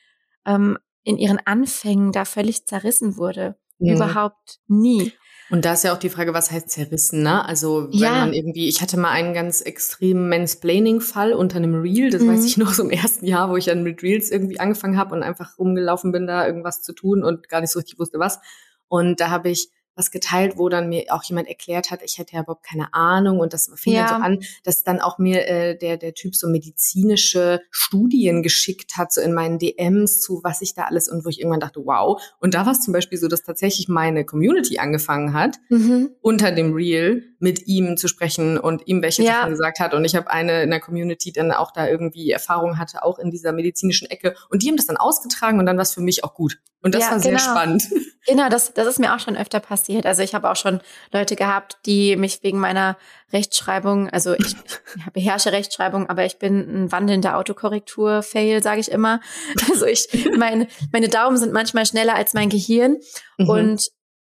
ähm, 0.45 0.77
in 1.03 1.17
ihren 1.17 1.39
Anfängen 1.45 2.11
da 2.11 2.25
völlig 2.25 2.65
zerrissen 2.65 3.17
wurde. 3.17 3.55
Mhm. 3.79 3.95
Überhaupt 3.95 4.59
nie. 4.67 5.11
Und 5.49 5.65
da 5.65 5.73
ist 5.73 5.83
ja 5.83 5.93
auch 5.93 5.97
die 5.99 6.09
Frage, 6.09 6.33
was 6.33 6.51
heißt 6.51 6.69
zerrissen, 6.69 7.21
ne? 7.21 7.45
Also 7.45 7.89
wenn 7.91 7.99
Ja. 7.99 8.11
man 8.11 8.33
irgendwie, 8.33 8.69
ich 8.69 8.81
hatte 8.81 8.97
mal 8.97 9.11
einen 9.11 9.33
ganz 9.33 9.61
extremen 9.61 10.29
Mansplaining-Fall 10.29 11.33
unter 11.33 11.57
einem 11.57 11.75
Reel, 11.81 12.09
das 12.09 12.21
Mhm. 12.23 12.29
weiß 12.29 12.45
ich 12.45 12.57
noch 12.57 12.73
so 12.73 12.83
im 12.83 12.89
ersten 12.89 13.27
Jahr, 13.27 13.49
wo 13.49 13.57
ich 13.57 13.65
dann 13.65 13.83
mit 13.83 14.01
Reels 14.01 14.31
irgendwie 14.31 14.59
angefangen 14.59 14.97
habe 14.97 15.13
und 15.13 15.21
einfach 15.21 15.59
rumgelaufen 15.59 16.11
bin, 16.11 16.27
da 16.27 16.47
irgendwas 16.47 16.81
zu 16.81 16.93
tun 16.93 17.23
und 17.23 17.49
gar 17.49 17.61
nicht 17.61 17.71
so 17.71 17.79
richtig 17.79 17.99
wusste, 17.99 18.19
was. 18.19 18.39
Und 18.87 19.19
da 19.19 19.29
habe 19.29 19.49
ich 19.49 19.69
was 19.95 20.11
geteilt, 20.11 20.57
wo 20.57 20.69
dann 20.69 20.89
mir 20.89 21.05
auch 21.09 21.23
jemand 21.23 21.47
erklärt 21.47 21.91
hat, 21.91 22.01
ich 22.03 22.17
hätte 22.17 22.33
ja 22.35 22.41
überhaupt 22.41 22.63
keine 22.65 22.93
Ahnung 22.93 23.39
und 23.39 23.53
das 23.53 23.71
fing 23.75 23.93
Ja. 23.93 24.07
dann 24.07 24.17
so 24.19 24.25
an, 24.25 24.39
dass 24.63 24.83
dann 24.83 24.99
auch 24.99 25.17
mir 25.19 25.47
äh, 25.47 25.77
der 25.77 25.97
der 25.97 26.13
Typ 26.13 26.35
so 26.35 26.47
medizinische 26.47 27.61
Studien 27.71 28.43
geschickt 28.43 28.97
hat, 28.97 29.11
so 29.13 29.21
in 29.21 29.33
meinen 29.33 29.59
DMs 29.59 30.19
zu 30.21 30.41
was 30.43 30.61
ich 30.61 30.73
da 30.73 30.83
alles 30.83 31.09
und 31.09 31.25
wo 31.25 31.29
ich 31.29 31.39
irgendwann 31.39 31.59
dachte, 31.59 31.81
wow. 31.85 32.21
Und 32.39 32.53
da 32.53 32.65
war 32.65 32.73
es 32.73 32.81
zum 32.81 32.93
Beispiel 32.93 33.17
so, 33.17 33.27
dass 33.27 33.43
tatsächlich 33.43 33.87
meine 33.87 34.25
Community 34.25 34.79
angefangen 34.79 35.33
hat, 35.33 35.57
Mhm. 35.69 36.09
unter 36.21 36.51
dem 36.51 36.73
Reel 36.73 37.23
mit 37.39 37.67
ihm 37.67 37.97
zu 37.97 38.07
sprechen 38.07 38.57
und 38.57 38.87
ihm 38.87 39.01
welche 39.01 39.23
Ja. 39.23 39.33
Sachen 39.41 39.51
gesagt 39.51 39.79
hat. 39.79 39.93
Und 39.93 40.05
ich 40.05 40.15
habe 40.15 40.29
eine 40.29 40.63
in 40.63 40.69
der 40.69 40.79
Community 40.79 41.31
dann 41.31 41.51
auch 41.51 41.71
da 41.71 41.87
irgendwie 41.87 42.31
Erfahrung 42.31 42.77
hatte, 42.79 43.03
auch 43.03 43.19
in 43.19 43.31
dieser 43.31 43.51
medizinischen 43.51 44.09
Ecke. 44.09 44.35
Und 44.49 44.63
die 44.63 44.69
haben 44.69 44.77
das 44.77 44.85
dann 44.87 44.97
ausgetragen 44.97 45.59
und 45.59 45.65
dann 45.65 45.75
war 45.77 45.83
es 45.83 45.93
für 45.93 46.01
mich 46.01 46.23
auch 46.23 46.33
gut. 46.35 46.57
Und 46.81 46.95
das 46.95 47.03
Ja, 47.03 47.11
war 47.11 47.19
sehr 47.19 47.31
genau. 47.33 47.43
spannend. 47.43 47.83
Genau, 48.27 48.47
das, 48.49 48.73
das 48.73 48.87
ist 48.87 48.99
mir 48.99 49.13
auch 49.13 49.19
schon 49.19 49.35
öfter 49.37 49.59
passiert. 49.59 49.82
Also 50.05 50.23
ich 50.23 50.33
habe 50.35 50.49
auch 50.49 50.55
schon 50.55 50.81
Leute 51.11 51.35
gehabt, 51.35 51.77
die 51.85 52.15
mich 52.15 52.41
wegen 52.43 52.59
meiner 52.59 52.97
Rechtschreibung, 53.31 54.09
also 54.09 54.33
ich 54.33 54.53
ja, 54.97 55.11
beherrsche 55.13 55.51
Rechtschreibung, 55.51 56.09
aber 56.09 56.25
ich 56.25 56.39
bin 56.39 56.83
ein 56.85 56.91
wandelnder 56.91 57.37
Autokorrektur-Fail, 57.37 58.61
sage 58.63 58.81
ich 58.81 58.91
immer. 58.91 59.19
Also 59.69 59.85
ich, 59.85 60.07
meine, 60.37 60.67
meine 60.91 61.09
Daumen 61.09 61.37
sind 61.37 61.53
manchmal 61.53 61.85
schneller 61.85 62.15
als 62.15 62.33
mein 62.33 62.49
Gehirn 62.49 62.97
Mhm. 63.37 63.49
und 63.49 63.87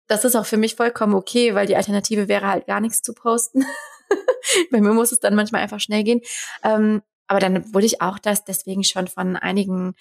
das 0.08 0.24
ist 0.24 0.36
auch 0.36 0.46
für 0.46 0.58
mich 0.58 0.76
vollkommen 0.76 1.16
okay, 1.16 1.56
weil 1.56 1.68
die 1.68 1.76
Alternative 1.76 2.28
wäre 2.28 2.48
halt 2.48 2.68
gar 2.68 2.80
nichts 2.80 3.02
zu 3.02 3.14
posten. 3.14 3.66
Bei 4.72 4.80
mir 4.80 4.94
muss 4.94 5.12
es 5.12 5.20
dann 5.20 5.36
manchmal 5.36 5.62
einfach 5.62 5.80
schnell 5.80 6.04
gehen. 6.04 6.22
Ähm, 6.64 7.02
aber 7.28 7.40
dann 7.40 7.74
wurde 7.74 7.88
ich 7.88 8.02
auch 8.02 8.20
das 8.20 8.44
deswegen 8.44 8.84
schon 8.84 9.08
von 9.08 9.36
einigen, 9.36 9.96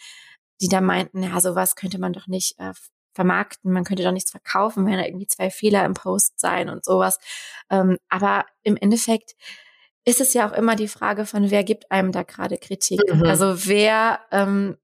die 0.60 0.68
da 0.68 0.80
meinten, 0.80 1.22
ja, 1.22 1.40
sowas 1.40 1.74
könnte 1.74 1.98
man 1.98 2.12
doch 2.12 2.26
nicht 2.26 2.58
äh, 2.58 2.72
vermarkten, 3.14 3.72
man 3.72 3.84
könnte 3.84 4.02
doch 4.02 4.12
nichts 4.12 4.30
verkaufen, 4.30 4.86
wenn 4.86 4.98
da 4.98 5.04
irgendwie 5.04 5.26
zwei 5.26 5.50
Fehler 5.50 5.84
im 5.84 5.94
Post 5.94 6.38
sein 6.38 6.68
und 6.68 6.84
sowas. 6.84 7.18
Ähm, 7.70 7.98
aber 8.08 8.44
im 8.62 8.76
Endeffekt 8.76 9.34
ist 10.04 10.20
es 10.20 10.34
ja 10.34 10.48
auch 10.48 10.52
immer 10.52 10.76
die 10.76 10.88
Frage 10.88 11.24
von, 11.24 11.50
wer 11.50 11.64
gibt 11.64 11.90
einem 11.90 12.12
da 12.12 12.24
gerade 12.24 12.58
Kritik? 12.58 13.00
Mhm. 13.10 13.24
Also 13.24 13.66
wer, 13.66 14.20
ähm, 14.30 14.76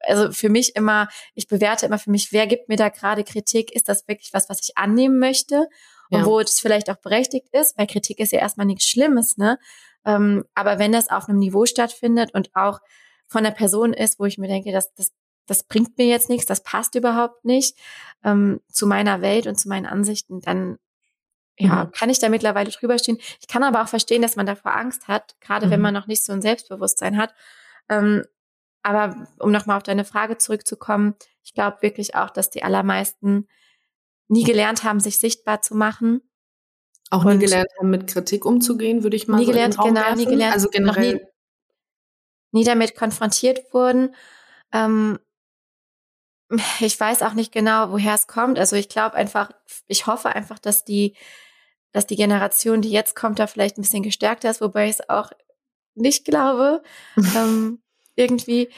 also 0.00 0.32
für 0.32 0.48
mich 0.48 0.74
immer, 0.74 1.08
ich 1.34 1.46
bewerte 1.46 1.86
immer 1.86 1.98
für 1.98 2.10
mich, 2.10 2.32
wer 2.32 2.46
gibt 2.46 2.68
mir 2.68 2.76
da 2.76 2.88
gerade 2.88 3.22
Kritik? 3.22 3.72
Ist 3.72 3.88
das 3.88 4.08
wirklich 4.08 4.32
was, 4.32 4.48
was 4.48 4.60
ich 4.62 4.76
annehmen 4.76 5.18
möchte? 5.18 5.68
Und 6.10 6.20
Ja. 6.20 6.26
wo 6.26 6.40
es 6.40 6.58
vielleicht 6.58 6.88
auch 6.90 6.96
berechtigt 6.96 7.48
ist, 7.52 7.76
weil 7.76 7.86
Kritik 7.86 8.18
ist 8.18 8.32
ja 8.32 8.38
erstmal 8.38 8.66
nichts 8.66 8.86
Schlimmes, 8.86 9.36
ne? 9.36 9.58
Ähm, 10.06 10.44
aber 10.54 10.78
wenn 10.78 10.90
das 10.90 11.10
auf 11.10 11.28
einem 11.28 11.38
Niveau 11.38 11.66
stattfindet 11.66 12.32
und 12.32 12.50
auch 12.54 12.80
von 13.26 13.44
der 13.44 13.50
Person 13.50 13.92
ist, 13.92 14.18
wo 14.18 14.24
ich 14.24 14.38
mir 14.38 14.48
denke, 14.48 14.72
das, 14.72 14.94
das, 14.94 15.12
das 15.48 15.64
bringt 15.64 15.98
mir 15.98 16.06
jetzt 16.06 16.28
nichts, 16.28 16.46
das 16.46 16.62
passt 16.62 16.94
überhaupt 16.94 17.44
nicht 17.44 17.76
ähm, 18.24 18.60
zu 18.70 18.86
meiner 18.86 19.20
Welt 19.22 19.46
und 19.48 19.58
zu 19.58 19.68
meinen 19.68 19.86
Ansichten, 19.86 20.40
dann 20.40 20.78
ja, 21.60 21.86
Mhm. 21.86 21.90
kann 21.90 22.08
ich 22.10 22.20
da 22.20 22.28
mittlerweile 22.28 22.70
drüber 22.70 22.98
stehen. 23.00 23.18
Ich 23.40 23.48
kann 23.48 23.64
aber 23.64 23.82
auch 23.82 23.88
verstehen, 23.88 24.22
dass 24.22 24.36
man 24.36 24.46
davor 24.46 24.76
Angst 24.76 25.08
hat, 25.08 25.34
gerade 25.40 25.70
wenn 25.70 25.80
Mhm. 25.80 25.82
man 25.84 25.94
noch 25.94 26.06
nicht 26.06 26.24
so 26.24 26.32
ein 26.32 26.40
Selbstbewusstsein 26.42 27.16
hat. 27.16 27.34
Ähm, 27.88 28.24
aber 28.84 29.26
um 29.40 29.50
nochmal 29.50 29.76
auf 29.76 29.82
deine 29.82 30.04
Frage 30.04 30.38
zurückzukommen, 30.38 31.16
ich 31.42 31.54
glaube 31.54 31.78
wirklich 31.80 32.14
auch, 32.14 32.30
dass 32.30 32.50
die 32.50 32.62
allermeisten 32.62 33.48
nie 34.28 34.44
gelernt 34.44 34.84
haben, 34.84 35.00
sich 35.00 35.18
sichtbar 35.18 35.60
zu 35.62 35.74
machen. 35.74 36.20
Auch 37.10 37.24
nie 37.24 37.38
gelernt 37.38 37.70
haben, 37.78 37.90
mit 37.90 38.06
Kritik 38.06 38.44
umzugehen, 38.44 39.02
würde 39.02 39.16
ich 39.16 39.26
mal 39.26 39.38
Nie 39.38 39.46
so 39.46 39.50
gelernt, 39.52 39.78
genau, 39.82 39.94
werfen. 40.00 40.18
nie 40.18 40.26
gelernt, 40.26 40.54
Also 40.54 40.66
noch 40.66 40.72
generell. 40.72 41.14
nie, 41.14 41.20
nie 42.60 42.64
damit 42.64 42.94
konfrontiert 42.94 43.72
wurden. 43.72 44.14
Ähm, 44.72 45.18
ich 46.80 46.98
weiß 46.98 47.22
auch 47.22 47.34
nicht 47.34 47.52
genau, 47.52 47.90
woher 47.90 48.14
es 48.14 48.26
kommt. 48.26 48.58
Also 48.58 48.76
ich 48.76 48.88
glaube 48.88 49.14
einfach, 49.16 49.50
ich 49.86 50.06
hoffe 50.06 50.28
einfach, 50.30 50.58
dass 50.58 50.84
die, 50.84 51.14
dass 51.92 52.06
die 52.06 52.16
Generation, 52.16 52.80
die 52.82 52.90
jetzt 52.90 53.14
kommt, 53.16 53.38
da 53.38 53.46
vielleicht 53.46 53.78
ein 53.78 53.82
bisschen 53.82 54.02
gestärkter 54.02 54.50
ist, 54.50 54.60
wobei 54.60 54.86
ich 54.86 54.92
es 54.98 55.08
auch 55.08 55.30
nicht 55.94 56.24
glaube. 56.24 56.82
ähm, 57.36 57.80
irgendwie, 58.14 58.68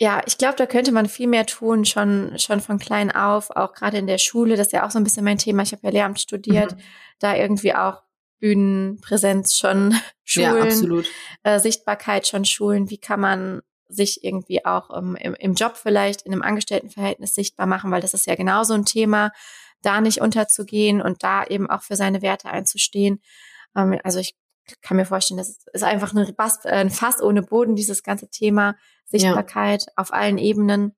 ja, 0.00 0.22
ich 0.26 0.38
glaube, 0.38 0.56
da 0.56 0.66
könnte 0.66 0.90
man 0.92 1.08
viel 1.08 1.28
mehr 1.28 1.46
tun, 1.46 1.84
schon, 1.84 2.38
schon 2.38 2.60
von 2.60 2.78
klein 2.78 3.14
auf, 3.14 3.50
auch 3.50 3.72
gerade 3.74 3.98
in 3.98 4.06
der 4.06 4.18
Schule. 4.18 4.56
Das 4.56 4.68
ist 4.68 4.72
ja 4.72 4.86
auch 4.86 4.90
so 4.90 4.98
ein 4.98 5.04
bisschen 5.04 5.24
mein 5.24 5.38
Thema. 5.38 5.62
Ich 5.62 5.72
habe 5.72 5.82
ja 5.84 5.90
Lehramt 5.90 6.20
studiert, 6.20 6.72
Mhm. 6.72 6.80
da 7.20 7.36
irgendwie 7.36 7.74
auch 7.74 8.02
Bühnenpräsenz 8.40 9.56
schon 9.56 9.90
Ja, 10.26 10.50
schulen, 10.50 10.62
absolut. 10.62 11.06
äh, 11.42 11.60
Sichtbarkeit 11.60 12.26
schon 12.26 12.44
schulen. 12.44 12.90
Wie 12.90 12.98
kann 12.98 13.20
man 13.20 13.62
sich 13.88 14.24
irgendwie 14.24 14.64
auch 14.64 14.96
ähm, 14.96 15.16
im, 15.16 15.34
im 15.34 15.54
Job 15.54 15.76
vielleicht 15.76 16.22
in 16.22 16.32
einem 16.32 16.42
Angestelltenverhältnis 16.42 17.34
sichtbar 17.34 17.66
machen, 17.66 17.90
weil 17.90 18.00
das 18.00 18.14
ist 18.14 18.26
ja 18.26 18.34
genauso 18.34 18.74
ein 18.74 18.84
Thema, 18.84 19.32
da 19.82 20.00
nicht 20.00 20.20
unterzugehen 20.20 21.02
und 21.02 21.22
da 21.22 21.44
eben 21.44 21.68
auch 21.68 21.82
für 21.82 21.96
seine 21.96 22.22
Werte 22.22 22.48
einzustehen. 22.48 23.20
Ähm, 23.76 23.98
also 24.02 24.18
ich 24.18 24.34
kann 24.80 24.96
mir 24.96 25.04
vorstellen, 25.04 25.38
das 25.38 25.58
ist 25.72 25.84
einfach 25.84 26.14
Bass, 26.36 26.64
äh, 26.64 26.70
ein 26.70 26.90
Fass 26.90 27.20
ohne 27.22 27.42
Boden, 27.42 27.76
dieses 27.76 28.02
ganze 28.02 28.28
Thema 28.28 28.76
Sichtbarkeit 29.04 29.86
auf 29.96 30.12
allen 30.12 30.38
Ebenen 30.38 30.94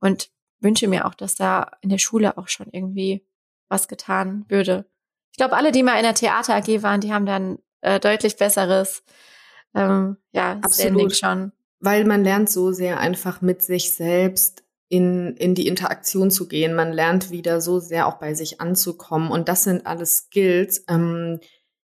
und 0.00 0.30
wünsche 0.60 0.88
mir 0.88 1.06
auch, 1.06 1.14
dass 1.14 1.34
da 1.34 1.72
in 1.80 1.90
der 1.90 1.98
Schule 1.98 2.38
auch 2.38 2.48
schon 2.48 2.68
irgendwie 2.70 3.26
was 3.68 3.88
getan 3.88 4.44
würde. 4.48 4.86
Ich 5.32 5.38
glaube, 5.38 5.56
alle, 5.56 5.72
die 5.72 5.82
mal 5.82 5.96
in 5.96 6.04
der 6.04 6.14
Theater 6.14 6.54
AG 6.54 6.82
waren, 6.82 7.00
die 7.00 7.12
haben 7.12 7.26
dann 7.26 7.58
äh, 7.80 7.98
deutlich 7.98 8.36
besseres 8.36 9.02
ähm, 9.74 10.16
ja, 10.32 10.60
Standing 10.70 11.10
schon. 11.10 11.52
Weil 11.84 12.04
man 12.04 12.24
lernt 12.24 12.48
so 12.50 12.72
sehr 12.72 12.98
einfach 12.98 13.42
mit 13.42 13.62
sich 13.62 13.94
selbst 13.94 14.62
in, 14.88 15.36
in 15.36 15.54
die 15.54 15.66
Interaktion 15.66 16.30
zu 16.30 16.46
gehen. 16.48 16.74
Man 16.74 16.92
lernt 16.92 17.30
wieder 17.30 17.60
so 17.60 17.80
sehr 17.80 18.06
auch 18.06 18.18
bei 18.18 18.34
sich 18.34 18.60
anzukommen. 18.60 19.30
Und 19.30 19.48
das 19.48 19.64
sind 19.64 19.86
alles 19.86 20.16
Skills, 20.26 20.84
ähm, 20.88 21.40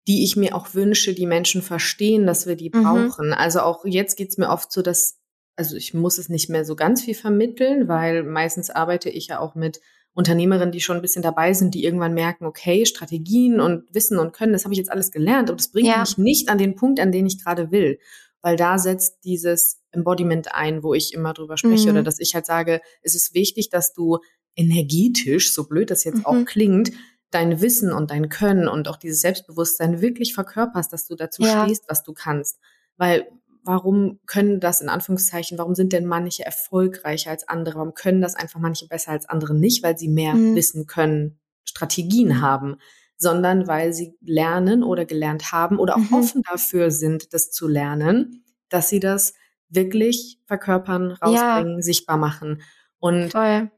die 0.08 0.24
ich 0.24 0.36
mir 0.36 0.56
auch 0.56 0.74
wünsche, 0.74 1.14
die 1.14 1.26
Menschen 1.26 1.62
verstehen, 1.62 2.26
dass 2.28 2.46
wir 2.48 2.56
die 2.56 2.72
Mhm. 2.74 2.84
brauchen. 2.84 3.34
Also 3.34 3.62
auch 3.62 3.86
jetzt 3.86 4.16
geht's 4.18 4.38
mir 4.38 4.50
oft 4.50 4.72
so, 4.72 4.82
dass, 4.82 5.18
also 5.56 5.76
ich 5.76 5.94
muss 5.94 6.18
es 6.20 6.30
nicht 6.30 6.50
mehr 6.50 6.64
so 6.64 6.76
ganz 6.76 7.04
viel 7.04 7.16
vermitteln, 7.16 7.88
weil 7.88 8.24
meistens 8.24 8.70
arbeite 8.70 9.10
ich 9.10 9.28
ja 9.28 9.40
auch 9.40 9.56
mit 9.56 9.82
Unternehmerinnen, 10.14 10.72
die 10.72 10.80
schon 10.80 10.96
ein 10.96 11.02
bisschen 11.02 11.24
dabei 11.24 11.54
sind, 11.54 11.74
die 11.76 11.84
irgendwann 11.84 12.14
merken, 12.14 12.46
okay, 12.46 12.86
Strategien 12.86 13.60
und 13.60 13.94
Wissen 13.94 14.18
und 14.18 14.32
Können, 14.32 14.54
das 14.54 14.64
habe 14.64 14.74
ich 14.74 14.78
jetzt 14.78 14.92
alles 14.92 15.12
gelernt 15.12 15.50
und 15.50 15.60
das 15.60 15.72
bringt 15.72 15.88
Ja. 15.90 16.00
mich 16.00 16.18
nicht 16.18 16.50
an 16.50 16.58
den 16.58 16.76
Punkt, 16.76 17.00
an 17.02 17.12
den 17.12 17.26
ich 17.26 17.44
gerade 17.44 17.70
will. 17.72 18.00
Weil 18.46 18.58
da 18.58 18.78
setzt 18.78 19.24
dieses 19.24 19.82
Embodiment 19.90 20.54
ein, 20.54 20.84
wo 20.84 20.94
ich 20.94 21.16
immer 21.16 21.34
drüber 21.34 21.58
spreche 21.58 21.86
Mhm. 21.90 21.96
oder 21.96 22.04
dass 22.04 22.20
ich 22.20 22.36
halt 22.36 22.46
sage, 22.46 22.80
es 23.02 23.16
ist 23.16 23.34
wichtig, 23.34 23.72
dass 23.72 23.92
du 23.92 24.20
energetisch, 24.56 25.52
so 25.52 25.68
blöd 25.68 25.90
das 25.90 26.04
jetzt 26.04 26.20
Mhm. 26.20 26.26
auch 26.28 26.46
klingt, 26.46 26.92
dein 27.32 27.60
Wissen 27.60 27.92
und 27.92 28.12
dein 28.12 28.30
Können 28.30 28.68
und 28.68 28.88
auch 28.88 28.98
dieses 28.98 29.22
Selbstbewusstsein 29.22 30.00
wirklich 30.00 30.36
verkörperst, 30.36 30.94
dass 30.94 31.08
du 31.08 31.16
dazu 31.16 31.42
Ja. 31.42 31.64
stehst, 31.66 31.86
was 31.90 32.04
du 32.04 32.14
kannst. 32.14 32.60
Weil 32.98 33.28
warum 33.64 34.20
können 34.28 34.60
das 34.60 34.80
in 34.80 34.90
Anführungszeichen, 34.90 35.58
warum 35.58 35.74
sind 35.74 35.92
denn 35.92 36.06
manche 36.06 36.46
erfolgreicher 36.46 37.32
als 37.32 37.48
andere? 37.48 37.78
Warum 37.80 37.96
können 37.96 38.22
das 38.22 38.36
einfach 38.36 38.60
manche 38.60 38.88
besser 38.88 39.10
als 39.12 39.28
andere 39.28 39.56
nicht? 39.56 39.82
Weil 39.82 39.98
sie 39.98 40.08
mehr 40.08 40.36
Mhm. 40.36 40.56
Wissen 40.56 40.86
können, 40.86 41.40
Strategien 41.64 42.42
haben. 42.42 42.78
Sondern 43.18 43.68
weil 43.68 43.94
sie 43.94 44.16
lernen 44.22 44.84
oder 44.84 45.06
gelernt 45.06 45.52
haben 45.52 45.80
oder 45.80 45.96
auch 45.98 46.00
Mhm. 46.00 46.14
offen 46.14 46.42
dafür 46.50 46.92
sind, 46.92 47.34
das 47.34 47.52
zu 47.52 47.68
lernen, 47.68 48.44
dass 48.70 48.90
sie 48.90 49.00
das 49.00 49.34
wirklich 49.70 50.40
verkörpern, 50.46 51.12
Ja. 51.24 51.62
rausbringen, 51.62 51.82
sichtbar 51.82 52.18
machen. 52.18 52.62
Und 53.00 53.32
Voll. 53.32 53.70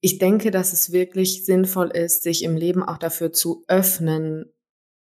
ich 0.00 0.18
denke, 0.18 0.50
dass 0.50 0.72
es 0.72 0.92
wirklich 0.92 1.44
sinnvoll 1.44 1.90
ist, 1.90 2.22
sich 2.22 2.42
im 2.44 2.56
Leben 2.56 2.82
auch 2.82 2.98
dafür 2.98 3.32
zu 3.32 3.64
öffnen, 3.68 4.52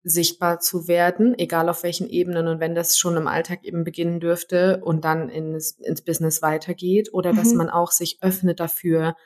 sichtbar 0.04 0.60
zu 0.60 0.88
werden, 0.88 1.38
egal 1.38 1.68
auf 1.68 1.82
welchen 1.82 2.08
Ebenen 2.08 2.48
und 2.48 2.60
wenn 2.60 2.74
das 2.74 2.98
schon 2.98 3.16
im 3.16 3.26
Alltag 3.28 3.64
eben 3.64 3.84
beginnen 3.84 4.20
dürfte 4.20 4.80
und 4.84 5.04
dann 5.04 5.28
ins, 5.28 5.72
ins 5.72 6.02
Business 6.02 6.42
weitergeht 6.42 7.10
oder 7.12 7.32
dass 7.34 7.52
Mhm. 7.52 7.58
man 7.58 7.70
auch 7.70 7.90
sich 7.92 8.18
öffnet 8.22 8.60
dafür, 8.60 9.16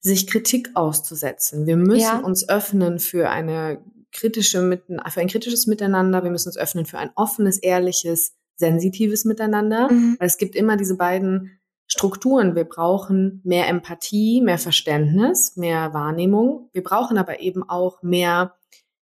sich 0.00 0.26
Kritik 0.26 0.70
auszusetzen. 0.74 1.66
Wir 1.66 1.76
müssen 1.76 2.00
Ja. 2.00 2.18
uns 2.18 2.48
öffnen 2.48 2.98
für 2.98 3.30
eine 3.30 3.80
kritische 4.12 4.62
Mitten, 4.62 4.98
für 5.08 5.20
ein 5.20 5.28
kritisches 5.28 5.66
Miteinander. 5.66 6.24
Wir 6.24 6.30
müssen 6.30 6.48
uns 6.48 6.56
öffnen 6.56 6.86
für 6.86 6.98
ein 6.98 7.10
offenes, 7.14 7.58
ehrliches, 7.58 8.34
sensitives 8.56 9.24
Miteinander. 9.24 9.90
Mhm. 9.90 10.16
Weil 10.18 10.26
es 10.26 10.38
gibt 10.38 10.56
immer 10.56 10.76
diese 10.76 10.96
beiden 10.96 11.58
Strukturen. 11.86 12.54
Wir 12.54 12.64
brauchen 12.64 13.40
mehr 13.44 13.68
Empathie, 13.68 14.42
mehr 14.42 14.58
Verständnis, 14.58 15.56
mehr 15.56 15.94
Wahrnehmung. 15.94 16.68
Wir 16.72 16.82
brauchen 16.82 17.16
aber 17.18 17.40
eben 17.40 17.62
auch 17.68 18.02
mehr, 18.02 18.54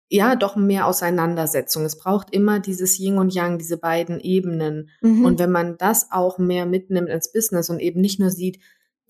ja, 0.08 0.36
doch 0.36 0.56
mehr 0.56 0.86
Auseinandersetzung. 0.86 1.84
Es 1.84 1.98
braucht 1.98 2.32
immer 2.32 2.60
dieses 2.60 2.98
Yin 2.98 3.18
und 3.18 3.34
Yang, 3.34 3.58
diese 3.58 3.76
beiden 3.76 4.20
Ebenen. 4.20 4.90
Mhm. 5.00 5.24
Und 5.24 5.38
wenn 5.38 5.50
man 5.50 5.78
das 5.78 6.12
auch 6.12 6.38
mehr 6.38 6.64
mitnimmt 6.66 7.08
ins 7.08 7.32
Business 7.32 7.70
und 7.70 7.80
eben 7.80 8.00
nicht 8.00 8.20
nur 8.20 8.30
sieht, 8.30 8.60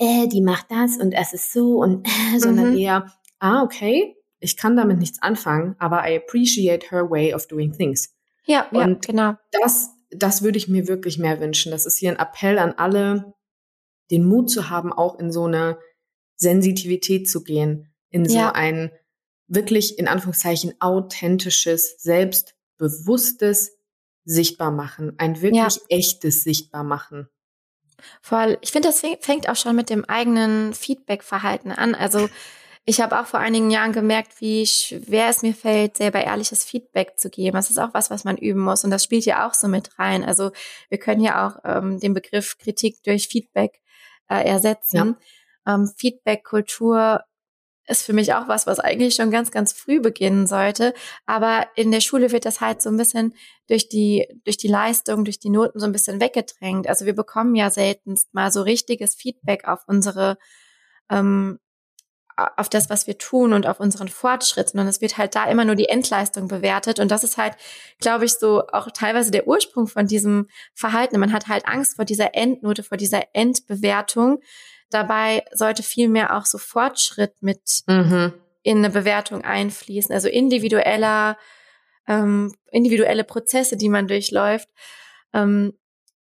äh, 0.01 0.26
die 0.26 0.40
macht 0.42 0.66
das 0.70 0.96
und 0.96 1.12
es 1.12 1.32
ist 1.32 1.53
so 1.53 1.76
und 1.78 2.05
äh, 2.34 2.38
sondern 2.40 2.72
Mhm. 2.72 2.76
eher, 2.78 3.12
ah, 3.38 3.62
okay, 3.62 4.16
ich 4.40 4.57
kann 4.57 4.74
damit 4.76 4.98
nichts 4.98 5.20
anfangen, 5.22 5.76
aber 5.78 6.09
I 6.11 6.16
appreciate 6.16 6.90
her 6.90 7.09
way 7.11 7.32
of 7.34 7.46
doing 7.46 7.72
things. 7.72 8.14
ja, 8.46 8.66
ja, 8.72 8.84
und- 8.84 9.07
genau. 9.07 9.34
Das, 9.53 9.90
das 10.11 10.42
würde 10.42 10.59
ich 10.59 10.66
mir 10.68 10.88
wirklich 10.88 11.18
mehr 11.18 11.38
wünschen. 11.40 11.70
Das 11.70 11.86
ist 11.86 11.98
hier 11.98 12.11
ein 12.11 12.18
Appell 12.18 12.59
an 12.59 12.72
alle, 12.76 13.34
den 14.11 14.24
Mut 14.26 14.51
zu 14.51 14.68
haben, 14.70 14.92
auch 14.92 15.18
in 15.20 15.30
so 15.30 15.44
eine 15.44 15.78
Sensitivität 16.36 17.28
zu 17.30 17.44
gehen, 17.44 17.92
in 18.11 18.28
so 18.28 18.36
Ja. 18.38 18.53
ein 18.53 18.90
wirklich 19.46 19.98
in 19.98 20.09
Anführungszeichen 20.09 20.74
authentisches, 20.80 21.96
selbstbewusstes 22.78 23.72
Sichtbarmachen, 24.24 25.14
ein 25.18 25.40
wirklich 25.42 25.80
echtes 25.88 26.42
Sichtbarmachen. 26.44 27.28
Voll. 28.22 28.59
Ich 28.61 28.72
finde, 28.72 28.88
das 28.88 29.03
fäng- 29.03 29.18
fängt 29.20 29.48
auch 29.48 29.57
schon 29.57 29.76
mit 29.76 29.90
dem 29.90 30.05
eigenen 30.05 30.74
Feedback-Verhalten 30.74 31.72
an. 31.72 31.94
Also 31.94 32.28
ich 32.86 33.01
habe 33.01 33.20
auch 33.20 33.26
vor 33.26 33.40
einigen 33.40 33.70
Jahren 33.70 33.92
gemerkt, 33.92 34.40
wie 34.40 34.66
schwer 34.66 35.28
es 35.28 35.42
mir 35.42 35.55
fällt, 35.55 35.98
selber 35.98 36.24
ehrliches 36.24 36.64
Feedback 36.64 37.18
zu 37.18 37.28
geben. 37.30 37.55
Das 37.55 37.70
ist 37.70 37.78
auch 37.78 37.92
was, 37.92 38.11
was 38.11 38.24
man 38.24 38.36
üben 38.36 38.61
muss. 38.61 38.84
Und 38.84 38.90
das 38.90 39.05
spielt 39.05 39.26
ja 39.26 39.46
auch 39.46 39.55
so 39.55 39.68
mit 39.68 39.98
rein. 39.98 40.24
Also 40.24 40.51
wir 40.88 40.98
können 40.98 41.22
ja 41.22 41.46
auch 41.46 41.59
ähm, 41.64 42.01
den 42.01 42.14
Begriff 42.14 42.57
Kritik 42.59 43.03
durch 43.05 43.28
Feedback 43.28 43.80
äh, 44.28 44.44
ersetzen. 44.44 45.16
Ähm, 45.66 45.92
Feedback-Kultur 45.96 47.20
ist 47.87 48.03
für 48.03 48.12
mich 48.12 48.35
auch 48.35 48.49
was, 48.49 48.66
was 48.66 48.78
eigentlich 48.78 49.14
schon 49.14 49.31
ganz, 49.31 49.51
ganz 49.51 49.72
früh 49.72 50.01
beginnen 50.01 50.47
sollte. 50.47 50.95
Aber 51.26 51.66
in 51.74 51.91
der 51.91 52.01
Schule 52.01 52.33
wird 52.33 52.45
das 52.45 52.61
halt 52.61 52.83
so 52.83 52.89
ein 52.89 52.97
bisschen 52.97 53.35
durch 53.68 53.89
die, 53.89 54.26
durch 54.45 54.57
die 54.57 54.68
Leistung, 54.68 55.24
durch 55.24 55.39
die 55.39 55.51
Noten 55.51 55.81
so 55.81 55.87
ein 55.87 55.93
bisschen 55.93 56.20
weggedrängt. 56.20 56.89
Also 56.89 57.05
wir 57.07 57.14
bekommen 57.14 57.55
ja 57.55 57.70
seltenst 57.70 58.33
mal 58.33 58.53
so 58.53 58.62
richtiges 58.62 59.14
Feedback 59.14 59.66
auf 59.66 59.81
unsere, 59.87 60.39
ähm, 61.11 61.59
auf 62.57 62.68
das, 62.68 62.89
was 62.89 63.07
wir 63.07 63.18
tun 63.18 63.53
und 63.53 63.66
auf 63.66 63.81
unseren 63.81 64.09
Fortschritt, 64.09 64.70
sondern 64.70 64.89
es 64.89 65.01
wird 65.01 65.18
halt 65.18 65.35
da 65.35 65.45
immer 65.45 65.64
nur 65.64 65.74
die 65.74 65.89
Endleistung 65.89 66.49
bewertet. 66.49 66.99
Und 66.99 67.11
das 67.11 67.24
ist 67.24 67.37
halt, 67.37 67.55
glaube 68.01 68.24
ich, 68.24 68.33
so 68.33 68.66
auch 68.68 68.91
teilweise 68.93 69.31
der 69.31 69.47
Ursprung 69.47 69.89
von 69.89 70.07
diesem 70.07 70.49
Verhalten. 70.74 71.20
Man 71.20 71.33
hat 71.33 71.49
halt 71.49 71.66
Angst 71.66 71.97
vor 71.97 72.05
dieser 72.05 72.35
Endnote, 72.35 72.83
vor 72.83 72.97
dieser 72.97 73.24
Endbewertung. 73.35 74.41
Dabei 74.91 75.45
sollte 75.53 75.82
vielmehr 75.82 76.36
auch 76.36 76.47
so 76.47 76.59
Fortschritt 76.59 77.34
mit 77.41 77.61
Mhm. 77.86 78.34
in 78.62 78.78
eine 78.78 78.91
Bewertung 78.91 79.43
einfließen, 79.43 80.12
also 80.14 80.28
individueller, 80.28 81.38
ähm, 82.07 82.55
individuelle 82.70 83.24
Prozesse, 83.24 83.76
die 83.76 83.88
man 83.88 84.09
durchläuft. 84.09 84.68
Ähm, 85.32 85.74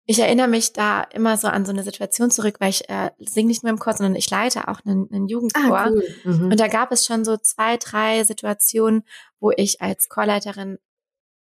ich 0.09 0.21
erinnere 0.21 0.47
mich 0.49 0.73
da 0.73 1.03
immer 1.03 1.37
so 1.37 1.49
an 1.49 1.65
so 1.67 1.73
eine 1.73 1.83
Situation 1.83 2.31
zurück, 2.31 2.57
weil 2.61 2.71
ich 2.71 2.89
äh, 2.89 3.11
singe 3.19 3.49
nicht 3.49 3.65
nur 3.65 3.71
im 3.71 3.79
Chor, 3.79 3.93
sondern 3.93 4.15
ich 4.15 4.31
leite 4.31 4.69
auch 4.69 4.81
einen, 4.85 5.09
einen 5.13 5.27
Jugendchor. 5.27 5.79
Ah, 5.79 5.91
cool. 5.91 6.05
Mhm. 6.25 6.51
Und 6.53 6.61
da 6.61 6.69
gab 6.69 6.93
es 6.93 7.05
schon 7.05 7.25
so 7.25 7.37
zwei, 7.37 7.77
drei 7.77 8.23
Situationen, 8.23 9.03
wo 9.41 9.51
ich 9.51 9.81
als 9.83 10.09
Chorleiterin 10.09 10.79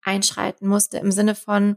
einschreiten 0.03 0.69
musste, 0.69 0.99
im 0.99 1.13
Sinne 1.13 1.35
von 1.35 1.77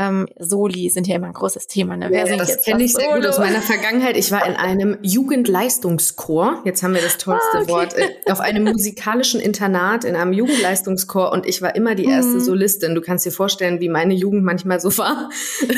ähm, 0.00 0.26
Soli 0.38 0.88
sind 0.88 1.06
ja 1.06 1.16
immer 1.16 1.26
ein 1.26 1.34
großes 1.34 1.66
Thema. 1.66 1.94
Ne? 1.96 2.06
Wer 2.08 2.20
Ja, 2.20 2.26
singt 2.26 2.40
das 2.40 2.48
jetzt 2.48 2.64
kenne 2.64 2.82
ich 2.82 2.94
sehr 2.94 3.14
gut 3.14 3.26
aus 3.26 3.38
meiner 3.38 3.60
Vergangenheit. 3.60 4.16
Ich 4.16 4.32
war 4.32 4.46
in 4.46 4.54
einem 4.56 4.96
Jugendleistungschor. 5.02 6.62
Jetzt 6.64 6.82
haben 6.82 6.94
wir 6.94 7.02
das 7.02 7.18
tollste 7.18 7.58
Ah, 7.58 7.60
okay. 7.62 7.68
Wort. 7.70 7.94
äh, 7.96 8.08
Auf 8.32 8.40
einem 8.40 8.64
musikalischen 8.64 9.40
Internat 9.40 10.04
in 10.04 10.16
einem 10.16 10.32
Jugendleistungschor 10.32 11.32
und 11.32 11.46
ich 11.46 11.60
war 11.62 11.74
immer 11.76 11.94
die 11.94 12.04
erste 12.06 12.36
Mhm. 12.36 12.40
Solistin. 12.40 12.94
Du 12.94 13.00
kannst 13.00 13.26
dir 13.26 13.30
vorstellen, 13.32 13.80
wie 13.80 13.88
meine 13.88 14.14
Jugend 14.14 14.42
manchmal 14.44 14.80
so 14.80 14.96
war. 14.98 15.28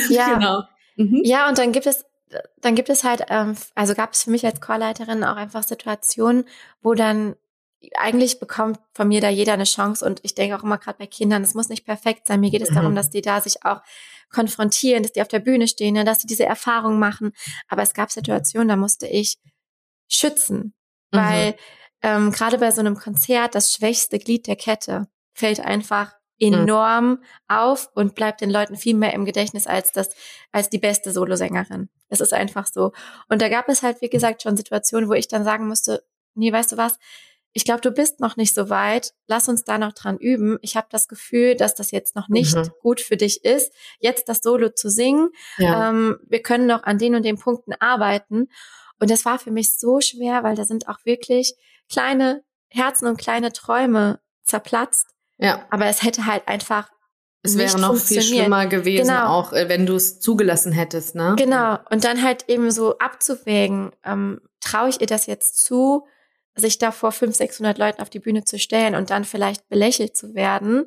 Ja. 0.09 0.33
genau. 0.35 0.61
Mhm. 0.95 1.21
Ja, 1.23 1.49
und 1.49 1.57
dann 1.57 1.71
gibt 1.71 1.85
es, 1.85 2.05
dann 2.61 2.75
gibt 2.75 2.89
es 2.89 3.03
halt, 3.03 3.23
ähm, 3.29 3.55
also 3.75 3.93
gab 3.93 4.13
es 4.13 4.23
für 4.23 4.31
mich 4.31 4.45
als 4.45 4.61
Chorleiterin 4.61 5.23
auch 5.23 5.35
einfach 5.35 5.63
Situationen, 5.63 6.45
wo 6.81 6.93
dann 6.93 7.35
eigentlich 7.95 8.39
bekommt 8.39 8.79
von 8.93 9.07
mir 9.07 9.21
da 9.21 9.29
jeder 9.29 9.53
eine 9.53 9.63
Chance 9.65 10.05
und 10.05 10.19
ich 10.23 10.35
denke 10.35 10.55
auch 10.55 10.63
immer 10.63 10.77
gerade 10.77 10.97
bei 10.99 11.07
Kindern, 11.07 11.43
es 11.43 11.53
muss 11.53 11.69
nicht 11.69 11.85
perfekt 11.85 12.27
sein. 12.27 12.39
Mir 12.39 12.51
geht 12.51 12.61
es 12.61 12.71
Mhm. 12.71 12.75
darum, 12.75 12.95
dass 12.95 13.09
die 13.09 13.21
da 13.21 13.41
sich 13.41 13.63
auch 13.65 13.81
konfrontieren, 14.31 15.03
dass 15.03 15.11
die 15.13 15.21
auf 15.21 15.27
der 15.27 15.39
Bühne 15.39 15.67
stehen, 15.67 15.93
ne, 15.93 16.03
dass 16.03 16.19
sie 16.21 16.27
diese 16.27 16.45
Erfahrung 16.45 16.97
machen. 16.99 17.33
Aber 17.67 17.81
es 17.83 17.93
gab 17.93 18.11
Situationen, 18.11 18.67
da 18.67 18.75
musste 18.75 19.07
ich 19.07 19.37
schützen, 20.09 20.73
Mhm. 21.11 21.17
weil 21.17 21.55
ähm, 22.01 22.31
gerade 22.31 22.57
bei 22.57 22.71
so 22.71 22.81
einem 22.81 22.95
Konzert 22.97 23.55
das 23.55 23.73
schwächste 23.73 24.19
Glied 24.19 24.47
der 24.47 24.55
Kette 24.57 25.07
fällt 25.33 25.59
einfach 25.61 26.13
enorm 26.39 27.23
auf 27.47 27.89
und 27.93 28.15
bleibt 28.15 28.41
den 28.41 28.49
Leuten 28.49 28.75
viel 28.75 28.95
mehr 28.95 29.13
im 29.13 29.23
Gedächtnis 29.23 29.67
als 29.67 29.91
das, 29.93 30.09
als 30.51 30.69
die 30.69 30.79
beste 30.79 31.11
Solosängerin. 31.13 31.89
Es 32.09 32.19
ist 32.19 32.33
einfach 32.33 32.67
so. 32.67 32.91
Und 33.29 33.41
da 33.41 33.47
gab 33.49 33.69
es 33.69 33.83
halt, 33.83 34.01
wie 34.01 34.09
gesagt, 34.09 34.41
schon 34.41 34.57
Situationen, 34.57 35.07
wo 35.09 35.13
ich 35.13 35.27
dann 35.29 35.45
sagen 35.45 35.67
musste, 35.67 36.03
nee, 36.35 36.51
weißt 36.51 36.73
du 36.73 36.77
was? 36.77 36.97
Ich 37.53 37.65
glaube, 37.65 37.81
du 37.81 37.91
bist 37.91 38.19
noch 38.19 38.35
nicht 38.35 38.53
so 38.55 38.69
weit. 38.69 39.13
Lass 39.27 39.47
uns 39.47 39.63
da 39.63 39.77
noch 39.77 39.93
dran 39.93 40.17
üben. 40.17 40.57
Ich 40.61 40.75
habe 40.75 40.87
das 40.89 41.07
Gefühl, 41.07 41.55
dass 41.55 41.75
das 41.75 41.91
jetzt 41.91 42.15
noch 42.15 42.27
nicht 42.27 42.55
Mhm. 42.55 42.69
gut 42.81 42.99
für 42.99 43.15
dich 43.15 43.45
ist, 43.45 43.71
jetzt 43.99 44.27
das 44.27 44.39
Solo 44.41 44.69
zu 44.69 44.89
singen. 44.89 45.29
Ja. 45.57 45.89
Ähm, 45.89 46.17
wir 46.27 46.41
können 46.41 46.65
noch 46.65 46.83
an 46.83 46.97
den 46.97 47.13
und 47.15 47.23
den 47.23 47.37
Punkten 47.37 47.73
arbeiten. 47.79 48.49
Und 48.99 49.09
das 49.11 49.23
war 49.25 49.37
für 49.39 49.51
mich 49.51 49.77
so 49.77 50.01
schwer, 50.01 50.43
weil 50.43 50.55
da 50.55 50.65
sind 50.65 50.87
auch 50.87 50.99
wirklich 51.05 51.55
kleine 51.91 52.43
Herzen 52.69 53.07
und 53.07 53.17
kleine 53.17 53.51
Träume 53.53 54.19
zerplatzt. 54.43 55.07
ja. 55.37 55.65
Aber 55.69 55.85
es 55.85 56.01
hätte 56.03 56.25
halt 56.25 56.47
einfach 56.47 56.89
Es 57.43 57.57
wäre 57.57 57.77
noch 57.79 57.95
viel 57.97 58.21
schlimmer 58.21 58.65
gewesen, 58.67 59.07
Genau. 59.09 59.27
auch 59.27 59.51
äh, 59.53 59.67
wenn 59.69 59.85
du 59.85 59.95
es 59.95 60.19
zugelassen 60.21 60.71
hättest, 60.71 61.13
ne? 61.15 61.35
Genau. 61.37 61.77
Und 61.91 62.03
dann 62.05 62.23
halt 62.23 62.45
eben 62.49 62.71
so 62.71 62.97
abzuwägen, 62.99 63.91
ähm, 64.05 64.39
traue 64.61 64.89
ich 64.89 65.01
ihr 65.01 65.07
das 65.07 65.25
jetzt 65.25 65.61
zu, 65.63 66.05
sich 66.55 66.77
da 66.77 66.91
vor 66.91 67.11
500, 67.11 67.37
600 67.37 67.77
Leuten 67.77 68.01
auf 68.01 68.09
die 68.09 68.19
Bühne 68.19 68.43
zu 68.43 68.59
stellen 68.59 68.95
und 68.95 69.09
dann 69.09 69.23
vielleicht 69.25 69.67
belächelt 69.69 70.15
zu 70.15 70.33
werden? 70.35 70.85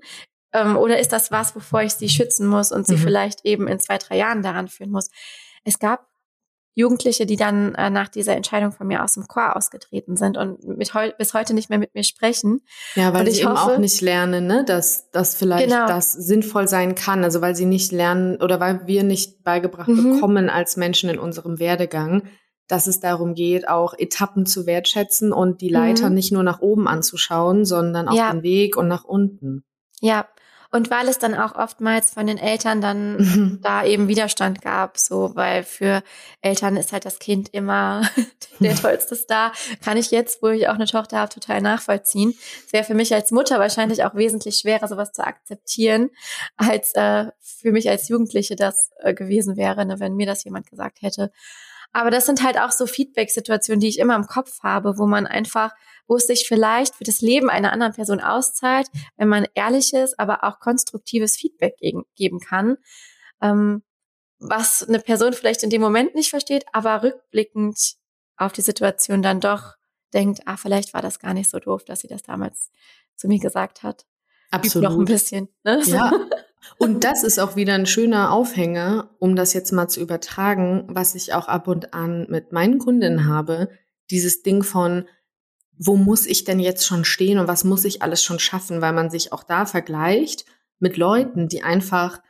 Ähm, 0.53 0.77
oder 0.77 0.99
ist 0.99 1.12
das 1.12 1.31
was, 1.31 1.55
wovor 1.57 1.83
ich 1.83 1.93
sie 1.95 2.09
schützen 2.09 2.47
muss 2.47 2.73
und 2.73 2.87
sie 2.87 2.95
Mhm. 2.97 3.01
vielleicht 3.01 3.45
eben 3.45 3.67
in 3.69 3.81
zwei, 3.81 3.99
drei 3.99 4.17
Jahren 4.17 4.43
daran 4.43 4.69
führen 4.69 4.91
muss? 4.93 5.11
Es 5.64 5.79
gab 5.79 6.07
Jugendliche, 6.79 7.25
die 7.25 7.37
dann 7.37 7.75
äh, 7.75 7.89
nach 7.89 8.09
dieser 8.09 8.37
Entscheidung 8.37 8.71
von 8.71 8.87
mir 8.87 9.03
aus 9.03 9.14
dem 9.14 9.27
Chor 9.27 9.57
ausgetreten 9.57 10.14
sind 10.19 10.37
und 10.37 10.62
mit 10.77 10.93
heu 10.93 11.11
bis 11.17 11.33
heute 11.33 11.55
nicht 11.55 11.71
mehr 11.71 11.79
mit 11.79 11.95
mir 11.95 12.05
sprechen. 12.05 12.61
Ja, 12.97 13.14
weil 13.14 13.21
Und 13.21 13.27
sie 13.27 13.33
ich 13.33 13.41
eben 13.45 13.51
hoffe- 13.59 13.73
auch 13.73 13.79
nicht 13.79 14.03
lernen, 14.03 14.47
ne, 14.47 14.62
dass 14.62 15.11
das 15.11 15.35
vielleicht 15.35 15.71
Genau. 15.71 15.87
das 15.87 16.12
sinnvoll 16.12 16.69
sein 16.69 16.95
kann. 16.95 17.25
Also 17.25 17.41
weil 17.41 17.57
sie 17.57 17.64
nicht 17.64 17.93
lernen 17.93 18.43
oder 18.43 18.61
weil 18.61 18.87
wir 18.87 19.05
nicht 19.05 19.43
beigebracht 19.43 19.89
Mhm. 19.89 20.17
bekommen 20.17 20.51
als 20.51 20.77
Menschen 20.77 21.09
in 21.09 21.19
unserem 21.19 21.59
Werdegang, 21.59 22.29
dass 22.69 22.87
es 22.87 23.01
darum 23.01 23.35
geht, 23.35 23.69
auch 23.69 23.95
Etappen 23.97 24.47
zu 24.47 24.67
wertschätzen 24.67 25.33
und 25.33 25.61
die 25.61 25.69
Leiter 25.69 26.09
Mhm. 26.09 26.14
nicht 26.14 26.33
nur 26.33 26.43
nach 26.43 26.61
oben 26.61 26.89
anzuschauen, 26.89 27.64
sondern 27.64 28.09
auch 28.09 28.14
Ja. 28.17 28.33
den 28.33 28.43
Weg 28.43 28.77
und 28.77 28.89
nach 28.89 29.05
unten. 29.05 29.64
Ja. 30.01 30.27
Und 30.73 30.91
weil 30.91 31.07
es 31.09 31.19
dann 31.19 31.35
auch 31.37 31.55
oftmals 31.55 32.11
von 32.11 32.27
den 32.27 32.39
Eltern 32.39 32.81
dann 32.81 33.17
Mhm. 33.19 33.59
da 33.62 33.85
eben 33.85 34.09
Widerstand 34.09 34.62
gab, 34.62 34.99
so, 34.99 35.31
weil 35.35 35.62
für 35.62 36.03
Eltern 36.43 36.77
ist 36.77 36.93
halt 36.93 37.05
das 37.05 37.21
Kind 37.21 37.49
immer 37.55 38.03
der 38.61 38.75
tollste 38.75 39.14
Star. 39.14 39.53
Kann 39.83 39.97
ich 39.97 40.11
jetzt, 40.11 40.43
wo 40.43 40.49
ich 40.49 40.69
auch 40.69 40.75
eine 40.75 40.87
Tochter 40.87 41.19
habe, 41.19 41.33
total 41.33 41.62
nachvollziehen. 41.62 42.35
Es 42.67 42.73
wäre 42.73 42.83
für 42.85 42.95
mich 42.95 43.14
als 43.14 43.31
Mutter 43.31 43.61
wahrscheinlich 43.61 44.05
auch 44.05 44.17
wesentlich 44.17 44.59
schwerer, 44.59 44.89
sowas 44.89 45.12
zu 45.12 45.25
akzeptieren, 45.25 46.11
als 46.57 46.93
äh, 46.95 47.27
für 47.41 47.71
mich 47.71 47.89
als 47.89 48.09
Jugendliche 48.09 48.57
das 48.57 48.91
äh, 48.99 49.14
gewesen 49.14 49.57
wäre, 49.57 49.87
ne, 49.87 50.01
wenn 50.01 50.17
mir 50.17 50.27
das 50.27 50.43
jemand 50.45 50.69
gesagt 50.69 51.01
hätte. 51.01 51.31
Aber 51.97 52.11
das 52.11 52.26
sind 52.26 52.42
halt 52.42 52.59
auch 52.59 52.72
so 52.72 52.86
Feedback-Situationen, 52.86 53.80
die 53.80 53.88
ich 53.88 53.99
immer 53.99 54.16
im 54.16 54.26
Kopf 54.26 54.62
habe, 54.62 54.99
wo 54.99 55.07
man 55.07 55.26
einfach 55.26 55.72
wo 56.07 56.16
es 56.16 56.26
sich 56.26 56.47
vielleicht 56.47 56.94
für 56.94 57.05
das 57.05 57.20
Leben 57.20 57.51
einer 57.51 57.72
anderen 57.72 57.92
Person 57.92 58.20
auszahlt, 58.20 58.88
wenn 59.16 59.28
man 59.28 59.47
ehrliches, 59.55 60.18
aber 60.18 60.44
auch 60.44 60.61
konstruktives 60.61 61.36
Feedback 61.36 61.76
gegen, 61.78 62.05
geben 62.14 62.40
kann, 62.40 62.76
ähm, 63.40 63.82
was 64.38 64.86
eine 64.86 65.01
Person 65.01 65.32
vielleicht 65.32 65.62
in 65.62 65.70
dem 65.70 65.80
Moment 65.80 66.14
nicht 66.14 66.30
versteht, 66.30 66.66
aber 66.72 67.03
rückblickend 67.03 67.94
auf 68.36 68.53
die 68.53 68.62
Situation 68.62 69.22
dann 69.22 69.40
doch 69.40 69.74
denkt, 70.12 70.42
ah, 70.44 70.57
vielleicht 70.57 70.94
war 70.94 71.03
das 71.03 71.18
gar 71.18 71.34
nicht 71.34 71.51
so 71.51 71.59
doof, 71.59 71.84
dass 71.84 72.01
sie 72.01 72.09
das 72.09 72.22
damals 72.22 72.70
zu 73.16 73.28
mir 73.28 73.38
gesagt 73.38 73.82
hat. 73.82 74.07
Absolut. 74.51 74.90
Noch 74.90 74.99
ein 74.99 75.07
bisschen. 75.07 75.49
Ne? 75.64 75.80
Ja. 75.86 76.12
Und 76.79 77.05
das 77.05 77.23
ist 77.23 77.39
auch 77.39 77.57
wieder 77.57 77.75
ein 77.75 77.87
schöner 77.87 78.33
Aufhänger, 78.33 79.11
um 79.19 79.37
das 79.37 79.53
jetzt 79.53 79.73
mal 79.73 79.89
zu 79.89 80.01
übertragen, 80.01 80.85
was 80.89 81.14
ich 81.14 81.35
auch 81.35 81.49
ab 81.49 81.69
und 81.69 81.95
an 81.95 82.27
mit 82.29 82.53
meinen 82.53 82.79
Kundinnen 82.79 83.27
habe. 83.27 83.69
Dieses 84.11 84.43
Ding 84.43 84.62
von, 84.62 85.07
wo 85.79 85.97
muss 85.97 86.27
ich 86.27 86.45
denn 86.45 86.61
jetzt 86.61 86.87
schon 86.87 87.05
stehen 87.05 87.39
und 87.39 87.49
was 87.49 87.64
muss 87.64 87.85
ich 87.85 88.03
alles 88.03 88.23
schon 88.23 88.39
schaffen, 88.39 88.81
weil 88.81 88.93
man 88.93 89.11
sich 89.11 89.33
auch 89.33 89.45
da 89.45 89.67
vergleicht 89.67 90.45
mit 90.79 90.97
Leuten, 90.97 91.49
die 91.49 91.62
einfach 91.62 92.21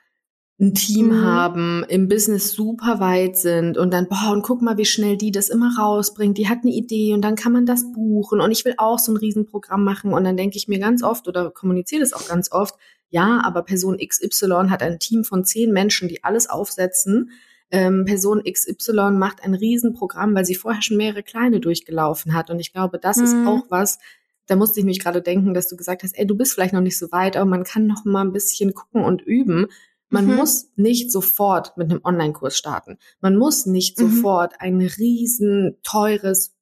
ein 0.59 0.75
Team 0.75 1.09
mhm. 1.09 1.23
haben, 1.23 1.85
im 1.89 2.09
Business 2.09 2.53
super 2.53 2.99
weit 2.99 3.37
sind 3.37 3.77
und 3.77 3.93
dann, 3.93 4.09
boah, 4.09 4.33
und 4.33 4.43
guck 4.43 4.63
mal, 4.63 4.79
wie 4.79 4.87
schnell 4.87 5.19
die 5.19 5.31
das 5.31 5.51
immer 5.51 5.77
rausbringt. 5.79 6.39
Die 6.39 6.49
hat 6.49 6.61
eine 6.63 6.73
Idee 6.73 7.13
und 7.13 7.21
dann 7.21 7.37
kann 7.37 7.53
man 7.53 7.67
das 7.67 7.93
buchen 7.93 8.41
und 8.41 8.51
ich 8.51 8.65
will 8.65 8.75
auch 8.79 8.99
so 8.99 9.13
ein 9.13 9.19
Riesenprogramm 9.19 9.85
machen 9.85 10.15
und 10.15 10.25
dann 10.25 10.37
denke 10.37 10.57
ich 10.57 10.67
mir 10.67 10.79
ganz 10.79 11.03
oft 11.03 11.29
oder 11.29 11.51
kommuniziere 11.51 12.01
das 12.01 12.15
auch 12.15 12.27
ganz 12.27 12.51
oft, 12.53 12.75
ja, 13.17 13.41
aber 13.43 13.63
Person 13.63 13.97
XY 13.97 14.69
hat 14.69 14.83
ein 14.83 14.99
Team 14.99 15.25
von 15.25 15.43
zehn 15.43 15.73
Menschen, 15.73 16.07
die 16.07 16.23
alles 16.23 16.51
aufsetzen. 16.51 17.31
Ähm, 17.71 18.05
Person 18.05 18.43
XY 18.45 19.13
macht 19.13 19.43
ein 19.43 19.55
Riesenprogramm, 19.55 20.35
weil 20.35 20.45
sie 20.45 20.55
vorher 20.55 20.83
schon 20.83 20.99
mehrere 20.99 21.23
kleine 21.23 21.61
durchgelaufen 21.61 22.35
hat 22.35 22.51
und 22.51 22.61
ich 22.61 22.75
glaube, 22.75 22.99
das 22.99 23.17
mhm. 23.17 23.25
ist 23.25 23.35
auch 23.47 23.65
was, 23.71 23.99
da 24.47 24.55
musste 24.55 24.81
ich 24.81 24.87
mich 24.87 25.01
gerade 25.01 25.23
denken, 25.23 25.55
dass 25.55 25.67
du 25.67 25.77
gesagt 25.77 26.03
hast, 26.03 26.17
ey, 26.19 26.27
du 26.27 26.37
bist 26.37 26.53
vielleicht 26.53 26.75
noch 26.75 26.83
nicht 26.83 26.99
so 26.99 27.11
weit, 27.11 27.37
aber 27.37 27.47
man 27.47 27.65
kann 27.65 27.87
noch 27.87 28.05
mal 28.05 28.21
ein 28.21 28.33
bisschen 28.33 28.75
gucken 28.75 29.03
und 29.03 29.23
üben 29.23 29.69
man 30.09 30.27
mhm. 30.27 30.37
muss 30.37 30.71
nicht 30.77 31.11
sofort 31.11 31.77
mit 31.77 31.91
einem 31.91 32.01
Online-Kurs 32.05 32.57
starten. 32.57 32.99
Man 33.21 33.37
muss 33.37 33.67
nicht 33.67 33.99
mhm. 33.99 34.11
sofort 34.11 34.61
ein 34.61 34.81
riesen 34.81 35.79
teures 35.83 36.55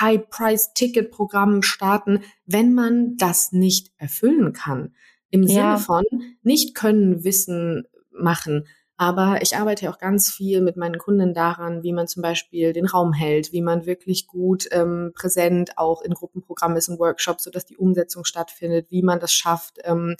High-Price-Ticket-Programm 0.00 1.62
starten, 1.62 2.20
wenn 2.46 2.72
man 2.72 3.16
das 3.16 3.52
nicht 3.52 3.92
erfüllen 3.98 4.52
kann. 4.52 4.94
Im 5.30 5.42
ja. 5.42 5.76
Sinne 5.76 5.78
von 5.78 6.04
nicht 6.42 6.74
können, 6.74 7.24
wissen, 7.24 7.86
machen. 8.10 8.66
Aber 9.00 9.40
ich 9.42 9.56
arbeite 9.56 9.90
auch 9.90 9.98
ganz 9.98 10.28
viel 10.28 10.60
mit 10.60 10.76
meinen 10.76 10.98
Kunden 10.98 11.32
daran, 11.32 11.84
wie 11.84 11.92
man 11.92 12.08
zum 12.08 12.20
Beispiel 12.20 12.72
den 12.72 12.86
Raum 12.86 13.12
hält, 13.12 13.52
wie 13.52 13.62
man 13.62 13.86
wirklich 13.86 14.26
gut 14.26 14.66
ähm, 14.72 15.12
präsent 15.14 15.78
auch 15.78 16.02
in 16.02 16.14
Gruppenprogrammen 16.14 16.76
ist, 16.76 16.88
in 16.88 16.98
Workshops, 16.98 17.44
sodass 17.44 17.64
die 17.64 17.76
Umsetzung 17.76 18.24
stattfindet, 18.24 18.90
wie 18.90 19.02
man 19.02 19.20
das 19.20 19.32
schafft, 19.32 19.78
ähm, 19.84 20.16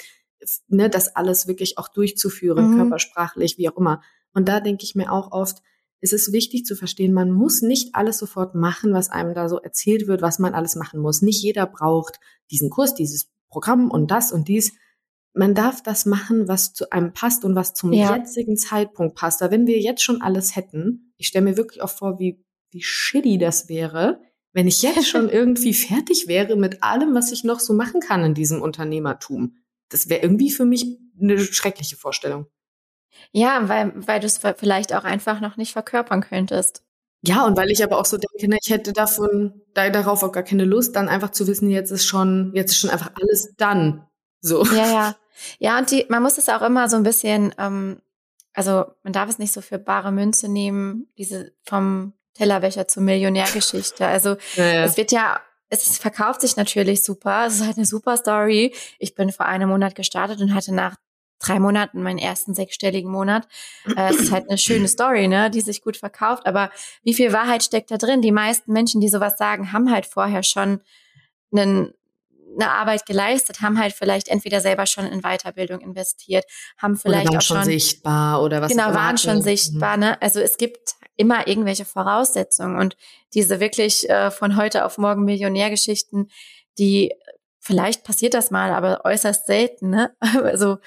ne, 0.69 0.89
das 0.89 1.17
alles 1.17 1.49
wirklich 1.49 1.77
auch 1.77 1.89
durchzuführen, 1.89 2.71
mhm. 2.71 2.77
körpersprachlich, 2.77 3.59
wie 3.59 3.69
auch 3.69 3.77
immer. 3.77 4.01
Und 4.33 4.49
da 4.49 4.61
denke 4.61 4.85
ich 4.85 4.95
mir 4.95 5.11
auch 5.11 5.33
oft, 5.33 5.59
es 6.01 6.13
ist 6.13 6.33
wichtig 6.33 6.65
zu 6.65 6.77
verstehen, 6.77 7.13
man 7.13 7.33
muss 7.33 7.63
nicht 7.63 7.97
alles 7.97 8.19
sofort 8.19 8.55
machen, 8.55 8.93
was 8.93 9.11
einem 9.11 9.35
da 9.35 9.49
so 9.49 9.59
erzählt 9.59 10.07
wird, 10.07 10.23
was 10.23 10.39
man 10.39 10.55
alles 10.55 10.77
machen 10.77 11.01
muss. 11.01 11.23
Nicht 11.23 11.43
jeder 11.43 11.67
braucht 11.67 12.21
diesen 12.53 12.71
Kurs, 12.71 12.95
dieses 12.95 13.29
Programm 13.49 13.91
und 13.91 14.13
das 14.13 14.31
und 14.31 14.47
dies. 14.47 14.75
Man 15.35 15.55
darf 15.55 15.83
das 15.83 16.07
machen, 16.07 16.49
was 16.49 16.73
zu 16.73 16.91
einem 16.91 17.13
passt 17.13 17.45
und 17.45 17.55
was 17.55 17.75
zum 17.75 17.93
ja. 17.93 18.17
jetzigen 18.17 18.57
Zeitpunkt 18.57 19.15
passt. 19.15 19.41
Da 19.41 19.51
wenn 19.51 19.67
wir 19.67 19.79
jetzt 19.79 20.03
schon 20.03 20.23
alles 20.23 20.57
hätten, 20.57 21.13
ich 21.17 21.29
stelle 21.29 21.45
mir 21.45 21.57
wirklich 21.57 21.83
auch 21.83 21.91
vor, 21.91 22.19
wie, 22.19 22.45
wie 22.71 22.83
shitty 22.83 23.39
das 23.39 23.69
wäre, 23.69 24.21
wenn 24.53 24.67
ich 24.67 24.83
jetzt 24.83 25.09
schon 25.09 25.29
irgendwie 25.31 25.75
fertig 25.75 26.27
wäre 26.27 26.57
mit 26.57 26.83
allem, 26.83 27.15
was 27.15 27.31
ich 27.33 27.45
noch 27.45 27.61
so 27.61 27.73
machen 27.73 28.01
kann 28.01 28.25
in 28.25 28.35
diesem 28.35 28.63
Unternehmertum 28.63 29.55
das 29.89 30.09
wäre 30.09 30.23
irgendwie 30.23 30.51
für 30.51 30.65
mich 30.65 30.99
eine 31.21 31.39
schreckliche 31.39 31.97
Vorstellung. 31.97 32.47
Ja, 33.33 33.69
weil, 33.69 33.93
weil 34.07 34.21
du 34.21 34.27
es 34.27 34.41
vielleicht 34.57 34.95
auch 34.95 35.05
einfach 35.05 35.41
noch 35.41 35.57
nicht 35.57 35.73
verkörpern 35.73 36.21
könntest. 36.21 36.85
Ja, 37.23 37.45
und 37.45 37.57
weil 37.57 37.71
ich 37.71 37.83
aber 37.83 37.99
auch 37.99 38.05
so 38.05 38.17
denke, 38.17 38.49
ne, 38.49 38.59
ich 38.63 38.71
hätte 38.71 38.93
davon, 38.93 39.63
da, 39.75 39.91
darauf 39.91 40.23
auch 40.23 40.31
gar 40.31 40.45
keine 40.45 40.65
Lust, 40.65 40.95
dann 40.95 41.09
einfach 41.09 41.31
zu 41.31 41.49
wissen, 41.49 41.69
jetzt 41.69 41.91
ist 41.91 42.05
schon, 42.05 42.53
jetzt 42.55 42.71
ist 42.71 42.79
schon 42.79 42.91
einfach 42.91 43.11
alles 43.21 43.55
dann. 43.57 44.07
So. 44.41 44.65
Ja, 44.65 44.87
ja. 44.87 45.17
Ja, 45.61 45.79
und 45.79 45.91
die, 45.91 46.05
man 46.09 46.23
muss 46.23 46.37
es 46.37 46.49
auch 46.49 46.63
immer 46.63 46.89
so 46.89 46.97
ein 46.97 47.05
bisschen, 47.05 47.55
ähm, 47.59 48.01
also 48.55 48.87
man 49.05 49.13
darf 49.13 49.29
es 49.29 49.39
nicht 49.39 49.53
so 49.53 49.61
für 49.61 49.79
bare 49.79 50.11
Münze 50.11 50.49
nehmen, 50.49 51.07
diese 51.17 51.53
vom 51.65 52.13
Tellerwäscher 52.35 52.89
zur 52.89 53.05
Millionärgeschichte. 53.05 54.05
Also 54.07 54.37
ja, 54.57 54.65
ja. 54.65 54.85
es 54.85 54.97
wird 54.97 55.13
ja 55.13 55.41
es 55.71 55.99
verkauft 55.99 56.41
sich 56.41 56.57
natürlich 56.57 57.03
super. 57.03 57.47
Es 57.47 57.57
ist 57.57 57.67
halt 57.67 57.77
eine 57.77 57.87
super 57.87 58.17
Story. 58.17 58.75
Ich 58.99 59.15
bin 59.15 59.33
vor 59.33 59.47
einem 59.47 59.69
Monat 59.69 59.95
gestartet 59.95 60.41
und 60.41 60.55
hatte 60.55 60.75
nach 60.75 60.97
drei 61.41 61.61
Monaten 61.61 62.03
meinen 62.03 62.19
ersten 62.19 62.55
sechsstelligen 62.55 63.11
Monat. 63.11 63.47
Äh, 63.97 64.11
es 64.11 64.21
ist 64.23 64.33
halt 64.33 64.49
eine 64.49 64.59
schöne 64.59 64.89
Story, 64.89 65.29
ne, 65.29 65.51
die 65.51 65.61
sich 65.61 65.83
gut 65.83 65.97
verkauft. 65.97 66.47
Aber 66.47 66.71
wie 67.03 67.15
viel 67.15 67.33
Wahrheit 67.33 67.63
steckt 67.63 67.91
da 67.91 67.99
drin? 67.99 68.23
Die 68.23 68.33
meisten 68.33 68.73
Menschen, 68.73 69.01
die 69.01 69.09
sowas 69.09 69.37
sagen, 69.39 69.73
haben 69.73 69.93
halt 69.93 70.07
vorher 70.07 70.43
schon 70.43 70.81
einen, 71.53 71.93
eine 72.55 72.71
Arbeit 72.71 73.07
geleistet, 73.07 73.61
haben 73.61 73.79
halt 73.79 73.93
vielleicht 73.93 74.29
entweder 74.29 74.61
selber 74.61 74.87
schon 74.87 75.07
in 75.07 75.23
Weiterbildung 75.23 75.81
investiert, 75.81 76.45
haben 76.77 76.97
vielleicht 76.97 77.29
auch 77.29 77.41
schon, 77.41 77.59
schon 77.59 77.65
sichtbar 77.65 78.43
oder 78.43 78.63
was 78.63 78.71
genau 78.71 78.95
waren 78.95 79.19
schon 79.19 79.43
sichtbar. 79.43 79.97
Ne? 79.97 80.21
Also 80.23 80.41
es 80.41 80.57
gibt 80.57 80.95
immer 81.17 81.47
irgendwelche 81.47 81.85
Voraussetzungen 81.85 82.79
und 82.79 82.97
diese 83.35 83.61
wirklich 83.61 84.09
äh, 84.09 84.31
von 84.31 84.57
heute 84.57 84.85
auf 84.85 84.99
morgen 84.99 85.25
Millionärgeschichten, 85.25 86.31
die 86.79 87.13
vielleicht 87.61 88.05
passiert 88.05 88.35
das 88.35 88.51
mal, 88.51 88.73
aber 88.73 89.05
äußerst 89.05 89.47
selten. 89.47 89.91
Ne? 89.91 90.17
Also 90.43 90.79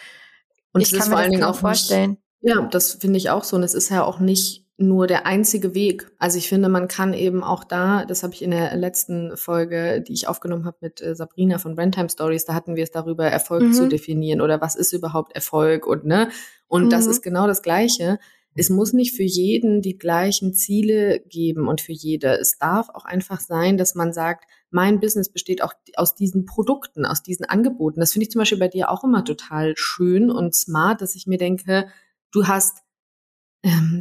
und 0.73 0.81
ich 0.81 0.91
kann 0.91 0.99
mir 0.99 1.05
vor 1.05 1.17
allen 1.17 1.31
Dingen 1.31 1.43
auch 1.43 1.55
vorstellen. 1.55 2.17
Nicht, 2.39 2.55
ja, 2.55 2.61
das 2.61 2.93
finde 2.93 3.17
ich 3.17 3.29
auch 3.29 3.43
so. 3.43 3.57
Und 3.57 3.63
es 3.63 3.73
ist 3.73 3.89
ja 3.89 4.03
auch 4.03 4.19
nicht 4.19 4.65
nur 4.81 5.07
der 5.07 5.25
einzige 5.25 5.73
Weg. 5.73 6.11
Also 6.17 6.37
ich 6.37 6.49
finde, 6.49 6.69
man 6.69 6.87
kann 6.87 7.13
eben 7.13 7.43
auch 7.43 7.63
da, 7.63 8.05
das 8.05 8.23
habe 8.23 8.33
ich 8.33 8.41
in 8.41 8.51
der 8.51 8.75
letzten 8.75 9.37
Folge, 9.37 10.01
die 10.01 10.13
ich 10.13 10.27
aufgenommen 10.27 10.65
habe 10.65 10.77
mit 10.81 11.01
äh, 11.01 11.15
Sabrina 11.15 11.57
von 11.57 11.75
Brandtime 11.75 12.09
Stories, 12.09 12.45
da 12.45 12.53
hatten 12.53 12.75
wir 12.75 12.83
es 12.83 12.91
darüber, 12.91 13.25
Erfolg 13.25 13.63
mhm. 13.63 13.73
zu 13.73 13.87
definieren 13.87 14.41
oder 14.41 14.61
was 14.61 14.75
ist 14.75 14.93
überhaupt 14.93 15.33
Erfolg 15.33 15.85
und 15.85 16.05
ne. 16.05 16.29
Und 16.67 16.85
mhm. 16.85 16.89
das 16.89 17.05
ist 17.05 17.21
genau 17.21 17.47
das 17.47 17.61
Gleiche 17.61 18.19
es 18.53 18.69
muss 18.69 18.91
nicht 18.91 19.15
für 19.15 19.23
jeden 19.23 19.81
die 19.81 19.97
gleichen 19.97 20.53
Ziele 20.53 21.21
geben 21.21 21.67
und 21.67 21.79
für 21.79 21.93
jede. 21.93 22.37
Es 22.37 22.57
darf 22.57 22.89
auch 22.89 23.05
einfach 23.05 23.39
sein, 23.39 23.77
dass 23.77 23.95
man 23.95 24.11
sagt, 24.11 24.45
mein 24.69 24.99
Business 24.99 25.31
besteht 25.31 25.63
auch 25.63 25.73
aus 25.95 26.15
diesen 26.15 26.45
Produkten, 26.45 27.05
aus 27.05 27.23
diesen 27.23 27.45
Angeboten. 27.45 28.01
Das 28.01 28.11
finde 28.11 28.23
ich 28.23 28.31
zum 28.31 28.39
Beispiel 28.39 28.59
bei 28.59 28.67
dir 28.67 28.89
auch 28.89 29.03
immer 29.03 29.23
total 29.23 29.73
schön 29.77 30.29
und 30.29 30.53
smart, 30.53 31.01
dass 31.01 31.15
ich 31.15 31.27
mir 31.27 31.37
denke, 31.37 31.87
du 32.31 32.47
hast 32.47 32.79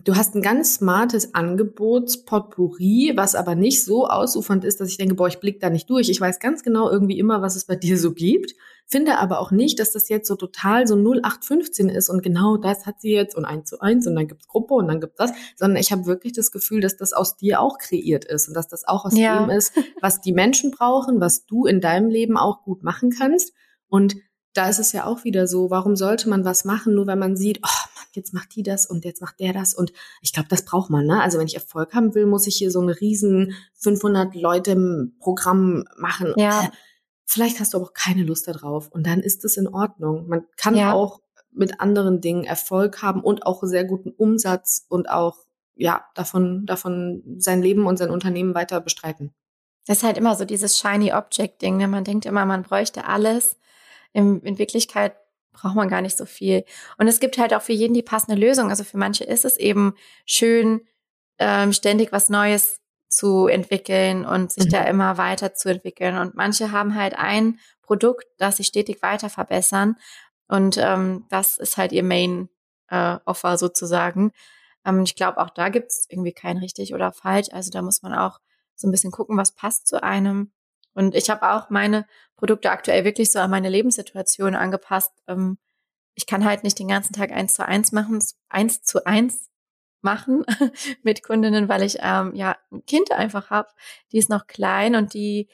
du 0.05 0.17
hast 0.17 0.35
ein 0.35 0.43
ganz 0.43 0.77
smartes 0.77 1.35
Angebotspotpourri, 1.35 3.13
was 3.17 3.35
aber 3.35 3.55
nicht 3.55 3.85
so 3.85 4.07
ausufernd 4.07 4.65
ist, 4.65 4.81
dass 4.81 4.89
ich 4.89 4.97
denke, 4.97 5.17
boah, 5.17 5.29
ich 5.29 5.39
blick 5.39 5.61
da 5.61 5.69
nicht 5.69 5.91
durch. 5.91 6.09
Ich 6.09 6.21
weiß 6.21 6.39
ganz 6.39 6.63
genau 6.63 6.91
irgendwie 6.91 7.19
immer, 7.19 7.43
was 7.43 7.57
es 7.57 7.67
bei 7.67 7.77
dir 7.77 7.99
so 7.99 8.15
gibt, 8.15 8.55
finde 8.91 9.19
aber 9.19 9.39
auch 9.39 9.51
nicht, 9.51 9.79
dass 9.79 9.93
das 9.93 10.09
jetzt 10.09 10.27
so 10.27 10.35
total 10.35 10.87
so 10.87 10.97
0815 10.97 11.89
ist 11.89 12.09
und 12.09 12.23
genau 12.23 12.57
das 12.57 12.87
hat 12.87 13.01
sie 13.01 13.13
jetzt 13.13 13.37
und 13.37 13.45
eins 13.45 13.69
zu 13.69 13.81
eins 13.81 14.07
und 14.07 14.17
dann 14.17 14.27
gibt's 14.27 14.49
Gruppe 14.49 14.75
und 14.75 14.89
dann 14.89 15.01
gibt's 15.01 15.19
das, 15.19 15.33
sondern 15.57 15.77
ich 15.77 15.93
habe 15.93 16.07
wirklich 16.07 16.33
das 16.33 16.51
Gefühl, 16.51 16.81
dass 16.81 16.97
das 16.97 17.13
aus 17.13 17.37
dir 17.37 17.61
auch 17.61 17.79
kreiert 17.79 18.25
ist 18.25 18.49
und 18.49 18.55
dass 18.55 18.67
das 18.67 18.89
auch 18.89 19.05
aus 19.05 19.17
ja. 19.17 19.41
dem 19.41 19.51
ist, 19.51 19.75
was 20.01 20.21
die 20.21 20.33
Menschen 20.33 20.71
brauchen, 20.71 21.21
was 21.21 21.47
du 21.47 21.67
in 21.67 21.81
deinem 21.81 22.09
Leben 22.09 22.37
auch 22.37 22.63
gut 22.63 22.83
machen 22.83 23.11
kannst 23.11 23.53
und 23.89 24.17
da 24.53 24.69
ist 24.69 24.81
es 24.81 24.93
ja 24.93 25.07
auch 25.07 25.25
wieder 25.25 25.47
so, 25.47 25.71
warum 25.71 25.97
sollte 25.97 26.29
man 26.29 26.45
was 26.45 26.65
machen, 26.65 26.95
nur 26.95 27.07
wenn 27.07 27.19
man 27.19 27.37
sieht, 27.37 27.61
oh 27.63 27.89
Mann, 27.95 28.07
jetzt 28.13 28.35
macht 28.35 28.55
die 28.57 28.63
das 28.63 28.87
und 28.87 29.05
jetzt 29.05 29.21
macht 29.21 29.39
der 29.39 29.53
das 29.53 29.75
und 29.75 29.93
ich 30.23 30.33
glaube, 30.33 30.49
das 30.49 30.65
braucht 30.65 30.91
man, 30.91 31.07
ne? 31.07 31.23
Also 31.23 31.39
wenn 31.39 31.47
ich 31.47 31.55
Erfolg 31.55 31.95
haben 31.95 32.15
will, 32.15 32.27
muss 32.27 32.47
ich 32.47 32.57
hier 32.57 32.71
so 32.71 32.81
ein 32.81 32.89
riesen 32.89 33.55
500 33.75 34.35
Leute 34.35 35.11
Programm 35.21 35.85
machen. 35.97 36.35
Ja. 36.37 36.65
Äh, 36.65 36.69
vielleicht 37.27 37.61
hast 37.61 37.75
du 37.75 37.79
aber 37.79 37.87
auch 37.87 37.95
keine 37.95 38.25
Lust 38.25 38.49
darauf 38.49 38.89
und 38.89 39.07
dann 39.07 39.21
ist 39.21 39.45
es 39.45 39.57
in 39.57 39.69
Ordnung. 39.69 40.27
Man 40.27 40.45
kann 40.57 40.75
ja. 40.75 40.93
auch 40.93 41.21
mit 41.53 41.81
anderen 41.81 42.21
Dingen 42.21 42.45
Erfolg 42.45 43.03
haben 43.03 43.23
und 43.23 43.47
auch 43.47 43.63
sehr 43.63 43.85
guten 43.85 44.11
Umsatz 44.11 44.85
und 44.89 45.09
auch 45.09 45.39
ja 45.75 46.05
davon 46.15 46.67
davon 46.67 47.23
sein 47.39 47.63
Leben 47.63 47.87
und 47.87 47.99
sein 47.99 48.11
Unternehmen 48.11 48.55
weiter 48.55 48.81
bestreiten. 48.81 49.33
Das 49.87 49.99
ist 49.99 50.05
halt 50.05 50.19
immer 50.19 50.37
so 50.37 50.45
dieses 50.45 50.79
shiny 50.79 51.13
Object 51.13 51.63
Ding. 51.63 51.77
Ne? 51.77 51.89
Man 51.89 52.05
denkt 52.05 52.27
immer, 52.27 52.45
man 52.45 52.63
bräuchte 52.63 53.07
alles 53.07 53.57
in, 54.13 54.41
in 54.43 54.59
Wirklichkeit 54.59 55.15
braucht 55.53 55.75
man 55.75 55.89
gar 55.89 56.01
nicht 56.01 56.17
so 56.17 56.27
viel. 56.27 56.65
Und 56.99 57.09
es 57.09 57.21
gibt 57.21 57.39
halt 57.39 57.55
auch 57.55 57.63
für 57.63 57.73
jeden 57.73 57.95
die 57.95 58.03
passende 58.03 58.41
Lösung. 58.41 58.71
Also 58.71 58.85
für 58.85 58.99
manche 58.99 59.25
ist 59.25 59.45
es 59.45 59.57
eben 59.57 59.95
schön, 60.25 60.83
ähm, 61.39 61.73
ständig 61.73 62.13
was 62.13 62.29
Neues 62.29 62.81
zu 63.09 63.49
entwickeln 63.49 64.25
und 64.25 64.53
sich 64.53 64.67
mhm. 64.67 64.71
da 64.71 64.85
immer 64.85 65.19
weiter 65.19 65.55
zu 65.55 65.69
entwickeln. 65.69 66.17
Und 66.17 66.35
manche 66.35 66.71
haben 66.71 66.95
halt 66.95 67.19
ein 67.19 67.59
Produkt, 67.83 68.27
das 68.39 68.59
sich 68.59 68.69
stetig 68.69 69.03
weiter 69.03 69.29
verbessern. 69.29 69.97
Und 70.47 70.79
ähm, 70.79 71.27
das 71.29 71.59
ist 71.59 71.77
halt 71.77 71.93
ihr 71.93 72.05
Main-Offer 72.05 73.53
äh, 73.53 73.59
sozusagen. 73.59 74.33
Ähm, 74.85 75.03
ich 75.03 75.17
glaube, 75.17 75.39
auch 75.39 75.51
da 75.51 75.69
gibt 75.69 75.91
es 75.91 76.07
irgendwie 76.09 76.33
kein 76.33 76.59
richtig 76.59 76.95
oder 76.95 77.13
falsch. 77.13 77.49
Also 77.53 77.71
da 77.71 77.83
muss 77.83 78.03
man 78.03 78.15
auch 78.15 78.39
so 78.77 78.89
ein 78.89 78.93
bisschen 78.93 79.11
gucken, 79.11 79.37
was 79.37 79.53
passt 79.53 79.87
zu 79.89 80.03
einem. 80.03 80.53
Und 80.95 81.15
ich 81.15 81.31
habe 81.31 81.51
auch 81.51 81.71
meine 81.71 82.07
Produkte 82.37 82.71
aktuell 82.71 83.05
wirklich 83.05 83.31
so 83.33 83.39
an 83.39 83.51
meine 83.51 83.69
Lebenssituation 83.69 84.55
angepasst. 84.55 85.13
Ähm, 85.29 85.59
ich 86.15 86.27
kann 86.27 86.45
halt 86.45 86.65
nicht 86.65 86.79
den 86.79 86.89
ganzen 86.89 87.13
Tag 87.13 87.31
eins 87.33 87.55
zu 87.55 87.67
eins 87.67 87.93
machen, 87.93 88.23
eins 88.49 88.83
zu 88.83 89.07
eins 89.07 89.51
machen 90.03 90.45
mit 91.03 91.23
Kundinnen, 91.23 91.69
weil 91.69 91.83
ich 91.83 91.99
ähm, 92.01 92.35
ja 92.35 92.57
ein 92.71 92.85
Kind 92.87 93.13
einfach 93.13 93.51
habe. 93.51 93.69
Die 94.13 94.19
ist 94.19 94.31
noch 94.31 94.47
klein 94.47 94.95
und 94.95 95.15
die 95.15 95.49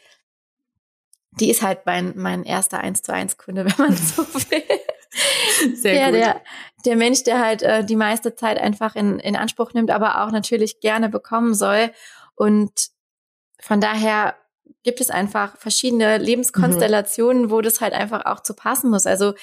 die 1.38 1.50
ist 1.50 1.60
halt 1.60 1.84
mein 1.84 2.14
mein 2.16 2.44
erster 2.44 2.78
eins 2.78 3.02
zu 3.02 3.12
eins 3.12 3.36
Kunde, 3.36 3.64
wenn 3.66 3.86
man 3.86 3.96
so 3.96 4.26
will. 4.26 4.64
Sehr 5.74 5.94
ja, 5.94 6.06
gut. 6.06 6.14
der, 6.14 6.42
der 6.84 6.96
Mensch, 6.96 7.22
der 7.22 7.40
halt 7.40 7.62
äh, 7.62 7.84
die 7.84 7.96
meiste 7.96 8.34
Zeit 8.34 8.58
einfach 8.58 8.96
in, 8.96 9.18
in 9.18 9.36
Anspruch 9.36 9.72
nimmt, 9.72 9.90
aber 9.90 10.22
auch 10.22 10.30
natürlich 10.30 10.80
gerne 10.80 11.08
bekommen 11.08 11.54
soll. 11.54 11.90
Und 12.34 12.90
von 13.60 13.80
daher 13.80 14.36
gibt 14.82 15.00
es 15.00 15.10
einfach 15.10 15.56
verschiedene 15.58 16.18
Lebenskonstellationen, 16.18 17.44
mhm. 17.44 17.50
wo 17.50 17.60
das 17.60 17.80
halt 17.80 17.92
einfach 17.92 18.26
auch 18.26 18.40
zu 18.40 18.54
passen 18.54 18.90
muss. 18.90 19.06
Also 19.06 19.34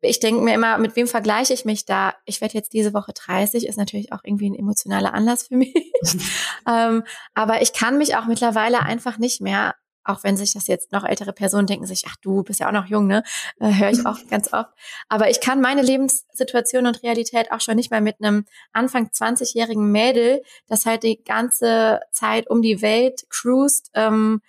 ich 0.00 0.20
denke 0.20 0.42
mir 0.42 0.54
immer, 0.54 0.78
mit 0.78 0.94
wem 0.96 1.08
vergleiche 1.08 1.52
ich 1.52 1.64
mich 1.64 1.84
da? 1.84 2.14
Ich 2.24 2.40
werde 2.40 2.54
jetzt 2.54 2.72
diese 2.72 2.94
Woche 2.94 3.12
30, 3.12 3.66
ist 3.66 3.76
natürlich 3.76 4.12
auch 4.12 4.20
irgendwie 4.22 4.48
ein 4.48 4.54
emotionaler 4.54 5.12
Anlass 5.14 5.48
für 5.48 5.56
mich. 5.56 5.74
ähm, 6.68 7.02
aber 7.34 7.62
ich 7.62 7.72
kann 7.72 7.98
mich 7.98 8.16
auch 8.16 8.26
mittlerweile 8.26 8.82
einfach 8.82 9.18
nicht 9.18 9.40
mehr 9.40 9.74
auch 10.08 10.24
wenn 10.24 10.36
sich 10.36 10.54
das 10.54 10.66
jetzt 10.66 10.92
noch 10.92 11.04
ältere 11.04 11.32
Personen 11.32 11.66
denken 11.66 11.86
sich, 11.86 12.04
ach 12.08 12.16
du 12.22 12.42
bist 12.42 12.60
ja 12.60 12.68
auch 12.68 12.72
noch 12.72 12.86
jung, 12.86 13.06
ne? 13.06 13.22
Äh, 13.60 13.74
Höre 13.74 13.90
ich 13.90 14.06
auch 14.06 14.18
ganz 14.30 14.52
oft. 14.52 14.70
Aber 15.08 15.30
ich 15.30 15.40
kann 15.40 15.60
meine 15.60 15.82
Lebenssituation 15.82 16.86
und 16.86 17.02
Realität 17.02 17.52
auch 17.52 17.60
schon 17.60 17.76
nicht 17.76 17.90
mehr 17.90 18.00
mit 18.00 18.16
einem 18.20 18.46
Anfang 18.72 19.08
20-jährigen 19.08 19.90
Mädel, 19.90 20.42
das 20.66 20.86
halt 20.86 21.02
die 21.02 21.22
ganze 21.22 22.00
Zeit 22.10 22.48
um 22.48 22.62
die 22.62 22.82
Welt 22.82 23.26
cruist, 23.28 23.90
ähm, 23.94 24.40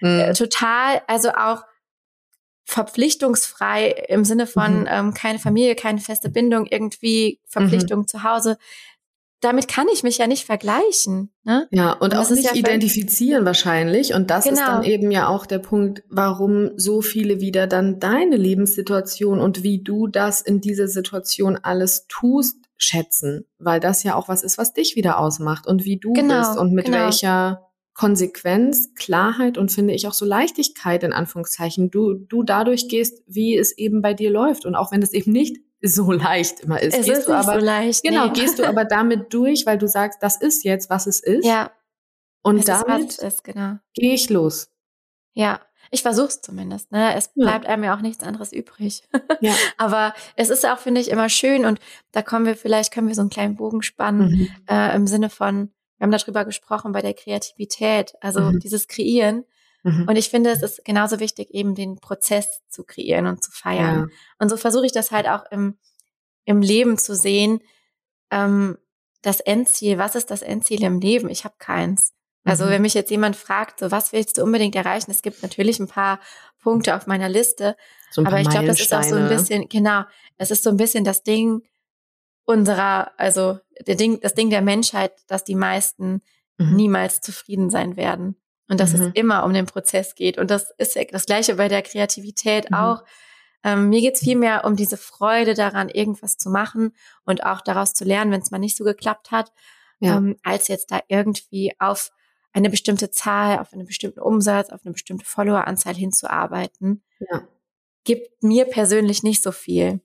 mhm. 0.00 0.20
äh, 0.20 0.32
total, 0.32 1.02
also 1.06 1.30
auch 1.30 1.62
verpflichtungsfrei 2.66 3.90
im 4.08 4.24
Sinne 4.24 4.46
von 4.46 4.80
mhm. 4.80 4.88
ähm, 4.88 5.14
keine 5.14 5.38
Familie, 5.38 5.74
keine 5.74 6.00
feste 6.00 6.30
Bindung, 6.30 6.66
irgendwie 6.66 7.40
Verpflichtung 7.46 8.00
mhm. 8.00 8.08
zu 8.08 8.22
Hause 8.22 8.58
damit 9.40 9.68
kann 9.68 9.86
ich 9.92 10.02
mich 10.02 10.18
ja 10.18 10.26
nicht 10.26 10.46
vergleichen. 10.46 11.30
Ne? 11.42 11.68
Ja, 11.70 11.92
und, 11.92 12.14
und 12.14 12.16
auch 12.16 12.30
nicht 12.30 12.44
ja 12.44 12.54
identifizieren 12.54 13.44
wahrscheinlich. 13.44 14.14
Und 14.14 14.30
das 14.30 14.44
genau. 14.44 14.54
ist 14.54 14.66
dann 14.66 14.82
genau. 14.82 14.94
eben 14.94 15.10
ja 15.10 15.28
auch 15.28 15.46
der 15.46 15.58
Punkt, 15.58 16.02
warum 16.08 16.70
so 16.76 17.02
viele 17.02 17.40
wieder 17.40 17.66
dann 17.66 18.00
deine 18.00 18.36
Lebenssituation 18.36 19.40
und 19.40 19.62
wie 19.62 19.82
du 19.82 20.06
das 20.06 20.40
in 20.40 20.60
dieser 20.60 20.88
Situation 20.88 21.58
alles 21.62 22.06
tust, 22.08 22.56
schätzen. 22.76 23.46
Weil 23.58 23.80
das 23.80 24.02
ja 24.02 24.14
auch 24.14 24.28
was 24.28 24.42
ist, 24.42 24.58
was 24.58 24.72
dich 24.72 24.96
wieder 24.96 25.18
ausmacht 25.18 25.66
und 25.66 25.84
wie 25.84 25.98
du 25.98 26.12
genau, 26.12 26.38
bist 26.38 26.58
und 26.58 26.72
mit 26.72 26.86
genau. 26.86 26.98
welcher 26.98 27.70
Konsequenz, 27.94 28.92
Klarheit 28.94 29.56
und 29.56 29.70
finde 29.70 29.94
ich 29.94 30.08
auch 30.08 30.14
so 30.14 30.24
Leichtigkeit 30.24 31.04
in 31.04 31.12
Anführungszeichen 31.12 31.90
du, 31.90 32.14
du 32.14 32.42
dadurch 32.42 32.88
gehst, 32.88 33.22
wie 33.26 33.56
es 33.56 33.76
eben 33.78 34.02
bei 34.02 34.14
dir 34.14 34.30
läuft. 34.30 34.66
Und 34.66 34.74
auch 34.74 34.90
wenn 34.90 35.00
es 35.00 35.12
eben 35.12 35.30
nicht 35.30 35.58
so 35.82 36.10
leicht 36.12 36.60
immer 36.60 36.80
ist. 36.80 36.98
Es 36.98 37.06
gehst 37.06 37.18
ist 37.20 37.28
du 37.28 37.32
aber, 37.34 37.58
so 37.60 37.64
leicht. 37.64 38.02
Genau, 38.02 38.26
nee. 38.26 38.32
gehst 38.32 38.58
du 38.58 38.64
aber 38.66 38.84
damit 38.84 39.32
durch, 39.32 39.66
weil 39.66 39.78
du 39.78 39.88
sagst, 39.88 40.22
das 40.22 40.40
ist 40.40 40.64
jetzt, 40.64 40.90
was 40.90 41.06
es 41.06 41.20
ist. 41.20 41.44
Ja. 41.44 41.70
Und 42.42 42.58
es 42.58 42.66
damit 42.66 43.10
ist, 43.10 43.22
ist, 43.22 43.44
genau. 43.44 43.76
gehe 43.94 44.14
ich 44.14 44.28
los. 44.30 44.68
Ja, 45.32 45.60
ich 45.90 46.02
versuch's 46.02 46.40
zumindest. 46.40 46.92
Ne? 46.92 47.14
Es 47.14 47.30
Ja. 47.34 47.46
bleibt 47.46 47.66
einem 47.66 47.84
ja 47.84 47.96
auch 47.96 48.00
nichts 48.00 48.22
anderes 48.22 48.52
übrig. 48.52 49.02
Ja. 49.40 49.54
Aber 49.78 50.14
es 50.36 50.50
ist 50.50 50.66
auch, 50.66 50.78
finde 50.78 51.00
ich, 51.00 51.10
immer 51.10 51.28
schön 51.28 51.64
und 51.64 51.78
da 52.12 52.22
kommen 52.22 52.46
wir 52.46 52.56
vielleicht, 52.56 52.92
können 52.92 53.08
wir 53.08 53.14
so 53.14 53.22
einen 53.22 53.30
kleinen 53.30 53.56
Bogen 53.56 53.82
spannen 53.82 54.28
Mhm. 54.30 54.48
äh, 54.68 54.94
im 54.94 55.06
Sinne 55.06 55.30
von, 55.30 55.70
wir 55.98 56.04
haben 56.04 56.10
darüber 56.12 56.44
gesprochen 56.44 56.92
bei 56.92 57.00
der 57.02 57.14
Kreativität, 57.14 58.14
also 58.20 58.40
Mhm. 58.40 58.60
dieses 58.60 58.88
Kreieren. 58.88 59.44
Mhm. 59.84 60.08
Und 60.08 60.16
ich 60.16 60.30
finde, 60.30 60.50
es 60.50 60.62
ist 60.62 60.84
genauso 60.84 61.20
wichtig, 61.20 61.50
eben 61.54 61.74
den 61.76 61.96
Prozess 62.00 62.62
zu 62.68 62.82
kreieren 62.84 63.26
und 63.26 63.44
zu 63.44 63.52
feiern. 63.52 64.08
Ja. 64.10 64.16
Und 64.38 64.48
so 64.48 64.56
versuche 64.56 64.86
ich 64.86 64.92
das 64.92 65.10
halt 65.12 65.28
auch 65.28 65.44
im, 65.52 65.78
im 66.44 66.60
Leben 66.62 66.98
zu 66.98 67.14
sehen. 67.14 67.60
Ähm, 68.30 68.76
das 69.22 69.40
Endziel, 69.40 69.96
was 69.98 70.16
ist 70.16 70.30
das 70.30 70.42
Endziel 70.42 70.82
im 70.82 71.00
Leben? 71.00 71.28
Ich 71.28 71.44
habe 71.44 71.54
keins. 71.58 72.12
Also 72.44 72.64
Mhm. 72.64 72.70
wenn 72.70 72.82
mich 72.82 72.94
jetzt 72.94 73.10
jemand 73.10 73.36
fragt, 73.36 73.78
so 73.80 73.90
was 73.90 74.12
willst 74.12 74.36
du 74.38 74.42
unbedingt 74.42 74.74
erreichen? 74.74 75.10
Es 75.10 75.22
gibt 75.22 75.42
natürlich 75.42 75.78
ein 75.80 75.88
paar 75.88 76.18
Punkte 76.62 76.94
auf 76.96 77.06
meiner 77.06 77.28
Liste, 77.28 77.76
So 78.10 78.24
aber 78.24 78.40
ich 78.40 78.48
glaube, 78.48 78.66
das 78.66 78.80
ist 78.80 78.92
auch 78.92 79.02
so 79.02 79.16
ein 79.16 79.28
bisschen, 79.28 79.68
genau, 79.68 80.02
es 80.38 80.50
ist 80.50 80.62
so 80.62 80.70
ein 80.70 80.76
bisschen 80.76 81.04
das 81.04 81.22
Ding 81.22 81.62
unserer, 82.44 83.12
also 83.18 83.58
der 83.86 83.94
Ding, 83.96 84.20
das 84.20 84.34
Ding 84.34 84.50
der 84.50 84.62
Menschheit, 84.62 85.12
dass 85.26 85.44
die 85.44 85.54
meisten 85.54 86.22
Mhm. 86.56 86.76
niemals 86.76 87.20
zufrieden 87.20 87.68
sein 87.68 87.96
werden. 87.96 88.36
Und 88.68 88.80
dass 88.80 88.92
Mhm. 88.94 89.00
es 89.02 89.10
immer 89.14 89.44
um 89.44 89.52
den 89.52 89.66
Prozess 89.66 90.14
geht. 90.14 90.38
Und 90.38 90.50
das 90.50 90.70
ist 90.78 90.94
ja 90.94 91.04
das 91.10 91.26
Gleiche 91.26 91.54
bei 91.56 91.68
der 91.68 91.82
Kreativität 91.82 92.70
Mhm. 92.70 92.76
auch. 92.76 93.04
Ähm, 93.62 93.88
mir 93.88 94.00
geht's 94.00 94.20
viel 94.20 94.36
mehr 94.36 94.64
um 94.64 94.76
diese 94.76 94.96
Freude 94.96 95.54
daran, 95.54 95.88
irgendwas 95.88 96.36
zu 96.36 96.50
machen 96.50 96.92
und 97.24 97.44
auch 97.44 97.60
daraus 97.62 97.94
zu 97.94 98.04
lernen, 98.04 98.30
wenn 98.30 98.40
es 98.42 98.50
mal 98.50 98.58
nicht 98.58 98.76
so 98.76 98.84
geklappt 98.84 99.30
hat, 99.30 99.52
Ja. 100.00 100.16
ähm, 100.16 100.36
als 100.42 100.68
jetzt 100.68 100.90
da 100.90 101.00
irgendwie 101.08 101.72
auf 101.78 102.10
eine 102.52 102.70
bestimmte 102.70 103.10
Zahl, 103.10 103.58
auf 103.58 103.72
einen 103.72 103.86
bestimmten 103.86 104.20
Umsatz, 104.20 104.70
auf 104.70 104.80
eine 104.84 104.92
bestimmte 104.92 105.24
Followeranzahl 105.24 105.94
hinzuarbeiten. 105.94 107.02
Ja. 107.20 107.42
Gibt 108.04 108.42
mir 108.42 108.66
persönlich 108.66 109.22
nicht 109.22 109.42
so 109.42 109.50
viel. 109.50 110.00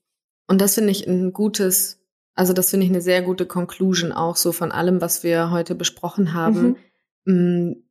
Und 0.48 0.60
das 0.60 0.74
finde 0.74 0.90
ich 0.90 1.06
ein 1.06 1.32
gutes, 1.32 2.00
also 2.34 2.52
das 2.52 2.70
finde 2.70 2.86
ich 2.86 2.90
eine 2.92 3.02
sehr 3.02 3.22
gute 3.22 3.46
Conclusion 3.46 4.10
auch 4.12 4.36
so 4.36 4.52
von 4.52 4.72
allem, 4.72 5.00
was 5.00 5.22
wir 5.22 5.50
heute 5.50 5.74
besprochen 5.74 6.32
haben, 6.34 6.76
Mhm. 7.24 7.84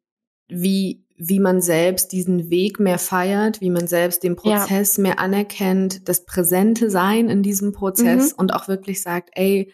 Wie, 0.50 1.04
wie 1.16 1.40
man 1.40 1.62
selbst 1.62 2.12
diesen 2.12 2.50
Weg 2.50 2.80
mehr 2.80 2.98
feiert, 3.00 3.62
wie 3.62 3.70
man 3.70 3.88
selbst 3.88 4.24
den 4.24 4.36
Ja. 4.44 4.60
Prozess 4.60 4.98
mehr 4.98 5.20
anerkennt, 5.20 6.08
das 6.08 6.26
präsente 6.26 6.90
Sein 6.90 7.30
in 7.30 7.44
diesem 7.44 7.72
Prozess 7.72 8.32
Mhm. 8.32 8.40
und 8.40 8.54
auch 8.54 8.68
wirklich 8.68 9.02
sagt, 9.02 9.30
ey, 9.34 9.72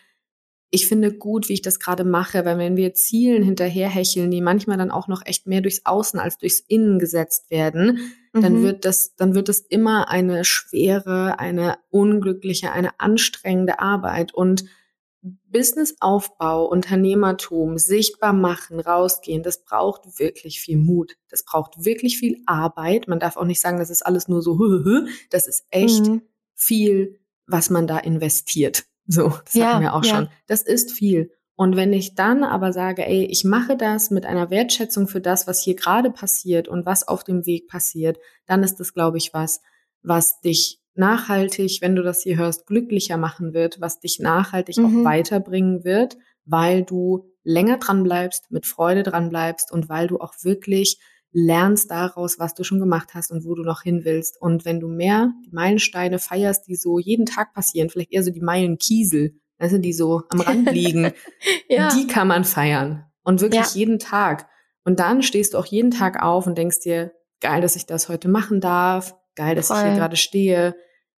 ich 0.71 0.87
finde 0.87 1.13
gut, 1.13 1.47
wie 1.47 1.53
ich 1.53 1.61
das 1.61 1.79
gerade 1.79 2.03
mache, 2.03 2.43
weil 2.43 2.57
wenn 2.57 2.75
wir 2.75 2.93
Zielen 2.93 3.43
hinterherhecheln, 3.43 4.29
die 4.31 4.41
manchmal 4.41 4.77
dann 4.77 4.91
auch 4.91 5.07
noch 5.07 5.25
echt 5.25 5.47
mehr 5.47 5.61
durchs 5.61 5.85
Außen 5.85 6.19
als 6.19 6.37
durchs 6.37 6.59
Innen 6.59 6.99
gesetzt 6.99 7.49
werden, 7.49 7.99
dann 8.33 8.59
Mhm. 8.59 8.63
wird 8.63 8.83
das, 8.83 9.15
dann 9.15 9.35
wird 9.35 9.47
es 9.47 9.59
immer 9.61 10.09
eine 10.09 10.43
schwere, 10.43 11.39
eine 11.39 11.77
unglückliche, 11.91 12.73
eine 12.73 12.99
anstrengende 12.99 13.79
Arbeit 13.79 14.33
und 14.33 14.65
Businessaufbau, 15.49 16.65
Unternehmertum, 16.67 17.77
sichtbar 17.77 18.33
machen, 18.33 18.79
rausgehen, 18.79 19.43
das 19.43 19.63
braucht 19.63 20.19
wirklich 20.19 20.59
viel 20.61 20.77
Mut. 20.77 21.17
Das 21.29 21.43
braucht 21.43 21.83
wirklich 21.83 22.17
viel 22.17 22.41
Arbeit. 22.45 23.07
Man 23.07 23.19
darf 23.19 23.37
auch 23.37 23.45
nicht 23.45 23.61
sagen, 23.61 23.79
das 23.79 23.89
ist 23.89 24.05
alles 24.05 24.27
nur 24.27 24.41
so, 24.41 24.57
hö, 24.59 24.83
hö, 24.83 25.07
das 25.31 25.47
ist 25.47 25.65
echt 25.71 26.05
Mhm. 26.07 26.21
viel, 26.53 27.19
was 27.47 27.69
man 27.69 27.87
da 27.87 27.97
investiert. 27.97 28.85
So, 29.07 29.29
das 29.45 29.53
Ja, 29.53 29.73
hatten 29.73 29.81
wir 29.83 29.93
auch 29.93 30.03
ja. 30.03 30.15
schon. 30.15 30.29
Das 30.47 30.61
ist 30.61 30.91
viel. 30.91 31.31
Und 31.55 31.75
wenn 31.75 31.93
ich 31.93 32.15
dann 32.15 32.43
aber 32.43 32.73
sage, 32.73 33.05
ey, 33.05 33.23
ich 33.25 33.43
mache 33.45 33.77
das 33.77 34.09
mit 34.11 34.25
einer 34.25 34.49
Wertschätzung 34.49 35.07
für 35.07 35.21
das, 35.21 35.47
was 35.47 35.61
hier 35.63 35.75
gerade 35.75 36.11
passiert 36.11 36.67
und 36.67 36.85
was 36.85 37.07
auf 37.07 37.23
dem 37.23 37.45
Weg 37.45 37.67
passiert, 37.67 38.17
dann 38.45 38.63
ist 38.63 38.79
das, 38.79 38.93
glaube 38.93 39.17
ich, 39.17 39.33
was, 39.33 39.61
was 40.01 40.41
dich 40.41 40.81
nachhaltig, 40.97 41.79
wenn 41.81 41.95
du 41.95 42.03
das 42.03 42.21
hier 42.23 42.37
hörst, 42.37 42.65
glücklicher 42.67 43.17
machen 43.17 43.53
wird, 43.53 43.79
was 43.81 43.99
dich 43.99 44.19
nachhaltig 44.19 44.77
Mhm. 44.77 44.85
auch 44.85 45.03
weiterbringen 45.05 45.83
wird, 45.83 46.17
weil 46.45 46.83
du 46.83 47.31
länger 47.43 47.77
dran 47.77 48.03
bleibst, 48.03 48.51
mit 48.51 48.65
Freude 48.65 49.03
dran 49.03 49.29
bleibst 49.29 49.71
und 49.71 49.89
weil 49.89 50.07
du 50.07 50.19
auch 50.19 50.33
wirklich 50.43 50.99
lernst 51.31 51.91
daraus, 51.91 52.39
was 52.39 52.53
du 52.53 52.63
schon 52.63 52.79
gemacht 52.79 53.09
hast 53.13 53.29
und 53.31 53.43
wo 53.45 53.55
du 53.55 53.63
noch 53.63 53.81
hin 53.81 54.05
willst. 54.05 54.41
Und 54.41 54.63
wenn 54.63 54.79
du 54.79 54.87
mehr 54.87 55.33
die 55.45 55.51
Meilensteine 55.51 56.17
feierst, 56.17 56.67
die 56.67 56.75
so 56.75 56.97
jeden 56.97 57.25
Tag 57.25 57.53
passieren, 57.53 57.89
vielleicht 57.89 58.13
eher 58.13 58.23
so 58.23 58.31
die 58.31 58.41
Meilenkiesel, 58.41 59.35
sind 59.59 59.81
die 59.83 59.93
so 59.93 60.23
am 60.29 60.39
Rand 60.41 60.71
liegen, 60.71 61.11
Ja. 61.69 61.89
die 61.93 62.07
kann 62.07 62.27
man 62.27 62.45
feiern. 62.45 63.05
Und 63.23 63.41
wirklich 63.41 63.59
Ja. 63.61 63.71
jeden 63.73 63.99
Tag. 63.99 64.47
Und 64.85 64.99
dann 64.99 65.23
stehst 65.23 65.53
du 65.53 65.57
auch 65.57 65.65
jeden 65.65 65.91
Tag 65.91 66.21
auf 66.23 66.47
und 66.47 66.57
denkst 66.57 66.79
dir, 66.81 67.11
geil, 67.41 67.61
dass 67.61 67.75
ich 67.75 67.85
das 67.85 68.07
heute 68.07 68.27
machen 68.29 68.61
darf, 68.61 69.15
geil, 69.35 69.55
dass 69.55 69.69
ich 69.69 69.75
Voll. 69.75 69.85
hier 69.85 69.95
gerade 69.95 70.15
stehe. 70.15 70.75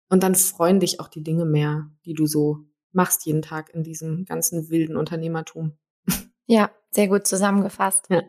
Und 0.08 0.22
dann 0.22 0.34
freuen 0.34 0.80
dich 0.80 1.00
auch 1.00 1.08
die 1.08 1.22
Dinge 1.22 1.44
mehr, 1.44 1.90
die 2.04 2.14
du 2.14 2.26
so 2.26 2.64
machst 2.92 3.26
jeden 3.26 3.42
Tag 3.42 3.74
in 3.74 3.82
diesem 3.82 4.24
ganzen 4.24 4.70
wilden 4.70 4.96
Unternehmertum. 4.96 5.76
ja, 6.46 6.70
sehr 6.90 7.08
gut 7.08 7.26
zusammengefasst. 7.26 8.06
Ja. 8.08 8.22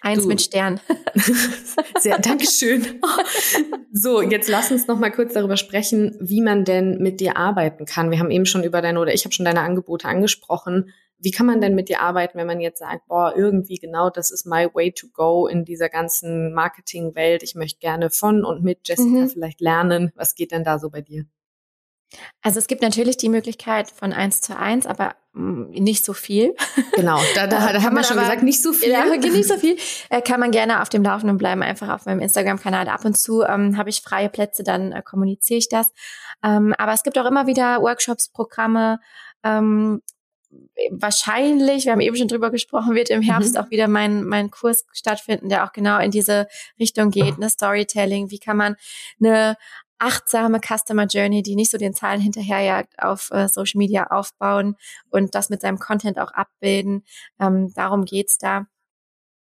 Eins 0.00 0.22
Du- 0.22 0.28
mit 0.28 0.40
Stern. 0.40 0.80
Sehr, 1.98 2.18
Dankeschön. 2.18 3.00
So, 3.92 4.22
jetzt 4.22 4.48
lass 4.48 4.70
uns 4.70 4.86
noch 4.86 4.98
mal 4.98 5.10
kurz 5.10 5.34
darüber 5.34 5.56
sprechen, 5.56 6.16
wie 6.20 6.40
man 6.40 6.64
denn 6.64 6.98
mit 6.98 7.20
dir 7.20 7.36
arbeiten 7.36 7.84
kann. 7.84 8.10
Wir 8.10 8.18
haben 8.18 8.30
eben 8.30 8.46
schon 8.46 8.64
über 8.64 8.80
deine 8.82 9.00
oder 9.00 9.12
ich 9.14 9.24
habe 9.24 9.34
schon 9.34 9.44
deine 9.44 9.60
Angebote 9.62 10.06
angesprochen. 10.08 10.92
Wie 11.20 11.32
kann 11.32 11.46
man 11.46 11.60
denn 11.60 11.74
mit 11.74 11.88
dir 11.88 12.00
arbeiten, 12.00 12.38
wenn 12.38 12.46
man 12.46 12.60
jetzt 12.60 12.78
sagt, 12.78 13.08
boah, 13.08 13.34
irgendwie 13.36 13.76
genau 13.78 14.08
das 14.08 14.30
ist 14.30 14.46
my 14.46 14.68
way 14.72 14.92
to 14.92 15.08
go 15.12 15.48
in 15.48 15.64
dieser 15.64 15.88
ganzen 15.88 16.52
Marketingwelt. 16.54 17.42
Ich 17.42 17.56
möchte 17.56 17.80
gerne 17.80 18.10
von 18.10 18.44
und 18.44 18.62
mit 18.62 18.86
Jessica 18.86 19.08
Mhm. 19.08 19.28
vielleicht 19.28 19.60
lernen. 19.60 20.12
Was 20.14 20.36
geht 20.36 20.52
denn 20.52 20.62
da 20.62 20.78
so 20.78 20.90
bei 20.90 21.00
dir? 21.00 21.24
Also 22.40 22.58
es 22.58 22.68
gibt 22.68 22.82
natürlich 22.82 23.16
die 23.16 23.28
Möglichkeit 23.28 23.90
von 23.90 24.12
eins 24.12 24.40
zu 24.40 24.56
eins, 24.56 24.86
aber 24.86 25.16
nicht 25.38 26.04
so 26.04 26.12
viel. 26.12 26.54
Genau, 26.94 27.20
da, 27.34 27.46
da, 27.46 27.72
da 27.72 27.82
haben 27.82 27.94
wir 27.94 28.04
schon 28.04 28.18
aber, 28.18 28.26
gesagt, 28.26 28.42
nicht 28.42 28.62
so 28.62 28.72
viel. 28.72 28.90
Ja, 28.90 29.04
nicht 29.04 29.48
so 29.48 29.56
viel. 29.56 29.76
Äh, 30.10 30.22
kann 30.22 30.40
man 30.40 30.50
gerne 30.50 30.80
auf 30.80 30.88
dem 30.88 31.02
Laufenden 31.02 31.38
bleiben, 31.38 31.62
einfach 31.62 31.88
auf 31.88 32.06
meinem 32.06 32.20
Instagram-Kanal. 32.20 32.88
Ab 32.88 33.04
und 33.04 33.18
zu 33.18 33.42
ähm, 33.42 33.76
habe 33.76 33.90
ich 33.90 34.00
freie 34.00 34.28
Plätze, 34.28 34.62
dann 34.62 34.92
äh, 34.92 35.02
kommuniziere 35.02 35.58
ich 35.58 35.68
das. 35.68 35.92
Ähm, 36.42 36.74
aber 36.78 36.92
es 36.92 37.02
gibt 37.02 37.18
auch 37.18 37.26
immer 37.26 37.46
wieder 37.46 37.82
Workshops, 37.82 38.30
Programme. 38.30 39.00
Ähm, 39.42 40.02
wahrscheinlich, 40.90 41.84
wir 41.84 41.92
haben 41.92 42.00
eben 42.00 42.16
schon 42.16 42.28
drüber 42.28 42.50
gesprochen, 42.50 42.94
wird 42.94 43.10
im 43.10 43.22
Herbst 43.22 43.54
mhm. 43.54 43.60
auch 43.60 43.70
wieder 43.70 43.88
mein, 43.88 44.24
mein 44.24 44.50
Kurs 44.50 44.86
stattfinden, 44.92 45.48
der 45.48 45.64
auch 45.64 45.72
genau 45.72 45.98
in 45.98 46.10
diese 46.10 46.48
Richtung 46.78 47.10
geht, 47.10 47.38
ne 47.38 47.50
Storytelling. 47.50 48.30
Wie 48.30 48.38
kann 48.38 48.56
man 48.56 48.76
eine 49.20 49.56
achtsame 49.98 50.60
Customer 50.60 51.06
Journey, 51.06 51.42
die 51.42 51.56
nicht 51.56 51.70
so 51.70 51.78
den 51.78 51.94
Zahlen 51.94 52.20
hinterherjagt, 52.20 52.98
auf 52.98 53.30
äh, 53.30 53.48
Social 53.48 53.78
Media 53.78 54.08
aufbauen 54.08 54.76
und 55.10 55.34
das 55.34 55.50
mit 55.50 55.60
seinem 55.60 55.78
Content 55.78 56.18
auch 56.18 56.32
abbilden. 56.32 57.04
Ähm, 57.40 57.72
darum 57.74 58.04
geht's 58.04 58.38
da. 58.38 58.66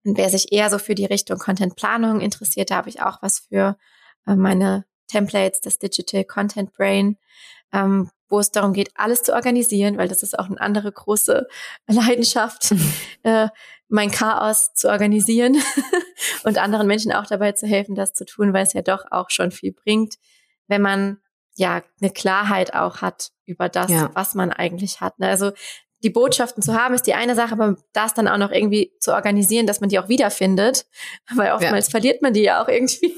Und 0.05 0.17
wer 0.17 0.29
sich 0.29 0.51
eher 0.51 0.69
so 0.69 0.79
für 0.79 0.95
die 0.95 1.05
Richtung 1.05 1.37
Content-Planung 1.37 2.21
interessiert, 2.21 2.71
da 2.71 2.77
habe 2.77 2.89
ich 2.89 3.01
auch 3.01 3.21
was 3.21 3.39
für 3.39 3.77
äh, 4.25 4.35
meine 4.35 4.85
Templates, 5.07 5.61
das 5.61 5.77
Digital 5.77 6.23
Content 6.23 6.73
Brain, 6.73 7.17
ähm, 7.73 8.09
wo 8.29 8.39
es 8.39 8.51
darum 8.51 8.73
geht, 8.73 8.91
alles 8.95 9.23
zu 9.23 9.33
organisieren, 9.33 9.97
weil 9.97 10.07
das 10.07 10.23
ist 10.23 10.37
auch 10.37 10.45
eine 10.45 10.61
andere 10.61 10.91
große 10.91 11.47
Leidenschaft, 11.87 12.73
äh, 13.23 13.49
mein 13.87 14.11
Chaos 14.11 14.73
zu 14.73 14.89
organisieren 14.89 15.57
und 16.43 16.57
anderen 16.59 16.87
Menschen 16.87 17.11
auch 17.11 17.25
dabei 17.25 17.53
zu 17.53 17.67
helfen, 17.67 17.95
das 17.95 18.13
zu 18.13 18.25
tun, 18.25 18.53
weil 18.53 18.65
es 18.65 18.73
ja 18.73 18.83
doch 18.83 19.05
auch 19.09 19.31
schon 19.31 19.51
viel 19.51 19.73
bringt, 19.73 20.15
wenn 20.69 20.81
man 20.81 21.17
ja 21.55 21.81
eine 22.01 22.11
Klarheit 22.11 22.73
auch 22.73 23.01
hat 23.01 23.31
über 23.45 23.67
das, 23.67 23.91
ja. 23.91 24.09
was 24.13 24.33
man 24.33 24.51
eigentlich 24.51 25.01
hat. 25.01 25.19
Ne? 25.19 25.27
Also 25.27 25.51
die 26.01 26.09
Botschaften 26.09 26.63
zu 26.63 26.73
haben, 26.73 26.93
ist 26.93 27.07
die 27.07 27.13
eine 27.13 27.35
Sache, 27.35 27.51
aber 27.51 27.75
das 27.91 28.13
dann 28.13 28.29
auch 28.29 28.37
noch 28.37 28.51
irgendwie 28.51 28.93
zu 28.99 29.13
organisieren, 29.13 29.67
dass 29.67 29.81
man 29.81 29.89
die 29.89 29.99
auch 29.99 30.07
wiederfindet, 30.07 30.85
weil 31.35 31.51
oftmals 31.51 31.87
ja. 31.87 31.91
verliert 31.91 32.21
man 32.21 32.33
die 32.33 32.43
ja 32.43 32.63
auch 32.63 32.69
irgendwie. 32.69 33.13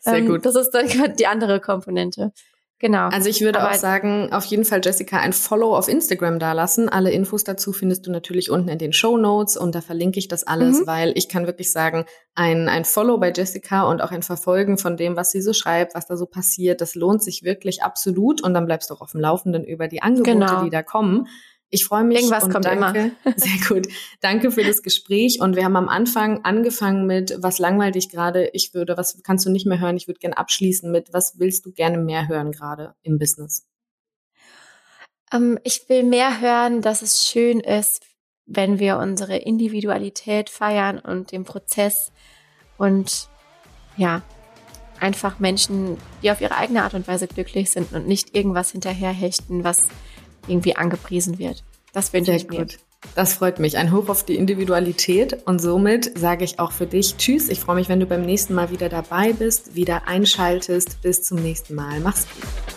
Sehr 0.00 0.16
ähm, 0.16 0.26
gut. 0.26 0.44
Das 0.44 0.56
ist 0.56 0.70
dann 0.70 0.88
die 1.16 1.26
andere 1.26 1.60
Komponente. 1.60 2.32
Genau. 2.78 3.08
Also 3.08 3.30
ich 3.30 3.40
würde 3.40 3.60
Aber 3.60 3.70
auch 3.70 3.74
sagen, 3.74 4.32
auf 4.32 4.44
jeden 4.44 4.66
Fall 4.66 4.82
Jessica 4.84 5.18
ein 5.18 5.32
Follow 5.32 5.74
auf 5.74 5.88
Instagram 5.88 6.38
dalassen. 6.38 6.90
Alle 6.90 7.10
Infos 7.10 7.42
dazu 7.42 7.72
findest 7.72 8.06
du 8.06 8.10
natürlich 8.10 8.50
unten 8.50 8.68
in 8.68 8.78
den 8.78 8.92
Show 8.92 9.16
Notes 9.16 9.56
und 9.56 9.74
da 9.74 9.80
verlinke 9.80 10.18
ich 10.18 10.28
das 10.28 10.46
alles, 10.46 10.80
mhm. 10.80 10.86
weil 10.86 11.12
ich 11.16 11.30
kann 11.30 11.46
wirklich 11.46 11.72
sagen, 11.72 12.04
ein, 12.34 12.68
ein 12.68 12.84
Follow 12.84 13.16
bei 13.16 13.32
Jessica 13.34 13.84
und 13.84 14.02
auch 14.02 14.10
ein 14.10 14.22
Verfolgen 14.22 14.76
von 14.76 14.98
dem, 14.98 15.16
was 15.16 15.30
sie 15.30 15.40
so 15.40 15.54
schreibt, 15.54 15.94
was 15.94 16.06
da 16.06 16.18
so 16.18 16.26
passiert, 16.26 16.82
das 16.82 16.94
lohnt 16.94 17.22
sich 17.22 17.44
wirklich 17.44 17.82
absolut 17.82 18.42
und 18.42 18.52
dann 18.52 18.66
bleibst 18.66 18.90
du 18.90 18.94
auch 18.94 19.00
auf 19.00 19.12
dem 19.12 19.20
Laufenden 19.20 19.64
über 19.64 19.88
die 19.88 20.02
Angebote, 20.02 20.32
genau. 20.32 20.64
die 20.64 20.70
da 20.70 20.82
kommen. 20.82 21.28
Ich 21.70 21.84
freue 21.84 22.04
mich. 22.04 22.18
Irgendwas 22.18 22.44
und 22.44 22.52
kommt 22.52 22.64
danke, 22.64 23.12
immer. 23.24 23.34
Sehr 23.36 23.68
gut. 23.68 23.88
Danke 24.20 24.50
für 24.50 24.62
das 24.62 24.82
Gespräch. 24.82 25.40
Und 25.40 25.56
wir 25.56 25.64
haben 25.64 25.76
am 25.76 25.88
Anfang 25.88 26.44
angefangen 26.44 27.06
mit, 27.06 27.36
was 27.40 27.58
langweilt 27.58 27.96
dich 27.96 28.08
gerade? 28.08 28.48
Ich 28.52 28.72
würde, 28.72 28.96
was 28.96 29.22
kannst 29.22 29.46
du 29.46 29.50
nicht 29.50 29.66
mehr 29.66 29.80
hören? 29.80 29.96
Ich 29.96 30.06
würde 30.06 30.20
gerne 30.20 30.38
abschließen 30.38 30.90
mit, 30.90 31.12
was 31.12 31.38
willst 31.38 31.66
du 31.66 31.72
gerne 31.72 31.98
mehr 31.98 32.28
hören 32.28 32.52
gerade 32.52 32.94
im 33.02 33.18
Business? 33.18 33.66
Um, 35.34 35.42
ähm, 35.42 35.58
ich 35.64 35.88
will 35.88 36.04
mehr 36.04 36.40
hören, 36.40 36.82
dass 36.82 37.02
es 37.02 37.24
schön 37.24 37.58
ist, 37.58 38.04
wenn 38.46 38.78
wir 38.78 38.98
unsere 38.98 39.36
Individualität 39.36 40.50
feiern 40.50 41.00
und 41.00 41.32
den 41.32 41.44
Prozess 41.44 42.12
und 42.78 43.28
ja, 43.96 44.22
einfach 45.00 45.40
Menschen, 45.40 45.98
die 46.22 46.30
auf 46.30 46.40
ihre 46.40 46.56
eigene 46.56 46.84
Art 46.84 46.94
und 46.94 47.08
Weise 47.08 47.26
glücklich 47.26 47.70
sind 47.70 47.92
und 47.92 48.06
nicht 48.06 48.36
irgendwas 48.36 48.70
hinterherhechten, 48.70 49.64
was 49.64 49.88
irgendwie 50.48 50.76
angepriesen 50.76 51.38
wird. 51.38 51.64
Das 51.92 52.12
wünsche 52.12 52.32
ich 52.32 52.48
mir. 52.48 52.60
Gut. 52.60 52.78
Das 53.14 53.34
freut 53.34 53.58
mich. 53.58 53.76
Ein 53.76 53.92
Hoch 53.92 54.08
auf 54.08 54.24
die 54.24 54.36
Individualität. 54.36 55.46
Und 55.46 55.60
somit 55.60 56.18
sage 56.18 56.44
ich 56.44 56.58
auch 56.58 56.72
für 56.72 56.86
dich 56.86 57.16
Tschüss. 57.16 57.48
Ich 57.48 57.60
freue 57.60 57.76
mich, 57.76 57.88
wenn 57.88 58.00
du 58.00 58.06
beim 58.06 58.22
nächsten 58.22 58.54
Mal 58.54 58.70
wieder 58.70 58.88
dabei 58.88 59.32
bist, 59.32 59.74
wieder 59.74 60.08
einschaltest. 60.08 61.02
Bis 61.02 61.22
zum 61.22 61.38
nächsten 61.38 61.74
Mal. 61.74 62.00
Mach's 62.00 62.26
gut. 62.34 62.75